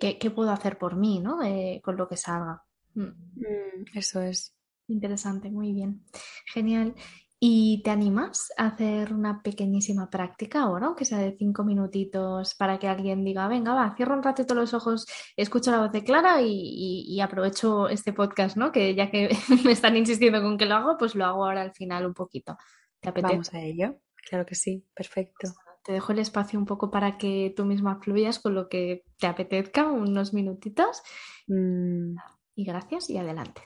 qué, 0.00 0.18
qué 0.18 0.30
puedo 0.30 0.50
hacer 0.50 0.78
por 0.78 0.96
mí, 0.96 1.20
¿no? 1.20 1.42
Eh, 1.42 1.80
con 1.84 1.96
lo 1.96 2.08
que 2.08 2.16
salga. 2.16 2.62
Mm. 2.94 3.02
mm, 3.36 3.84
eso 3.94 4.20
es. 4.22 4.54
Interesante, 4.88 5.50
muy 5.50 5.72
bien. 5.72 6.04
Genial. 6.52 6.94
¿Y 7.40 7.82
te 7.82 7.90
animas 7.90 8.50
a 8.56 8.68
hacer 8.68 9.12
una 9.12 9.42
pequeñísima 9.42 10.08
práctica 10.08 10.62
ahora, 10.62 10.86
aunque 10.86 11.04
sea 11.04 11.18
de 11.18 11.36
cinco 11.38 11.62
minutitos, 11.64 12.54
para 12.54 12.78
que 12.78 12.88
alguien 12.88 13.22
diga, 13.24 13.48
venga, 13.48 13.74
va, 13.74 13.94
cierro 13.96 14.14
un 14.14 14.22
ratito 14.22 14.54
los 14.54 14.72
ojos, 14.72 15.04
escucho 15.36 15.70
la 15.70 15.80
voz 15.80 15.92
de 15.92 16.04
Clara 16.04 16.40
y, 16.40 16.46
y- 16.52 17.04
y 17.14 17.20
aprovecho 17.20 17.88
este 17.88 18.12
podcast, 18.14 18.56
¿no? 18.56 18.72
Que 18.72 18.94
ya 18.94 19.10
que 19.10 19.28
me 19.64 19.72
están 19.72 19.96
insistiendo 19.96 20.40
con 20.40 20.56
que 20.56 20.64
lo 20.66 20.76
hago, 20.76 20.96
pues 20.96 21.14
lo 21.14 21.24
hago 21.26 21.44
ahora 21.44 21.62
al 21.62 21.74
final 21.74 22.06
un 22.06 22.14
poquito. 22.14 22.56
¿Te 23.00 23.10
apetece? 23.10 23.32
Vamos 23.34 23.52
a 23.54 23.60
ello. 23.60 23.98
Claro 24.28 24.46
que 24.46 24.54
sí, 24.54 24.86
perfecto. 24.94 25.48
Te 25.84 25.92
dejo 25.92 26.12
el 26.12 26.20
espacio 26.20 26.58
un 26.58 26.64
poco 26.64 26.90
para 26.90 27.18
que 27.18 27.52
tú 27.54 27.66
misma 27.66 28.00
fluyas 28.00 28.38
con 28.38 28.54
lo 28.54 28.68
que 28.70 29.02
te 29.18 29.26
apetezca, 29.26 29.86
unos 29.90 30.32
minutitos. 30.32 31.02
Mm, 31.46 32.14
Y 32.54 32.64
gracias 32.64 33.10
y 33.10 33.18
adelante. 33.18 33.62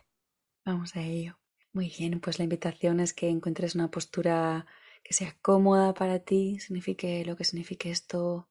Vamos 0.68 0.96
a 0.96 1.00
ello. 1.00 1.38
Muy 1.72 1.88
bien, 1.88 2.20
pues 2.20 2.38
la 2.38 2.44
invitación 2.44 3.00
es 3.00 3.14
que 3.14 3.30
encuentres 3.30 3.74
una 3.74 3.90
postura 3.90 4.66
que 5.02 5.14
sea 5.14 5.34
cómoda 5.40 5.94
para 5.94 6.18
ti, 6.18 6.60
signifique 6.60 7.24
lo 7.24 7.36
que 7.36 7.44
signifique 7.44 7.90
esto 7.90 8.50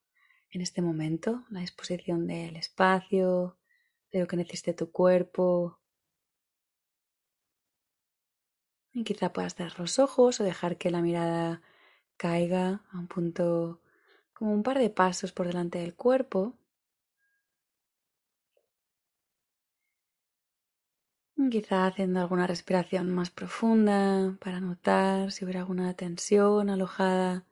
en 0.49 0.62
este 0.62 0.82
momento, 0.82 1.45
la 1.51 1.60
disposición 1.60 2.25
del 2.25 2.56
espacio, 2.56 3.60
de 4.12 4.21
lo 4.21 4.27
que 4.27 4.36
necesite 4.36 4.73
tu 4.73 4.91
cuerpo. 4.91 5.77
Y 8.93 9.03
quizá 9.03 9.32
puedas 9.32 9.53
cerrar 9.53 9.80
los 9.80 9.99
ojos 9.99 10.39
o 10.39 10.43
dejar 10.43 10.80
que 10.80 10.89
la 10.89 11.03
mirada 11.03 11.62
caiga 12.17 12.82
a 12.91 12.97
un 12.97 13.08
punto 13.08 13.80
como 14.34 14.53
un 14.56 14.63
par 14.63 14.80
de 14.80 14.89
pasos 14.89 15.34
por 15.34 15.45
delante 15.45 15.77
del 15.77 15.93
cuerpo. 15.93 16.58
Quizá 21.38 21.86
haciendo 21.88 22.19
alguna 22.19 22.47
respiración 22.47 23.10
más 23.10 23.30
profunda 23.30 24.36
para 24.41 24.60
notar 24.60 25.32
si 25.32 25.45
hubiera 25.45 25.62
alguna 25.62 25.93
tensión 25.93 26.69
alojada 26.69 27.45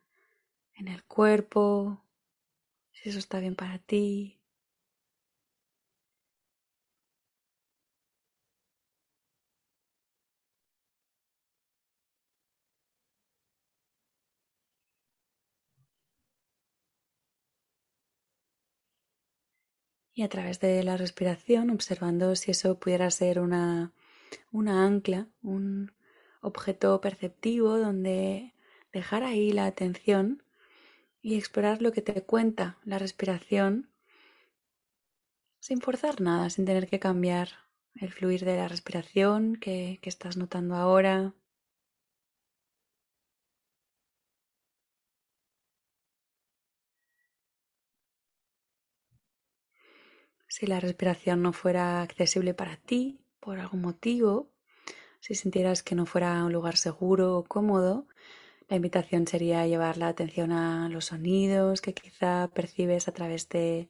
en 0.73 0.87
el 0.87 1.03
cuerpo, 1.05 2.01
si 2.91 3.09
eso 3.09 3.19
está 3.19 3.39
bien 3.39 3.55
para 3.55 3.79
ti. 3.79 4.39
Y 20.15 20.23
a 20.23 20.29
través 20.29 20.61
de 20.61 20.81
la 20.83 20.95
respiración, 20.95 21.69
observando 21.69 22.35
si 22.37 22.51
eso 22.51 22.79
pudiera 22.79 23.11
ser 23.11 23.39
una, 23.39 23.91
una 24.51 24.85
ancla, 24.85 25.27
un 25.43 25.91
objeto 26.41 27.01
perceptivo 27.01 27.77
donde 27.77 28.53
dejar 28.93 29.23
ahí 29.23 29.51
la 29.51 29.65
atención 29.65 30.41
y 31.21 31.35
explorar 31.35 31.81
lo 31.81 31.91
que 31.91 32.01
te 32.01 32.23
cuenta 32.23 32.77
la 32.85 32.97
respiración 32.97 33.89
sin 35.59 35.81
forzar 35.81 36.21
nada, 36.21 36.49
sin 36.49 36.63
tener 36.63 36.87
que 36.87 36.99
cambiar 36.99 37.49
el 37.95 38.09
fluir 38.09 38.45
de 38.45 38.55
la 38.55 38.69
respiración 38.69 39.57
que, 39.57 39.99
que 40.01 40.09
estás 40.09 40.37
notando 40.37 40.75
ahora. 40.75 41.33
Si 50.55 50.67
la 50.67 50.79
respiración 50.79 51.41
no 51.41 51.51
fuera 51.51 52.01
accesible 52.01 52.53
para 52.53 52.77
ti 52.77 53.19
por 53.41 53.59
algún 53.59 53.81
motivo, 53.81 54.53
si 55.19 55.35
sintieras 55.35 55.83
que 55.83 55.95
no 55.95 56.05
fuera 56.05 56.45
un 56.45 56.53
lugar 56.53 56.77
seguro 56.77 57.37
o 57.37 57.43
cómodo, 57.43 58.07
la 58.69 58.77
invitación 58.77 59.27
sería 59.27 59.67
llevar 59.67 59.97
la 59.97 60.07
atención 60.07 60.53
a 60.53 60.87
los 60.87 61.07
sonidos 61.07 61.81
que 61.81 61.93
quizá 61.93 62.49
percibes 62.53 63.09
a 63.09 63.11
través 63.11 63.49
de, 63.49 63.89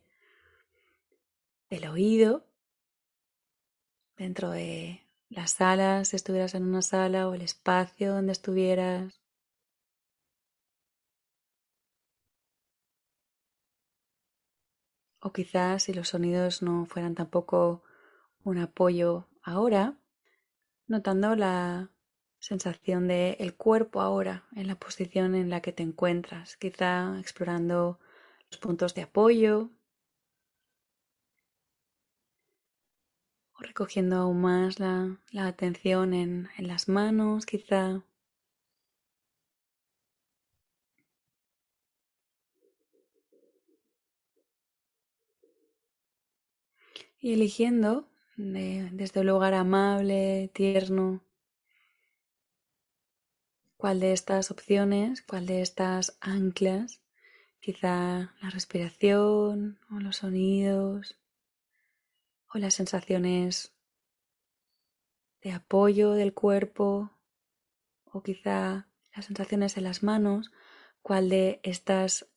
del 1.69 1.86
oído, 1.86 2.47
dentro 4.17 4.49
de 4.49 5.06
las 5.30 5.51
salas, 5.51 6.08
si 6.08 6.15
estuvieras 6.15 6.56
en 6.56 6.63
una 6.63 6.82
sala 6.82 7.30
o 7.30 7.36
el 7.36 7.43
espacio 7.43 8.12
donde 8.12 8.32
estuvieras. 8.32 9.21
O 15.27 15.31
quizás 15.33 15.81
si 15.83 15.91
los 15.91 16.09
sonidos 16.09 16.61
no 16.61 16.85
fueran 16.85 17.15
tampoco 17.15 17.81
un 18.43 18.59
apoyo 18.59 19.27
ahora, 19.41 19.97
notando 20.85 21.35
la 21.35 21.89
sensación 22.38 23.07
del 23.07 23.35
el 23.39 23.55
cuerpo 23.55 24.01
ahora 24.01 24.45
en 24.55 24.67
la 24.67 24.76
posición 24.76 25.34
en 25.34 25.49
la 25.49 25.61
que 25.61 25.71
te 25.71 25.82
encuentras, 25.82 26.57
quizá 26.57 27.19
explorando 27.19 27.99
los 28.51 28.59
puntos 28.59 28.93
de 28.93 29.01
apoyo 29.01 29.71
o 33.53 33.59
recogiendo 33.61 34.17
aún 34.17 34.41
más 34.41 34.80
la, 34.80 35.19
la 35.32 35.47
atención 35.47 36.13
en, 36.13 36.49
en 36.55 36.67
las 36.67 36.88
manos, 36.88 37.47
quizá 37.47 38.03
y 47.26 47.34
eligiendo 47.34 48.07
desde 48.38 49.21
un 49.21 49.26
lugar 49.26 49.55
amable, 49.55 50.51
tierno, 50.53 51.23
cuál 53.78 53.99
de 53.99 54.13
estas 54.13 54.51
opciones, 54.51 55.23
cuál 55.23 55.47
de 55.47 55.63
estas 55.63 56.19
anclas, 56.21 57.01
quizá 57.59 58.32
la 58.43 58.49
respiración 58.51 59.80
o 59.89 59.95
los 59.99 60.17
sonidos 60.17 61.17
o 62.53 62.59
las 62.59 62.76
sensaciones 62.76 63.73
de 65.41 65.51
apoyo 65.51 66.11
del 66.11 66.36
cuerpo 66.36 67.09
o 68.05 68.21
quizá 68.21 68.88
las 69.15 69.26
sensaciones 69.26 69.78
en 69.78 69.86
las 69.86 70.03
manos, 70.03 70.51
cuál 71.01 71.30
de 71.30 71.59
estas 71.63 72.28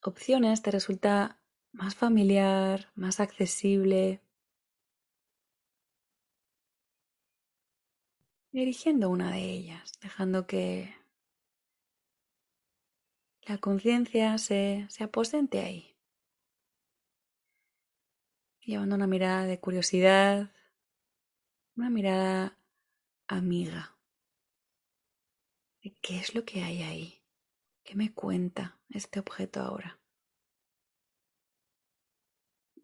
opciones 0.00 0.62
te 0.62 0.70
resulta 0.70 1.40
más 1.74 1.94
familiar, 1.96 2.90
más 2.94 3.20
accesible. 3.20 4.20
Dirigiendo 8.52 9.10
una 9.10 9.32
de 9.32 9.42
ellas, 9.42 9.92
dejando 10.00 10.46
que 10.46 10.94
la 13.42 13.58
conciencia 13.58 14.38
se, 14.38 14.86
se 14.88 15.04
aposente 15.04 15.60
ahí. 15.60 15.96
Llevando 18.60 18.94
una 18.94 19.08
mirada 19.08 19.44
de 19.44 19.60
curiosidad, 19.60 20.52
una 21.76 21.90
mirada 21.90 22.56
amiga. 23.26 23.98
¿Qué 26.00 26.18
es 26.18 26.34
lo 26.34 26.44
que 26.44 26.62
hay 26.62 26.82
ahí? 26.82 27.22
¿Qué 27.82 27.94
me 27.94 28.14
cuenta 28.14 28.78
este 28.88 29.20
objeto 29.20 29.60
ahora? 29.60 30.03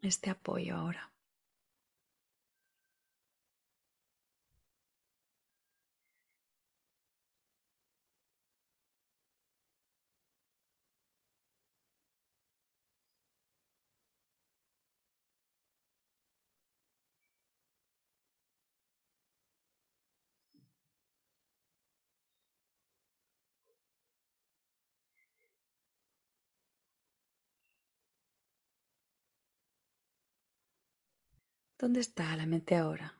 Este 0.01 0.29
apoyo 0.29 0.75
ahora. 0.75 1.10
¿Dónde 31.81 31.99
está 31.99 32.35
la 32.35 32.45
mente 32.45 32.75
ahora? 32.75 33.19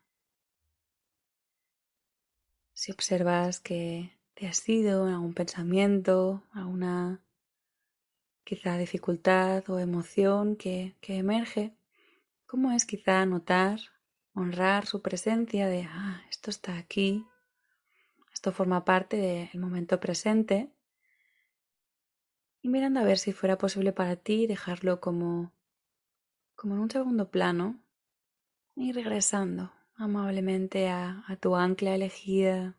Si 2.74 2.91
observas 2.91 3.59
que 3.59 4.16
te 4.36 4.47
has 4.47 4.70
ido 4.70 5.07
en 5.07 5.16
algún 5.16 5.34
pensamiento, 5.34 6.43
alguna 6.53 7.24
quizá 8.43 8.78
dificultad 8.78 9.68
o 9.68 9.80
emoción 9.80 10.55
que, 10.57 10.95
emerge, 11.01 11.76
¿cómo 12.45 12.72
es 12.72 12.86
quizá 12.86 13.26
notar, 13.26 13.80
honrar 14.36 14.86
su 14.86 15.01
presencia 15.01 15.68
de, 15.68 15.88
ah, 15.89 16.22
esto 16.30 16.51
está 16.51 16.78
aquí, 16.78 17.26
esto 18.32 18.51
forma 18.51 18.86
parte 18.86 19.18
del 19.18 19.59
momento 19.59 19.99
presente? 19.99 20.72
Y 22.62 22.70
mirando 22.70 22.99
a 22.99 23.05
ver 23.05 23.18
si 23.18 23.34
fuera 23.34 23.57
posible 23.57 23.91
para 23.91 24.18
ti 24.18 24.45
dejarlo 24.45 25.01
como, 25.01 25.51
como 26.53 26.76
en 26.76 26.82
un 26.82 26.91
segundo 26.91 27.32
plano, 27.32 27.82
y 28.76 28.91
regresando 28.91 29.72
amablemente 29.95 30.89
a, 30.89 31.24
a 31.28 31.36
tu 31.36 31.55
ancla 31.55 31.95
elegida. 31.95 32.78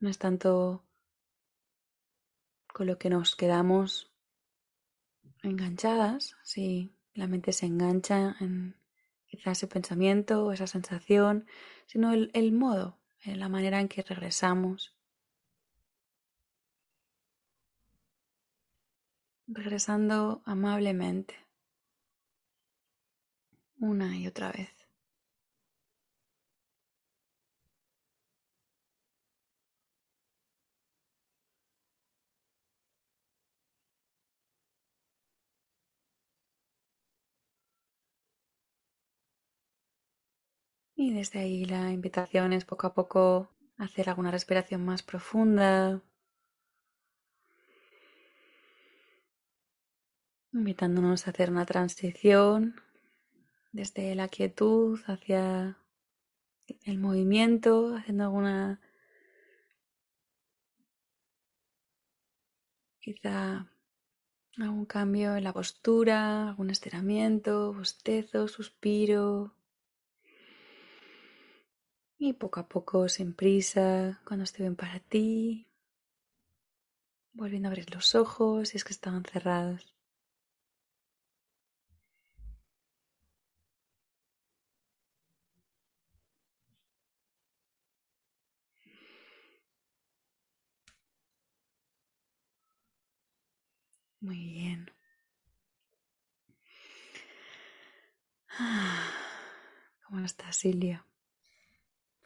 No 0.00 0.08
es 0.08 0.18
tanto 0.18 0.84
con 2.72 2.86
lo 2.86 2.98
que 2.98 3.10
nos 3.10 3.36
quedamos 3.36 4.10
enganchadas, 5.42 6.36
si 6.42 6.94
la 7.14 7.26
mente 7.26 7.52
se 7.52 7.66
engancha 7.66 8.36
en 8.40 8.76
quizás 9.26 9.58
ese 9.58 9.66
pensamiento 9.66 10.46
o 10.46 10.52
esa 10.52 10.66
sensación, 10.66 11.46
sino 11.86 12.12
el, 12.12 12.30
el 12.34 12.52
modo, 12.52 12.98
la 13.24 13.48
manera 13.48 13.80
en 13.80 13.88
que 13.88 14.02
regresamos 14.02 14.94
regresando 19.46 20.42
amablemente 20.44 21.34
una 23.80 24.16
y 24.16 24.26
otra 24.26 24.50
vez. 24.50 24.70
Y 40.94 41.12
desde 41.12 41.40
ahí 41.40 41.66
la 41.66 41.90
invitación 41.90 42.54
es 42.54 42.64
poco 42.64 42.86
a 42.86 42.94
poco 42.94 43.50
hacer 43.76 44.08
alguna 44.08 44.30
respiración 44.30 44.84
más 44.84 45.02
profunda, 45.02 46.00
invitándonos 50.52 51.26
a 51.26 51.30
hacer 51.30 51.50
una 51.50 51.66
transición 51.66 52.76
desde 53.72 54.14
la 54.14 54.28
quietud 54.28 55.00
hacia 55.06 55.78
el 56.84 56.98
movimiento, 56.98 57.96
haciendo 57.96 58.24
alguna 58.24 58.80
quizá 63.00 63.66
algún 64.58 64.84
cambio 64.84 65.36
en 65.36 65.44
la 65.44 65.52
postura, 65.52 66.48
algún 66.48 66.70
estiramiento, 66.70 67.72
bostezo, 67.72 68.48
suspiro. 68.48 69.54
Y 72.18 72.34
poco 72.34 72.60
a 72.60 72.68
poco, 72.68 73.08
sin 73.08 73.34
prisa, 73.34 74.20
cuando 74.24 74.44
esté 74.44 74.62
bien 74.62 74.76
para 74.76 75.00
ti, 75.00 75.66
volviendo 77.32 77.68
a 77.68 77.70
abrir 77.70 77.92
los 77.92 78.14
ojos 78.14 78.68
si 78.68 78.76
es 78.76 78.84
que 78.84 78.92
estaban 78.92 79.24
cerrados. 79.24 79.92
Muy 94.22 94.38
bien. 94.38 94.88
¿Cómo 100.06 100.24
estás, 100.24 100.54
Silvia? 100.54 101.04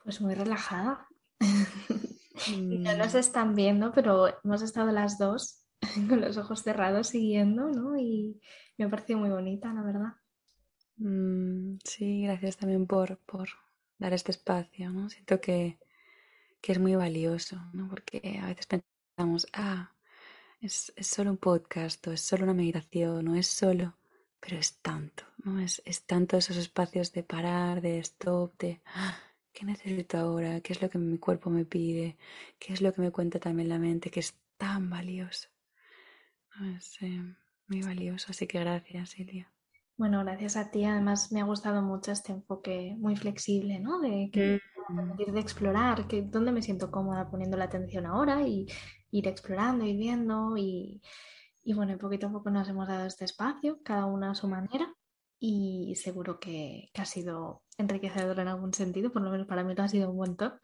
Pues 0.05 0.21
muy 0.21 0.35
relajada. 0.35 1.09
No 2.59 2.95
nos 2.97 3.15
mm. 3.15 3.17
están 3.17 3.55
viendo, 3.55 3.93
pero 3.93 4.29
hemos 4.45 4.61
estado 4.61 4.93
las 4.93 5.19
dos 5.19 5.65
con 6.09 6.21
los 6.21 6.37
ojos 6.37 6.63
cerrados 6.63 7.09
siguiendo, 7.09 7.71
¿no? 7.71 7.97
Y 7.99 8.41
me 8.77 8.85
ha 8.85 8.91
parecido 8.91 9.19
muy 9.19 9.31
bonita, 9.31 9.73
la 9.73 9.83
verdad. 9.83 10.13
Mm, 10.99 11.79
sí, 11.83 12.23
gracias 12.23 12.59
también 12.59 12.87
por, 12.87 13.19
por 13.21 13.49
dar 13.99 14.13
este 14.13 14.33
espacio, 14.33 14.91
¿no? 14.91 15.09
Siento 15.09 15.41
que, 15.41 15.81
que 16.61 16.73
es 16.73 16.79
muy 16.79 16.95
valioso, 16.95 17.59
¿no? 17.73 17.89
Porque 17.89 18.39
a 18.41 18.49
veces 18.49 18.67
pensamos, 18.67 19.47
ah, 19.55 19.96
es, 20.61 20.93
solo 21.01 21.31
un 21.31 21.37
podcast 21.37 22.07
o 22.07 22.13
es 22.13 22.21
solo 22.21 22.45
una 22.45 22.55
meditación 22.55 23.25
no 23.25 23.35
es 23.35 23.47
solo, 23.47 23.97
pero 24.41 24.57
es 24.57 24.79
tanto, 24.81 25.25
¿no? 25.45 25.61
Es, 25.61 25.83
es 25.85 26.05
tanto 26.05 26.37
esos 26.37 26.57
espacios 26.57 27.13
de 27.13 27.23
parar, 27.23 27.81
de 27.81 27.99
stop, 27.99 28.59
de 28.59 28.81
ah, 28.95 29.17
¿qué 29.53 29.65
necesito 29.65 30.19
ahora? 30.19 30.61
¿Qué 30.61 30.73
es 30.73 30.83
lo 30.83 30.91
que 30.91 30.99
mi 30.99 31.19
cuerpo 31.19 31.51
me 31.51 31.65
pide? 31.65 32.17
¿Qué 32.59 32.73
es 32.73 32.81
lo 32.81 32.93
que 32.93 33.01
me 33.01 33.11
cuenta 33.11 33.39
también 33.39 33.69
la 33.69 33.79
mente? 33.79 34.11
Que 34.11 34.21
es 34.21 34.35
tan 34.57 34.91
valioso. 34.91 35.49
Es 36.77 37.03
eh, 37.03 37.23
muy 37.69 37.83
valioso, 37.83 38.29
así 38.31 38.47
que 38.47 38.61
gracias, 38.61 39.11
Silvia. 39.11 39.53
Bueno, 39.99 40.23
gracias 40.25 40.57
a 40.57 40.71
ti. 40.71 40.85
Además, 40.85 41.33
me 41.33 41.41
ha 41.41 41.45
gustado 41.45 41.83
mucho 41.83 42.13
este 42.13 42.33
enfoque 42.33 42.95
muy 42.99 43.17
flexible, 43.17 43.79
¿no? 43.79 44.01
De 44.01 44.31
que 44.33 44.61
Mm. 44.89 45.17
de 45.17 45.41
explorar, 45.41 46.07
que 46.07 46.23
dónde 46.23 46.53
me 46.53 46.63
siento 46.63 46.91
cómoda 46.91 47.29
poniendo 47.29 47.57
la 47.57 47.65
atención 47.65 48.07
ahora 48.07 48.47
y 48.47 48.67
ir 49.19 49.29
explorando, 49.29 49.85
ir 49.85 49.97
viendo 49.97 50.57
y, 50.57 51.03
y 51.65 51.75
bueno, 51.75 51.93
y 51.93 51.97
poquito 51.97 52.27
a 52.29 52.33
poco 52.33 52.51
nos 52.51 52.69
hemos 52.69 52.87
dado 52.89 53.07
este 53.07 53.25
espacio, 53.25 53.81
cada 53.83 54.07
una 54.07 54.31
a 54.31 54.35
su 54.35 54.49
manera 54.49 54.95
y 55.39 55.95
seguro 55.97 56.39
que, 56.41 56.89
ha 56.95 57.05
sido 57.05 57.63
enriquecedor 57.79 58.39
en 58.41 58.49
algún 58.49 58.73
sentido, 58.73 59.13
por 59.13 59.23
lo 59.23 59.31
menos 59.31 59.47
para 59.47 59.65
mí 59.65 59.75
lo 59.75 59.83
ha 59.83 59.89
sido 59.89 60.11
un 60.11 60.17
montón. 60.17 60.55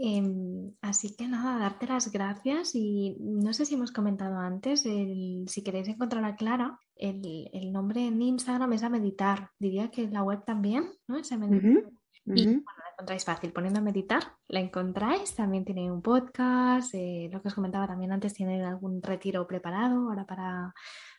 Em, 0.00 0.74
así 0.80 1.16
que 1.16 1.26
nada, 1.26 1.58
darte 1.58 1.86
las 1.88 2.12
gracias 2.12 2.74
y 2.76 3.16
no 3.18 3.52
sé 3.52 3.64
si 3.66 3.74
hemos 3.74 3.90
comentado 3.90 4.36
antes, 4.38 4.86
el- 4.86 5.44
si 5.48 5.62
queréis 5.64 5.88
encontrar 5.88 6.24
a 6.24 6.36
Clara, 6.36 6.78
el, 6.94 7.48
el 7.52 7.72
nombre 7.72 8.06
en 8.06 8.22
Instagram 8.22 8.72
es 8.74 8.82
a 8.84 8.90
meditar, 8.90 9.50
diría 9.58 9.90
que 9.90 10.06
la 10.08 10.22
web 10.22 10.44
también, 10.44 10.84
¿no? 11.08 11.16
Es 11.18 11.32
a 11.32 11.36
meditar. 11.38 11.90
Y 12.34 12.44
bueno, 12.44 12.64
la 12.64 12.90
encontráis 12.92 13.24
fácil, 13.24 13.52
poniendo 13.52 13.80
a 13.80 13.82
meditar, 13.82 14.22
la 14.48 14.60
encontráis, 14.60 15.34
también 15.34 15.64
tiene 15.64 15.90
un 15.90 16.02
podcast, 16.02 16.94
eh, 16.94 17.28
lo 17.32 17.40
que 17.40 17.48
os 17.48 17.54
comentaba 17.54 17.86
también 17.86 18.12
antes, 18.12 18.34
tiene 18.34 18.64
algún 18.64 19.02
retiro 19.02 19.46
preparado 19.46 20.08
ahora 20.08 20.26
para, 20.26 20.74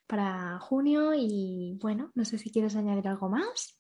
para 0.08 0.60
junio 0.60 1.14
y 1.16 1.78
bueno, 1.82 2.12
no 2.16 2.26
sé 2.26 2.38
si 2.38 2.52
quieres 2.52 2.76
añadir 2.76 3.08
algo 3.08 3.30
más. 3.30 3.80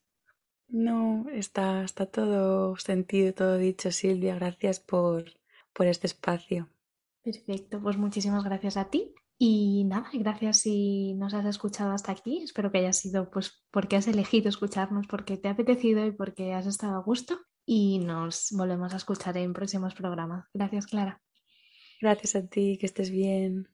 No, 0.67 1.25
está, 1.31 1.83
está 1.83 2.05
todo 2.05 2.75
sentido, 2.77 3.33
todo 3.33 3.57
dicho, 3.57 3.91
Silvia. 3.91 4.35
Gracias 4.35 4.79
por, 4.79 5.25
por 5.73 5.87
este 5.87 6.07
espacio. 6.07 6.69
Perfecto, 7.23 7.81
pues 7.81 7.97
muchísimas 7.97 8.43
gracias 8.43 8.77
a 8.77 8.85
ti. 8.85 9.13
Y 9.41 9.85
nada, 9.85 10.09
gracias 10.11 10.57
si 10.57 11.13
nos 11.13 11.33
has 11.33 11.45
escuchado 11.45 11.93
hasta 11.93 12.11
aquí. 12.11 12.43
Espero 12.43 12.73
que 12.73 12.79
haya 12.79 12.91
sido 12.91 13.31
pues 13.31 13.63
porque 13.71 13.95
has 13.95 14.07
elegido 14.09 14.49
escucharnos, 14.49 15.07
porque 15.07 15.37
te 15.37 15.47
ha 15.47 15.51
apetecido 15.51 16.05
y 16.05 16.11
porque 16.11 16.53
has 16.53 16.67
estado 16.67 16.97
a 16.97 17.03
gusto. 17.03 17.39
Y 17.65 17.99
nos 17.99 18.49
volvemos 18.51 18.93
a 18.93 18.97
escuchar 18.97 19.37
en 19.37 19.53
próximos 19.53 19.95
programas. 19.95 20.45
Gracias, 20.53 20.87
Clara. 20.87 21.21
Gracias 22.01 22.35
a 22.35 22.47
ti, 22.47 22.77
que 22.77 22.85
estés 22.85 23.11
bien. 23.11 23.69